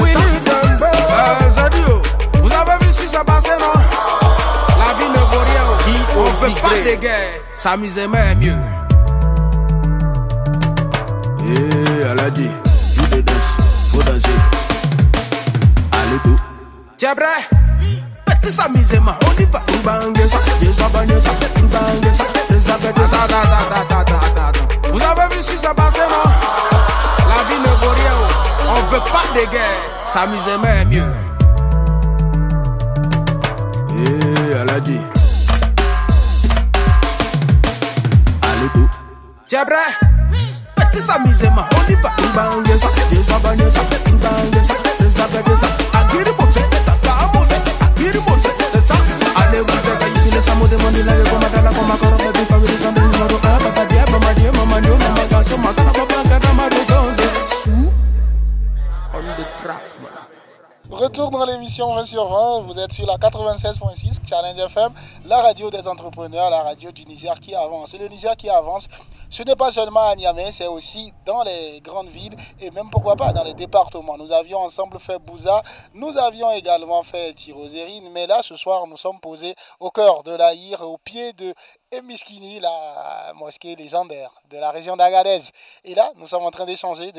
We 0.01 0.14
need 0.14 0.45
them. 0.45 0.79
Euh, 0.83 1.51
Zadio, 1.55 2.03
Vous 2.42 2.51
avez 2.51 2.85
vu 2.85 2.92
passé, 3.25 3.51
non 3.61 3.81
La 4.79 4.95
vie 4.99 5.09
ne 5.09 5.18
vaut 5.18 5.45
rien. 5.51 5.64
On 6.16 6.31
veut 6.31 6.55
pas 6.61 6.90
de 6.90 7.01
guerre. 7.01 7.33
Mieux. 8.40 8.59
Eh, 11.49 12.11
elle 12.11 12.18
a 12.21 12.31
dit, 12.31 12.51
you 12.97 13.07
dey 13.11 13.23
dance, 13.23 13.57
faut 13.92 14.03
danser. 14.03 14.29
Allez 15.92 16.18
tout. 16.25 16.38
Petit 16.97 17.07
ma. 19.01 19.16
On 19.27 19.71
ça. 23.07 23.27
Vous 24.92 25.01
avez 25.01 25.35
vu 25.35 25.42
ce 25.42 25.51
qui 25.53 25.59
s'est 25.59 25.75
passé, 25.75 26.01
non? 26.09 26.31
La 27.29 27.42
vie 27.49 27.61
ne 27.61 27.66
vaut 27.66 27.95
rien. 27.95 28.16
On 28.68 28.83
veut 28.92 29.01
pas 29.01 29.27
de 29.35 29.51
guerre. 29.51 29.83
S'amuser 30.07 30.59
mais 30.62 30.85
mieux. 30.85 31.12
Eh, 33.99 34.62
elle 34.62 34.71
a 34.71 34.81
dit. 34.81 35.01
Allez 38.42 38.68
tout. 38.75 38.88
T'es 39.49 39.64
prêt? 39.64 40.09
Petit 40.77 41.03
s'amuser, 41.03 41.51
ma. 41.51 41.68
On 41.73 41.90
y 41.90 41.95
va. 41.97 42.11
Ça. 45.57 46.91
Les 51.72 51.80
commandes, 51.80 52.21
Retour 61.03 61.33
dans 61.33 61.45
l'émission 61.45 61.93
20 61.97 62.05
sur 62.05 62.29
20, 62.29 62.61
vous 62.61 62.79
êtes 62.79 62.93
sur 62.93 63.05
la 63.07 63.17
96.6 63.17 64.25
Challenge 64.25 64.57
FM, 64.57 64.93
la 65.25 65.43
radio 65.43 65.69
des 65.69 65.88
entrepreneurs, 65.88 66.49
la 66.49 66.62
radio 66.62 66.93
du 66.93 67.05
Niger 67.07 67.35
qui 67.41 67.57
avance. 67.57 67.91
C'est 67.91 67.99
le 67.99 68.07
Niger 68.07 68.37
qui 68.37 68.49
avance. 68.49 68.87
Ce 69.29 69.43
n'est 69.43 69.57
pas 69.57 69.73
seulement 69.73 70.07
à 70.11 70.15
Niamey, 70.15 70.53
c'est 70.53 70.69
aussi 70.69 71.12
dans 71.27 71.43
les 71.43 71.81
grandes 71.81 72.07
villes 72.11 72.37
et 72.61 72.71
même 72.71 72.88
pourquoi 72.88 73.17
pas 73.17 73.33
dans 73.33 73.43
les 73.43 73.55
départements. 73.55 74.17
Nous 74.17 74.31
avions 74.31 74.59
ensemble 74.61 75.01
fait 75.01 75.19
Bouza, 75.19 75.65
nous 75.93 76.17
avions 76.19 76.53
également 76.53 77.03
fait 77.03 77.35
Tirozérine, 77.35 78.09
mais 78.12 78.29
là 78.29 78.38
ce 78.45 78.55
soir 78.55 78.87
nous 78.87 78.97
sommes 78.97 79.19
posés 79.19 79.57
au 79.81 79.91
cœur 79.91 80.23
de 80.23 80.31
l'Aïr, 80.37 80.83
au 80.83 80.99
pied 80.99 81.33
de 81.33 81.53
Emiskini, 81.92 82.59
la 82.59 83.33
mosquée 83.35 83.76
légendaire 83.76 84.33
de 84.50 84.57
la 84.57 84.71
région 84.71 84.96
d'Agadez. 84.96 85.42
Et 85.85 85.94
là, 85.94 86.10
nous 86.17 86.27
sommes 86.27 86.44
en 86.44 86.50
train 86.50 86.64
d'échanger 86.64 87.12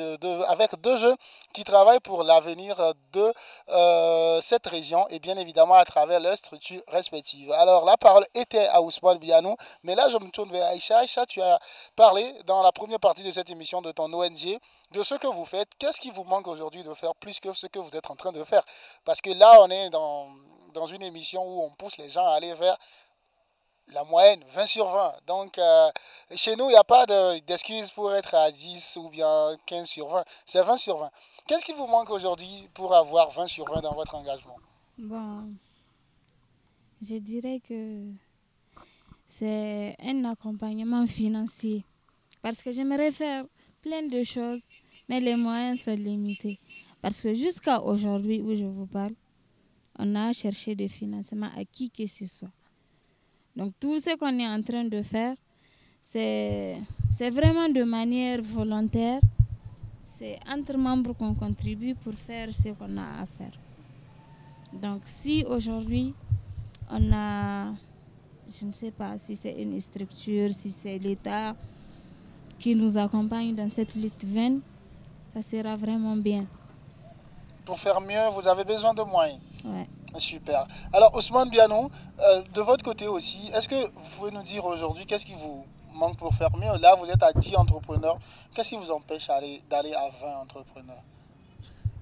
avec 0.47 0.75
deux 0.81 0.97
jeunes 0.97 1.15
qui 1.53 1.63
travaillent 1.63 1.99
pour 1.99 2.23
l'avenir 2.23 2.75
de 3.11 3.33
euh, 3.69 4.41
cette 4.41 4.65
région 4.65 5.07
et 5.09 5.19
bien 5.19 5.37
évidemment 5.37 5.75
à 5.75 5.85
travers 5.85 6.19
leurs 6.19 6.37
structures 6.37 6.81
respectives. 6.87 7.51
Alors, 7.51 7.85
la 7.85 7.97
parole 7.97 8.25
était 8.33 8.67
à 8.67 8.81
Ousmane 8.81 9.19
Bianou, 9.19 9.55
mais 9.83 9.93
là, 9.93 10.09
je 10.09 10.17
me 10.17 10.29
tourne 10.31 10.51
vers 10.51 10.65
Aïcha. 10.65 10.97
Aïcha, 10.97 11.27
tu 11.27 11.39
as 11.41 11.59
parlé 11.95 12.33
dans 12.47 12.63
la 12.63 12.71
première 12.71 12.99
partie 12.99 13.23
de 13.23 13.31
cette 13.31 13.51
émission 13.51 13.83
de 13.83 13.91
ton 13.91 14.11
ONG, 14.11 14.57
de 14.91 15.03
ce 15.03 15.13
que 15.15 15.27
vous 15.27 15.45
faites. 15.45 15.69
Qu'est-ce 15.77 16.01
qui 16.01 16.09
vous 16.09 16.23
manque 16.23 16.47
aujourd'hui 16.47 16.83
de 16.83 16.93
faire 16.95 17.13
plus 17.15 17.39
que 17.39 17.53
ce 17.53 17.67
que 17.67 17.77
vous 17.77 17.95
êtes 17.95 18.09
en 18.09 18.15
train 18.15 18.31
de 18.31 18.43
faire? 18.43 18.63
Parce 19.05 19.21
que 19.21 19.29
là, 19.29 19.55
on 19.61 19.69
est 19.69 19.91
dans, 19.91 20.29
dans 20.73 20.87
une 20.87 21.03
émission 21.03 21.43
où 21.43 21.63
on 21.63 21.69
pousse 21.69 21.97
les 21.97 22.09
gens 22.09 22.25
à 22.25 22.33
aller 22.33 22.53
vers 22.55 22.77
la 23.91 24.03
moyenne, 24.03 24.43
20 24.53 24.65
sur 24.65 24.87
20. 24.87 25.13
Donc, 25.27 25.57
euh, 25.57 25.89
chez 26.35 26.55
nous, 26.55 26.65
il 26.65 26.73
n'y 26.73 26.75
a 26.75 26.83
pas 26.83 27.05
d'excuse 27.05 27.91
pour 27.91 28.13
être 28.13 28.33
à 28.35 28.51
10 28.51 28.97
ou 28.97 29.09
bien 29.09 29.55
15 29.65 29.87
sur 29.87 30.07
20. 30.07 30.23
C'est 30.45 30.63
20 30.63 30.77
sur 30.77 30.97
20. 30.97 31.09
Qu'est-ce 31.47 31.65
qui 31.65 31.73
vous 31.73 31.87
manque 31.87 32.09
aujourd'hui 32.09 32.69
pour 32.73 32.95
avoir 32.95 33.29
20 33.29 33.47
sur 33.47 33.65
20 33.65 33.81
dans 33.81 33.93
votre 33.93 34.15
engagement? 34.15 34.57
Bon, 34.97 35.53
je 37.01 37.15
dirais 37.15 37.59
que 37.59 38.05
c'est 39.27 39.95
un 39.99 40.25
accompagnement 40.25 41.05
financier. 41.07 41.83
Parce 42.41 42.61
que 42.61 42.71
j'aimerais 42.71 43.11
faire 43.11 43.45
plein 43.81 44.03
de 44.03 44.23
choses, 44.23 44.63
mais 45.09 45.19
les 45.19 45.35
moyens 45.35 45.81
sont 45.81 45.95
limités. 45.95 46.59
Parce 47.01 47.21
que 47.21 47.33
jusqu'à 47.33 47.81
aujourd'hui 47.81 48.41
où 48.41 48.55
je 48.55 48.63
vous 48.63 48.85
parle, 48.85 49.13
on 49.99 50.15
a 50.15 50.33
cherché 50.33 50.75
des 50.75 50.87
financements 50.87 51.51
à 51.55 51.65
qui 51.65 51.91
que 51.91 52.07
ce 52.07 52.27
soit. 52.27 52.51
Donc 53.55 53.73
tout 53.79 53.99
ce 53.99 54.15
qu'on 54.17 54.37
est 54.39 54.47
en 54.47 54.61
train 54.61 54.85
de 54.85 55.01
faire, 55.03 55.35
c'est 56.01 56.79
vraiment 57.31 57.69
de 57.69 57.83
manière 57.83 58.41
volontaire. 58.41 59.21
C'est 60.15 60.39
entre 60.47 60.77
membres 60.77 61.13
qu'on 61.13 61.33
contribue 61.35 61.95
pour 61.95 62.13
faire 62.13 62.53
ce 62.53 62.69
qu'on 62.69 62.97
a 62.97 63.21
à 63.21 63.25
faire. 63.37 63.51
Donc 64.73 65.01
si 65.05 65.43
aujourd'hui 65.47 66.13
on 66.89 67.11
a, 67.13 67.73
je 68.47 68.65
ne 68.65 68.71
sais 68.71 68.91
pas 68.91 69.17
si 69.17 69.35
c'est 69.35 69.61
une 69.61 69.79
structure, 69.79 70.51
si 70.51 70.71
c'est 70.71 70.97
l'État 70.97 71.55
qui 72.59 72.75
nous 72.75 72.97
accompagne 72.97 73.55
dans 73.55 73.69
cette 73.69 73.93
lutte 73.95 74.23
vaine, 74.23 74.61
ça 75.33 75.41
sera 75.41 75.75
vraiment 75.75 76.15
bien. 76.15 76.45
Pour 77.65 77.77
faire 77.77 77.99
mieux, 78.01 78.29
vous 78.33 78.47
avez 78.47 78.63
besoin 78.63 78.93
de 78.93 79.01
moyens. 79.03 79.39
Ouais. 79.65 79.87
Super. 80.17 80.67
Alors 80.91 81.15
Ousmane 81.15 81.49
Bianou, 81.49 81.89
euh, 82.19 82.43
de 82.53 82.61
votre 82.61 82.83
côté 82.83 83.07
aussi, 83.07 83.49
est-ce 83.53 83.67
que 83.67 83.75
vous 83.75 84.17
pouvez 84.17 84.31
nous 84.31 84.43
dire 84.43 84.63
aujourd'hui 84.65 85.05
qu'est-ce 85.05 85.25
qui 85.25 85.33
vous 85.33 85.65
manque 85.93 86.17
pour 86.17 86.33
faire 86.33 86.55
mieux? 86.55 86.79
Là, 86.81 86.95
vous 86.95 87.09
êtes 87.09 87.21
à 87.23 87.33
10 87.33 87.55
entrepreneurs. 87.55 88.17
Qu'est-ce 88.53 88.69
qui 88.69 88.77
vous 88.77 88.91
empêche 88.91 89.27
d'aller 89.69 89.93
à 89.93 90.09
20 90.09 90.41
entrepreneurs? 90.41 91.03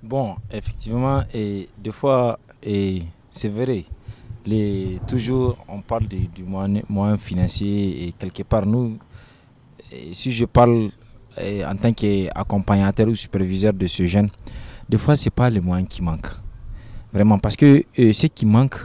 Bon, 0.04 0.36
effectivement, 0.50 1.24
et 1.34 1.70
des 1.78 1.92
fois, 1.92 2.40
et 2.64 3.04
c'est 3.30 3.50
vrai, 3.50 3.86
les, 4.46 5.00
toujours 5.08 5.58
on 5.68 5.82
parle 5.82 6.08
du, 6.08 6.44
moyen, 6.44 7.18
financier 7.18 8.08
et 8.08 8.12
quelque 8.14 8.44
part, 8.44 8.66
nous, 8.66 8.98
si 10.12 10.32
je 10.32 10.46
parle 10.46 10.90
en 11.38 11.76
tant 11.76 11.94
qu'accompagnateur 11.94 13.08
ou 13.08 13.16
superviseur 13.16 13.74
de 13.74 13.86
ce 13.86 14.06
jeune, 14.06 14.30
des 14.90 14.98
fois, 14.98 15.16
ce 15.16 15.26
n'est 15.26 15.32
pas 15.32 15.50
les 15.50 15.62
moyens 15.62 15.88
qui 15.88 16.02
manquent. 16.02 16.42
Vraiment, 17.14 17.40
parce 17.40 17.56
que 17.56 17.84
euh, 18.00 18.14
ce 18.14 18.28
qui 18.28 18.46
manque, 18.46 18.78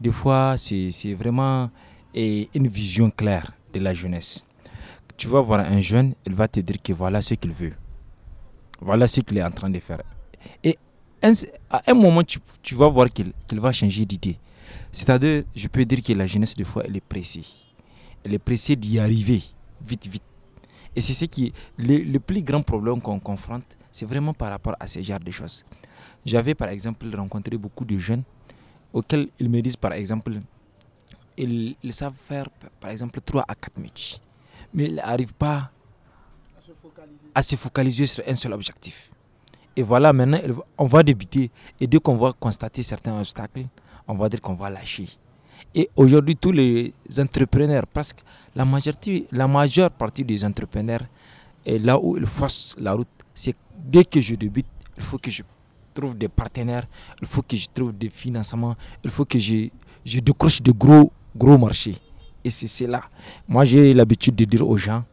des 0.00 0.10
fois, 0.10 0.56
c'est 0.56 1.14
vraiment 1.14 1.70
une 2.14 2.68
vision 2.68 3.10
claire 3.10 3.52
de 3.72 3.78
la 3.80 3.94
jeunesse. 3.94 4.44
Tu 5.16 5.28
vas 5.28 5.40
voir 5.40 5.60
un 5.60 5.80
jeune, 5.80 6.14
il 6.26 6.34
va 6.34 6.48
te 6.48 6.60
dire 6.60 6.80
que 6.82 6.92
voilà 6.92 7.22
ce 7.22 7.34
qu'il 7.34 7.52
veut. 7.52 7.74
Voilà 8.80 9.06
ce 9.06 9.20
qu'il 9.20 9.38
est 9.38 9.44
en 9.44 9.50
train 9.50 9.70
de 9.70 9.78
faire. 9.78 10.02
Et 10.64 10.76
à 11.22 11.82
un 11.86 11.94
moment, 11.94 12.22
tu, 12.24 12.74
vas 12.74 12.88
voir 12.88 13.08
qu'il 13.10 13.32
va 13.60 13.72
changer 13.72 14.06
d'idée. 14.06 14.38
C'est-à-dire, 14.90 15.44
je 15.54 15.68
peux 15.68 15.84
dire 15.84 16.02
que 16.02 16.12
la 16.14 16.26
jeunesse, 16.26 16.56
des 16.56 16.64
fois, 16.64 16.82
elle 16.86 16.96
est 16.96 17.04
pressée. 17.04 17.44
Elle 18.24 18.34
est 18.34 18.38
pressée 18.38 18.74
d'y 18.76 18.98
arriver 18.98 19.42
vite, 19.86 20.08
vite. 20.08 20.22
Et 20.96 21.00
c'est 21.00 21.14
ce 21.14 21.26
qui 21.26 21.52
le, 21.78 21.98
le 21.98 22.18
plus 22.18 22.42
grand 22.42 22.62
problème 22.62 23.00
qu'on 23.00 23.20
confronte, 23.20 23.64
c'est 23.92 24.06
vraiment 24.06 24.34
par 24.34 24.50
rapport 24.50 24.74
à 24.80 24.86
ce 24.86 25.00
genre 25.02 25.20
de 25.20 25.30
choses. 25.30 25.64
J'avais 26.24 26.54
par 26.54 26.68
exemple 26.68 27.06
rencontré 27.14 27.56
beaucoup 27.56 27.84
de 27.84 27.98
jeunes 27.98 28.22
auxquels 28.92 29.28
ils 29.38 29.48
me 29.48 29.60
disent 29.60 29.76
par 29.76 29.92
exemple, 29.92 30.32
ils, 31.36 31.76
savent 31.90 32.14
faire 32.28 32.48
par 32.80 32.90
exemple 32.90 33.20
3 33.20 33.44
à 33.46 33.54
4 33.54 33.78
matchs, 33.80 34.18
mais 34.74 34.84
ils 34.84 34.94
n'arrivent 34.94 35.34
pas 35.34 35.70
à 37.34 37.42
se, 37.42 37.56
focaliser 37.56 38.06
sur 38.06 38.24
un 38.26 38.34
seul 38.34 38.52
objectif. 38.52 39.10
Et 39.76 39.82
voilà, 39.82 40.12
maintenant, 40.12 40.38
on 40.76 40.86
va 40.86 41.02
débuter. 41.02 41.50
Et 41.80 41.86
dès 41.86 41.98
qu'on 41.98 42.16
va 42.16 42.32
constater 42.32 42.82
certains 42.82 43.16
obstacles, 43.18 43.66
on 44.06 44.14
va 44.14 44.28
dire 44.28 44.40
qu'on 44.40 44.54
va 44.54 44.68
lâcher. 44.68 45.06
Et 45.74 45.88
aujourd'hui, 45.94 46.36
tous 46.36 46.52
les 46.52 46.92
entrepreneurs, 47.18 47.86
parce 47.86 48.12
que 48.12 48.22
la, 48.54 48.64
majorité, 48.64 49.26
la 49.30 49.46
majeure 49.46 49.90
partie 49.90 50.24
des 50.24 50.44
entrepreneurs, 50.44 51.02
est 51.64 51.78
là 51.78 51.98
où 51.98 52.16
ils 52.16 52.26
fassent 52.26 52.74
la 52.78 52.92
route, 52.94 53.08
c'est 53.34 53.54
dès 53.78 54.04
que 54.04 54.20
je 54.20 54.34
débute, 54.34 54.66
il 54.96 55.02
faut 55.02 55.18
que 55.18 55.30
je 55.30 55.42
trouve 56.00 56.16
des 56.16 56.28
partenaires, 56.28 56.86
il 57.20 57.26
faut 57.26 57.42
que 57.42 57.56
je 57.56 57.66
trouve 57.72 57.92
des 57.92 58.10
financements, 58.10 58.74
il 59.04 59.10
faut 59.10 59.24
que 59.24 59.38
je, 59.38 59.68
je 60.04 60.20
décroche 60.20 60.62
de 60.62 60.72
gros, 60.72 61.12
gros 61.36 61.58
marchés. 61.58 61.96
Et 62.42 62.50
c'est 62.50 62.66
cela. 62.68 63.02
Moi, 63.46 63.64
j'ai 63.64 63.92
l'habitude 63.92 64.34
de 64.34 64.44
dire 64.46 64.66
aux 64.66 64.76
gens, 64.78 65.04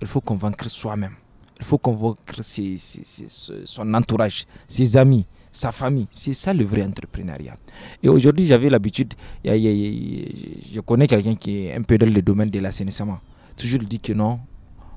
il 0.00 0.06
faut 0.06 0.20
convaincre 0.20 0.68
soi-même. 0.70 1.14
Il 1.58 1.64
faut 1.64 1.78
convaincre 1.78 2.40
son 2.42 3.94
entourage, 3.94 4.46
ses 4.68 4.96
amis, 4.96 5.26
sa 5.50 5.72
famille. 5.72 6.06
C'est 6.10 6.32
ça 6.32 6.52
le 6.54 6.64
vrai 6.64 6.82
entrepreneuriat. 6.82 7.56
Et 8.02 8.08
aujourd'hui, 8.08 8.46
j'avais 8.46 8.68
l'habitude, 8.70 9.14
je 9.44 10.80
connais 10.80 11.06
quelqu'un 11.06 11.34
qui 11.34 11.66
est 11.66 11.74
un 11.74 11.82
peu 11.82 11.98
dans 11.98 12.08
le 12.12 12.22
domaine 12.22 12.50
de 12.50 12.58
l'assainissement. 12.60 13.18
Toujours 13.56 13.80
dit 13.80 14.00
que 14.00 14.12
non, 14.12 14.40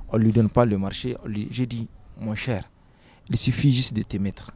on 0.10 0.18
ne 0.18 0.24
lui 0.24 0.32
donne 0.32 0.50
pas 0.50 0.66
le 0.66 0.78
marché. 0.78 1.16
J'ai 1.52 1.66
dit, 1.66 1.88
mon 2.20 2.36
cher, 2.36 2.70
il 3.30 3.38
suffit 3.38 3.72
juste 3.72 3.94
de 3.96 4.04
te 4.04 4.18
mettre. 4.18 4.52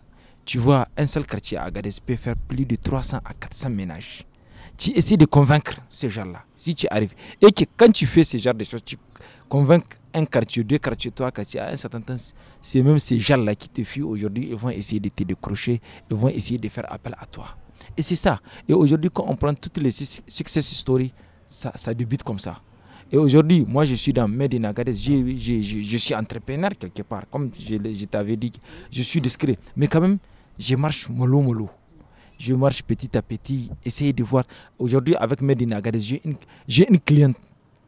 Tu 0.46 0.58
vois, 0.58 0.88
un 0.98 1.06
seul 1.06 1.26
quartier 1.26 1.58
à 1.58 1.64
Agadez 1.66 1.90
peut 2.06 2.16
faire 2.16 2.36
plus 2.36 2.66
de 2.66 2.76
300 2.76 3.20
à 3.24 3.34
400 3.34 3.70
ménages. 3.70 4.26
Tu 4.78 4.92
essaies 4.98 5.18
de 5.18 5.26
convaincre 5.26 5.76
ces 5.90 6.10
gens-là, 6.10 6.44
si 6.56 6.74
tu 6.74 6.88
arrives. 6.90 7.14
Et 7.42 7.52
que 7.52 7.66
quand 7.76 7.92
tu 7.92 8.06
fais 8.06 8.24
ce 8.24 8.38
genre 8.38 8.54
de 8.54 8.64
choses, 8.64 8.84
tu 8.84 8.98
convaincs 9.50 10.00
un 10.14 10.26
quartier, 10.26 10.64
deux 10.64 10.78
quartiers, 10.78 11.12
trois 11.12 11.32
quartiers, 11.32 11.60
à 11.60 11.70
un 11.70 11.76
certain 11.76 12.02
temps, 12.02 12.16
c'est 12.62 12.82
même 12.82 13.00
ces 13.00 13.20
gens-là 13.20 13.56
qui 13.56 13.68
te 13.70 13.84
fuient 13.84 14.04
aujourd'hui, 14.04 14.48
ils 14.50 14.56
vont 14.56 14.70
essayer 14.70 15.00
de 15.00 15.10
te 15.10 15.24
décrocher, 15.24 15.82
ils 16.10 16.16
vont 16.16 16.30
essayer 16.30 16.58
de 16.58 16.70
faire 16.70 16.92
appel 16.92 17.16
à 17.20 17.26
toi. 17.26 17.58
Et 17.98 18.02
c'est 18.02 18.16
ça. 18.16 18.40
Et 18.68 18.74
aujourd'hui, 18.74 19.10
quand 19.14 19.26
on 19.28 19.36
prend 19.36 19.54
toutes 19.54 19.78
les 19.80 19.92
success 19.92 20.74
stories, 20.74 21.14
ça, 21.46 21.72
ça 21.76 21.94
débute 21.94 22.24
comme 22.24 22.40
ça. 22.40 22.62
Et 23.12 23.18
aujourd'hui, 23.18 23.66
moi, 23.68 23.86
je 23.86 23.96
suis 23.96 24.14
dans 24.14 24.28
Medina 24.28 24.72
Gades, 24.72 24.94
je, 24.94 25.98
suis 25.98 26.14
entrepreneur 26.14 26.72
quelque 26.78 27.02
part. 27.02 27.24
Comme 27.32 27.50
je, 27.60 28.06
t'avais 28.06 28.38
dit, 28.38 28.52
je 28.92 29.02
suis 29.02 29.20
discret. 29.20 29.58
Mais 29.76 29.88
quand 29.88 30.02
même, 30.02 30.20
je 30.60 30.76
marche 30.76 31.10
mollo 31.10 31.42
mollo. 31.42 31.70
Je 32.38 32.54
marche 32.54 32.84
petit 32.84 33.18
à 33.18 33.22
petit, 33.22 33.72
essayer 33.84 34.14
de 34.14 34.24
voir. 34.24 34.44
Aujourd'hui, 34.78 35.16
avec 35.16 35.42
Medina 35.42 35.82
Gades, 35.82 36.00
j'ai 36.00 36.22
une, 36.24 36.36
une 36.68 37.00
cliente 37.00 37.36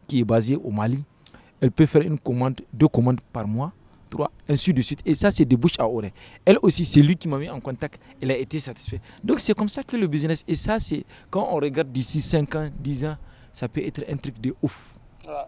qui 0.08 0.20
est 0.22 0.24
basée 0.26 0.56
au 0.56 0.72
Mali. 0.72 1.04
Elle 1.62 1.72
peut 1.72 1.86
faire 1.86 2.02
une 2.02 2.18
commande, 2.18 2.60
deux 2.74 2.88
commandes 2.88 3.22
par 3.32 3.48
mois, 3.48 3.72
trois, 4.10 4.32
ainsi 4.50 4.74
de 4.74 4.82
suite. 4.82 5.02
Et 5.06 5.14
ça, 5.14 5.30
c'est 5.30 5.46
de 5.46 5.56
bouche 5.56 5.80
à 5.80 5.88
oreille. 5.88 6.12
Elle 6.44 6.58
aussi, 6.64 6.84
c'est 6.84 7.04
lui 7.04 7.16
qui 7.16 7.28
m'a 7.28 7.38
mis 7.38 7.48
en 7.50 7.60
contact. 7.60 8.02
Elle 8.20 8.32
a 8.32 8.38
été 8.38 8.60
satisfaite. 8.60 9.02
Donc, 9.24 9.40
c'est 9.40 9.54
comme 9.54 9.70
ça 9.70 9.84
que 9.84 9.96
le 9.96 10.08
business. 10.08 10.44
Et 10.48 10.56
ça, 10.56 10.80
c'est 10.80 11.06
quand 11.30 11.48
on 11.52 11.58
regarde 11.58 11.92
d'ici 11.92 12.20
5 12.20 12.56
ans, 12.56 12.70
10 12.80 13.06
ans, 13.06 13.18
ça 13.54 13.70
peut 13.70 13.82
être 13.86 14.04
un 14.12 14.18
truc 14.18 14.42
de 14.42 14.56
ouf. 14.64 14.98
Voilà. 15.26 15.48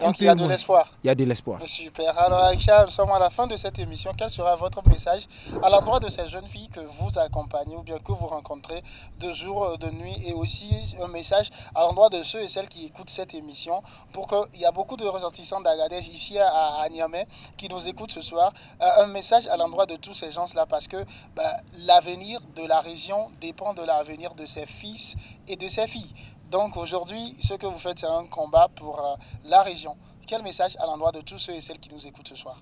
Donc 0.00 0.18
il 0.18 0.24
y 0.24 0.28
a 0.28 0.34
de 0.34 0.44
l'espoir. 0.46 0.88
Il 1.04 1.06
y 1.06 1.10
a 1.10 1.14
de 1.14 1.24
l'espoir. 1.24 1.60
Super. 1.64 2.18
Alors 2.18 2.40
Aïcha, 2.44 2.84
nous 2.84 2.90
sommes 2.90 3.12
à 3.12 3.18
la 3.18 3.30
fin 3.30 3.46
de 3.46 3.56
cette 3.56 3.78
émission. 3.78 4.12
Quel 4.16 4.30
sera 4.30 4.56
votre 4.56 4.86
message 4.88 5.26
à 5.62 5.70
l'endroit 5.70 6.00
de 6.00 6.08
ces 6.08 6.26
jeunes 6.26 6.48
filles 6.48 6.68
que 6.68 6.80
vous 6.80 7.18
accompagnez 7.18 7.76
ou 7.76 7.82
bien 7.82 7.98
que 7.98 8.12
vous 8.12 8.26
rencontrez 8.26 8.82
de 9.20 9.32
jour, 9.32 9.78
de 9.78 9.88
nuit 9.90 10.16
et 10.26 10.32
aussi 10.34 10.96
un 11.00 11.08
message 11.08 11.50
à 11.74 11.82
l'endroit 11.82 12.08
de 12.08 12.22
ceux 12.22 12.42
et 12.42 12.48
celles 12.48 12.68
qui 12.68 12.86
écoutent 12.86 13.10
cette 13.10 13.32
émission 13.34 13.82
pour 14.12 14.26
qu'il 14.26 14.60
y 14.60 14.64
a 14.64 14.72
beaucoup 14.72 14.96
de 14.96 15.06
ressortissants 15.06 15.60
d'Agadez 15.60 16.08
ici 16.08 16.38
à, 16.38 16.86
Niamey 16.90 17.26
qui 17.56 17.68
nous 17.68 17.86
écoutent 17.86 18.12
ce 18.12 18.20
soir. 18.22 18.52
Euh, 18.82 19.04
un 19.04 19.06
message 19.06 19.46
à 19.46 19.56
l'endroit 19.56 19.86
de 19.86 19.96
tous 19.96 20.14
ces 20.14 20.32
gens-là 20.32 20.66
parce 20.66 20.88
que 20.88 21.04
bah, 21.36 21.56
l'avenir 21.78 22.40
de 22.56 22.66
la 22.66 22.80
région 22.80 23.30
dépend 23.40 23.72
de 23.72 23.82
l'avenir 23.82 24.34
de 24.34 24.44
ses 24.46 24.66
fils 24.66 25.14
et 25.46 25.56
de 25.56 25.68
ses 25.68 25.86
filles. 25.86 26.12
Donc 26.50 26.76
aujourd'hui, 26.76 27.36
ce 27.38 27.54
que 27.54 27.66
vous 27.66 27.78
faites, 27.78 28.00
c'est 28.00 28.06
un 28.06 28.26
combat 28.26 28.68
pour 28.74 28.98
euh, 28.98 29.14
la 29.44 29.62
région. 29.62 29.96
Quel 30.26 30.42
message 30.42 30.76
à 30.80 30.86
l'endroit 30.86 31.12
de 31.12 31.20
tous 31.20 31.38
ceux 31.38 31.54
et 31.54 31.60
celles 31.60 31.78
qui 31.78 31.92
nous 31.94 32.04
écoutent 32.06 32.28
ce 32.28 32.34
soir? 32.34 32.60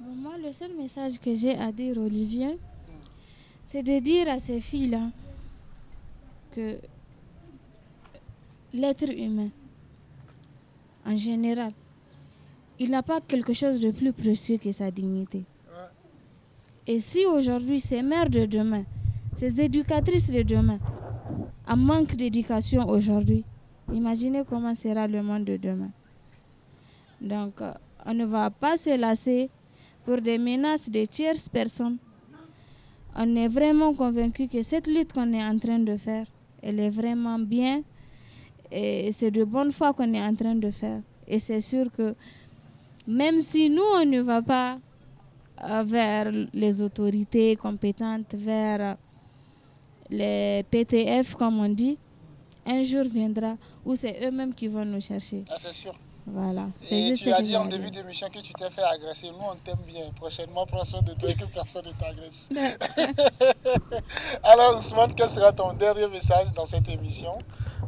Moi, 0.00 0.32
le 0.42 0.52
seul 0.52 0.76
message 0.76 1.18
que 1.20 1.34
j'ai 1.34 1.56
à 1.56 1.70
dire, 1.70 1.96
Olivier, 1.96 2.58
c'est 3.68 3.82
de 3.82 3.98
dire 4.00 4.28
à 4.28 4.38
ces 4.38 4.60
filles-là 4.60 5.10
que 6.54 6.78
l'être 8.72 9.10
humain, 9.10 9.50
en 11.06 11.16
général, 11.16 11.72
il 12.80 12.90
n'a 12.90 13.02
pas 13.02 13.20
quelque 13.20 13.52
chose 13.52 13.78
de 13.78 13.92
plus 13.92 14.12
précieux 14.12 14.58
que 14.58 14.72
sa 14.72 14.90
dignité. 14.90 15.44
Et 16.86 16.98
si 16.98 17.24
aujourd'hui, 17.26 17.80
ces 17.80 18.02
mères 18.02 18.28
de 18.28 18.44
demain, 18.44 18.84
ces 19.36 19.60
éducatrices 19.60 20.30
de 20.30 20.42
demain, 20.42 20.78
un 21.66 21.76
manque 21.76 22.14
d'éducation 22.16 22.88
aujourd'hui, 22.88 23.44
imaginez 23.92 24.42
comment 24.48 24.74
sera 24.74 25.06
le 25.06 25.22
monde 25.22 25.44
de 25.44 25.56
demain. 25.56 25.90
Donc, 27.20 27.60
euh, 27.60 27.72
on 28.06 28.14
ne 28.14 28.24
va 28.24 28.50
pas 28.50 28.76
se 28.76 28.96
lasser 28.96 29.50
pour 30.04 30.20
des 30.20 30.38
menaces 30.38 30.90
de 30.90 31.04
tierces 31.04 31.48
personnes. 31.48 31.98
On 33.16 33.34
est 33.36 33.48
vraiment 33.48 33.94
convaincu 33.94 34.48
que 34.48 34.62
cette 34.62 34.86
lutte 34.86 35.12
qu'on 35.12 35.32
est 35.32 35.42
en 35.44 35.58
train 35.58 35.78
de 35.78 35.96
faire, 35.96 36.26
elle 36.62 36.80
est 36.80 36.90
vraiment 36.90 37.38
bien 37.38 37.82
Et 38.70 39.12
c'est 39.12 39.30
de 39.30 39.44
bonne 39.44 39.72
foi 39.72 39.92
qu'on 39.92 40.12
est 40.14 40.22
en 40.22 40.34
train 40.34 40.56
de 40.56 40.70
faire. 40.70 41.00
Et 41.28 41.38
c'est 41.38 41.60
sûr 41.60 41.92
que 41.92 42.14
même 43.06 43.40
si 43.40 43.70
nous, 43.70 43.82
on 44.00 44.04
ne 44.04 44.20
va 44.20 44.42
pas 44.42 44.78
euh, 45.62 45.84
vers 45.84 46.32
les 46.52 46.80
autorités 46.80 47.54
compétentes, 47.56 48.34
vers 48.34 48.96
les 50.10 50.64
PTF, 50.70 51.34
comme 51.34 51.60
on 51.60 51.68
dit, 51.68 51.98
un 52.66 52.82
jour 52.82 53.04
viendra 53.04 53.56
où 53.84 53.94
c'est 53.96 54.18
eux-mêmes 54.24 54.54
qui 54.54 54.68
vont 54.68 54.84
nous 54.84 55.00
chercher. 55.00 55.44
Ah, 55.50 55.56
c'est 55.58 55.72
sûr. 55.72 55.94
Voilà. 56.26 56.68
Et 56.90 57.12
tu 57.12 57.30
as 57.30 57.42
dit 57.42 57.54
en 57.54 57.66
début 57.66 57.90
d'émission 57.90 58.28
que 58.30 58.38
tu 58.38 58.54
t'es 58.54 58.70
fait 58.70 58.82
agresser. 58.82 59.28
Nous, 59.28 59.44
on 59.46 59.56
t'aime 59.56 59.84
bien. 59.86 60.04
Prochainement, 60.16 60.64
prends 60.64 60.84
soin 60.84 61.02
de 61.02 61.12
toi 61.12 61.28
et 61.28 61.34
que 61.34 61.44
personne 61.44 61.84
ne 61.84 61.92
t'agresse. 61.92 62.48
Alors, 64.42 64.78
Ousmane, 64.78 65.14
quel 65.14 65.28
sera 65.28 65.52
ton 65.52 65.74
dernier 65.74 66.08
message 66.08 66.52
dans 66.54 66.64
cette 66.64 66.88
émission? 66.88 67.36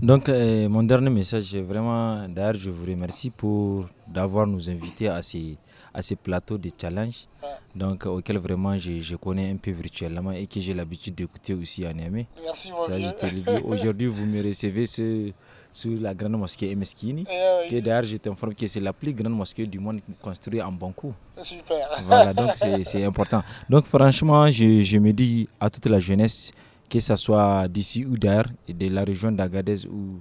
Donc, 0.02 0.28
euh, 0.28 0.68
mon 0.68 0.82
dernier 0.82 1.10
message, 1.10 1.54
vraiment, 1.56 2.28
d'ailleurs, 2.28 2.54
je 2.54 2.70
vous 2.70 2.84
remercie 2.84 3.30
pour 3.30 3.86
d'avoir 4.06 4.46
nous 4.46 4.68
invité 4.70 5.08
à 5.08 5.22
ces, 5.22 5.56
à 5.94 6.02
ces 6.02 6.16
plateaux 6.16 6.58
de 6.58 6.70
challenge, 6.80 7.26
donc 7.74 8.06
auxquels 8.06 8.38
vraiment 8.38 8.76
je, 8.78 9.00
je, 9.00 9.16
connais 9.16 9.50
un 9.50 9.56
peu 9.56 9.70
virtuellement 9.70 10.32
et 10.32 10.46
que 10.46 10.60
j'ai 10.60 10.74
l'habitude 10.74 11.14
d'écouter 11.14 11.54
aussi 11.54 11.84
à 11.86 11.92
Niamey. 11.92 12.26
Merci, 12.42 12.70
mon 12.70 13.70
Aujourd'hui, 13.70 14.06
vous 14.06 14.26
me 14.26 14.42
recevez 14.46 14.86
ce 14.86 15.32
sur 15.76 16.00
la 16.00 16.14
grande 16.14 16.32
mosquée 16.38 16.70
Emeskini. 16.70 17.24
Eh 17.30 17.70
oui. 17.74 17.82
D'ailleurs, 17.82 18.04
je 18.04 18.16
t'informe 18.16 18.54
que 18.54 18.66
c'est 18.66 18.80
la 18.80 18.92
plus 18.94 19.12
grande 19.12 19.34
mosquée 19.34 19.66
du 19.66 19.78
monde 19.78 20.00
construite 20.22 20.62
en 20.62 20.72
Bankou. 20.72 21.12
Super. 21.42 21.86
Voilà, 22.06 22.32
donc 22.32 22.50
c'est 22.84 23.04
important. 23.04 23.42
Donc 23.68 23.84
franchement, 23.84 24.50
je, 24.50 24.80
je, 24.82 24.98
me 24.98 25.12
dis 25.12 25.46
à 25.60 25.68
toute 25.68 25.86
la 25.86 26.00
jeunesse, 26.00 26.50
que 26.88 27.00
ce 27.00 27.16
soit 27.16 27.68
d'ici 27.68 28.04
ou 28.04 28.16
d'ailleurs, 28.16 28.50
de 28.68 28.88
la 28.88 29.04
région 29.04 29.32
d'Agadez 29.32 29.86
ou 29.86 30.20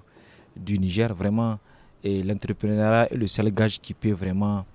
du 0.55 0.77
Niger, 0.79 1.13
vraiment, 1.13 1.59
l'entrepreneuriat 2.03 3.11
est 3.11 3.15
le 3.15 3.27
seul 3.27 3.51
gage 3.51 3.79
qui 3.79 3.93
peut 3.93 4.11
vraiment 4.11 4.65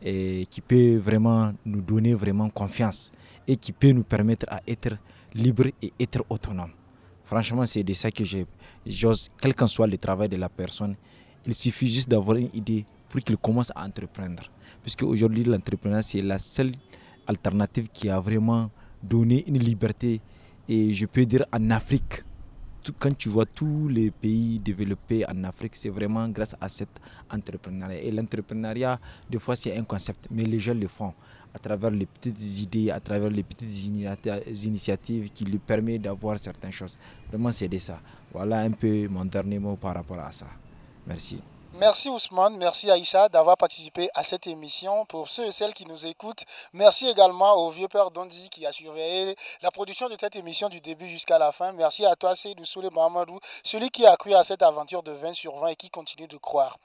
qui 0.00 0.60
peut 0.66 0.96
vraiment 0.96 1.52
nous 1.66 1.80
donner 1.80 2.14
vraiment 2.14 2.48
confiance 2.50 3.10
et 3.48 3.56
qui 3.56 3.72
peut 3.72 3.90
nous 3.90 4.04
permettre 4.04 4.46
à 4.48 4.60
être 4.66 4.96
et 5.82 5.92
être 6.00 6.24
autonome. 6.28 6.70
Franchement, 7.24 7.66
c'est 7.66 7.82
de 7.82 7.92
ça 7.92 8.10
que 8.10 8.22
j'ose, 8.86 9.28
quel 9.40 9.54
qu'en 9.54 9.66
soit 9.66 9.86
le 9.86 9.98
travail 9.98 10.28
de 10.28 10.36
la 10.36 10.48
personne, 10.48 10.94
il 11.44 11.54
suffit 11.54 11.88
juste 11.88 12.08
d'avoir 12.08 12.36
une 12.38 12.48
idée 12.54 12.84
pour 13.08 13.20
qu'il 13.20 13.36
commence 13.36 13.70
à 13.74 13.84
entreprendre. 13.84 14.44
Puisque 14.82 15.02
aujourd'hui, 15.02 15.44
l'entrepreneuriat, 15.44 16.02
c'est 16.02 16.22
la 16.22 16.38
seule 16.38 16.70
alternative 17.26 17.88
qui 17.92 18.08
a 18.08 18.18
vraiment 18.20 18.70
donné 19.02 19.44
une 19.46 19.58
liberté. 19.58 20.20
Et 20.68 20.92
je 20.92 21.06
peux 21.06 21.24
dire 21.24 21.46
en 21.50 21.70
Afrique, 21.70 22.22
quand 22.98 23.16
tu 23.16 23.28
vois 23.28 23.46
tous 23.46 23.88
les 23.88 24.10
pays 24.10 24.58
développés 24.58 25.24
en 25.26 25.44
Afrique, 25.44 25.76
c'est 25.76 25.88
vraiment 25.88 26.28
grâce 26.28 26.54
à 26.60 26.68
cet 26.68 26.88
entrepreneuriat. 27.30 28.02
Et 28.02 28.10
l'entrepreneuriat, 28.10 28.98
des 29.30 29.38
fois, 29.38 29.56
c'est 29.56 29.76
un 29.76 29.84
concept, 29.84 30.28
mais 30.30 30.44
les 30.44 30.60
gens 30.60 30.74
le 30.74 30.88
font 30.88 31.14
à 31.54 31.58
travers 31.58 31.90
les 31.90 32.06
petites 32.06 32.60
idées, 32.60 32.90
à 32.90 33.00
travers 33.00 33.30
les 33.30 33.42
petites 33.42 33.84
initiatives 34.64 35.30
qui 35.30 35.44
lui 35.44 35.58
permettent 35.58 36.02
d'avoir 36.02 36.38
certaines 36.38 36.72
choses. 36.72 36.98
Vraiment, 37.30 37.50
c'est 37.50 37.68
de 37.68 37.78
ça. 37.78 38.00
Voilà 38.32 38.60
un 38.60 38.70
peu 38.70 39.08
mon 39.08 39.24
dernier 39.24 39.58
mot 39.58 39.76
par 39.76 39.94
rapport 39.94 40.18
à 40.20 40.32
ça. 40.32 40.46
Merci. 41.06 41.40
Merci 41.78 42.08
Ousmane, 42.08 42.56
merci 42.56 42.90
Aïcha 42.90 43.28
d'avoir 43.28 43.56
participé 43.56 44.10
à 44.16 44.24
cette 44.24 44.48
émission. 44.48 45.06
Pour 45.06 45.28
ceux 45.28 45.46
et 45.46 45.52
celles 45.52 45.74
qui 45.74 45.86
nous 45.86 46.06
écoutent, 46.06 46.42
merci 46.72 47.08
également 47.08 47.54
au 47.54 47.70
vieux 47.70 47.86
père 47.86 48.10
Dondi 48.10 48.50
qui 48.50 48.66
a 48.66 48.72
surveillé 48.72 49.36
la 49.62 49.70
production 49.70 50.08
de 50.08 50.16
cette 50.18 50.34
émission 50.34 50.68
du 50.68 50.80
début 50.80 51.08
jusqu'à 51.08 51.38
la 51.38 51.52
fin. 51.52 51.70
Merci 51.70 52.04
à 52.04 52.16
toi 52.16 52.34
Seydou 52.34 52.64
Soule 52.64 52.90
Mahamadou, 52.92 53.38
celui 53.62 53.90
qui 53.90 54.04
a 54.06 54.16
cru 54.16 54.34
à 54.34 54.42
cette 54.42 54.62
aventure 54.62 55.04
de 55.04 55.12
20 55.12 55.34
sur 55.34 55.56
20 55.56 55.68
et 55.68 55.76
qui 55.76 55.88
continue 55.88 56.26
de 56.26 56.36
croire 56.36 56.78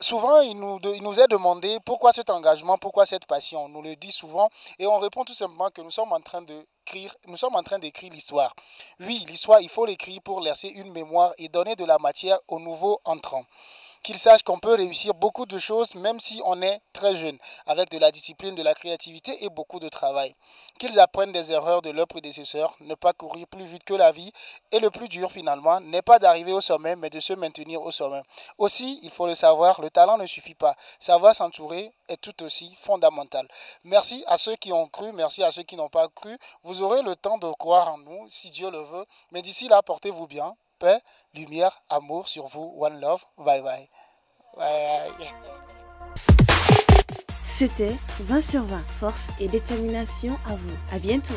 souvent, 0.00 0.40
il 0.42 0.56
nous, 0.56 1.20
est 1.20 1.26
demandé 1.28 1.78
pourquoi 1.84 2.12
cet 2.12 2.30
engagement, 2.30 2.78
pourquoi 2.78 3.06
cette 3.06 3.26
passion. 3.26 3.64
On 3.64 3.68
nous 3.68 3.82
le 3.82 3.96
dit 3.96 4.12
souvent 4.12 4.48
et 4.78 4.86
on 4.86 4.98
répond 4.98 5.24
tout 5.24 5.34
simplement 5.34 5.70
que 5.70 5.80
nous 5.80 5.90
sommes 5.90 6.12
en 6.12 6.20
train 6.20 6.42
d'écrire, 6.42 7.16
nous 7.26 7.36
sommes 7.36 7.56
en 7.56 7.62
train 7.62 7.78
d'écrire 7.78 8.12
l'histoire. 8.12 8.54
Oui, 9.00 9.24
l'histoire, 9.26 9.60
il 9.60 9.68
faut 9.68 9.86
l'écrire 9.86 10.20
pour 10.22 10.40
laisser 10.40 10.68
une 10.68 10.92
mémoire 10.92 11.32
et 11.38 11.48
donner 11.48 11.74
de 11.76 11.84
la 11.84 11.98
matière 11.98 12.38
aux 12.46 12.60
nouveaux 12.60 13.00
entrants 13.04 13.44
qu'ils 14.02 14.18
sachent 14.18 14.42
qu'on 14.42 14.58
peut 14.58 14.74
réussir 14.74 15.14
beaucoup 15.14 15.46
de 15.46 15.58
choses 15.58 15.94
même 15.94 16.20
si 16.20 16.40
on 16.44 16.60
est 16.62 16.80
très 16.92 17.14
jeune, 17.14 17.38
avec 17.66 17.90
de 17.90 17.98
la 17.98 18.10
discipline, 18.10 18.54
de 18.54 18.62
la 18.62 18.74
créativité 18.74 19.44
et 19.44 19.48
beaucoup 19.48 19.78
de 19.80 19.88
travail. 19.88 20.34
Qu'ils 20.78 20.98
apprennent 20.98 21.32
des 21.32 21.52
erreurs 21.52 21.82
de 21.82 21.90
leurs 21.90 22.06
prédécesseurs, 22.06 22.74
ne 22.80 22.94
pas 22.94 23.12
courir 23.12 23.46
plus 23.46 23.64
vite 23.64 23.84
que 23.84 23.94
la 23.94 24.12
vie, 24.12 24.32
et 24.72 24.80
le 24.80 24.90
plus 24.90 25.08
dur 25.08 25.30
finalement 25.30 25.80
n'est 25.80 26.02
pas 26.02 26.18
d'arriver 26.18 26.52
au 26.52 26.60
sommet, 26.60 26.96
mais 26.96 27.10
de 27.10 27.20
se 27.20 27.32
maintenir 27.32 27.82
au 27.82 27.90
sommet. 27.90 28.22
Aussi, 28.58 29.00
il 29.02 29.10
faut 29.10 29.26
le 29.26 29.34
savoir, 29.34 29.80
le 29.80 29.90
talent 29.90 30.18
ne 30.18 30.26
suffit 30.26 30.54
pas. 30.54 30.74
Savoir 30.98 31.34
s'entourer 31.34 31.92
est 32.08 32.20
tout 32.20 32.42
aussi 32.42 32.74
fondamental. 32.76 33.48
Merci 33.84 34.24
à 34.26 34.38
ceux 34.38 34.56
qui 34.56 34.72
ont 34.72 34.88
cru, 34.88 35.12
merci 35.12 35.42
à 35.42 35.50
ceux 35.50 35.62
qui 35.62 35.76
n'ont 35.76 35.88
pas 35.88 36.08
cru. 36.08 36.36
Vous 36.62 36.82
aurez 36.82 37.02
le 37.02 37.16
temps 37.16 37.38
de 37.38 37.50
croire 37.52 37.88
en 37.88 37.98
nous, 37.98 38.28
si 38.28 38.50
Dieu 38.50 38.70
le 38.70 38.80
veut. 38.80 39.06
Mais 39.32 39.42
d'ici 39.42 39.68
là, 39.68 39.82
portez-vous 39.82 40.26
bien 40.26 40.54
paix, 40.78 41.00
lumière, 41.34 41.82
amour 41.88 42.28
sur 42.28 42.46
vous. 42.46 42.74
One 42.78 43.00
love. 43.00 43.22
Bye 43.38 43.62
bye. 43.62 43.88
C'était 47.44 47.96
20 48.20 48.40
sur 48.40 48.62
20. 48.64 48.78
Force 48.88 49.26
et 49.40 49.48
détermination 49.48 50.36
à 50.46 50.54
vous. 50.54 50.76
À 50.92 50.98
bientôt. 50.98 51.34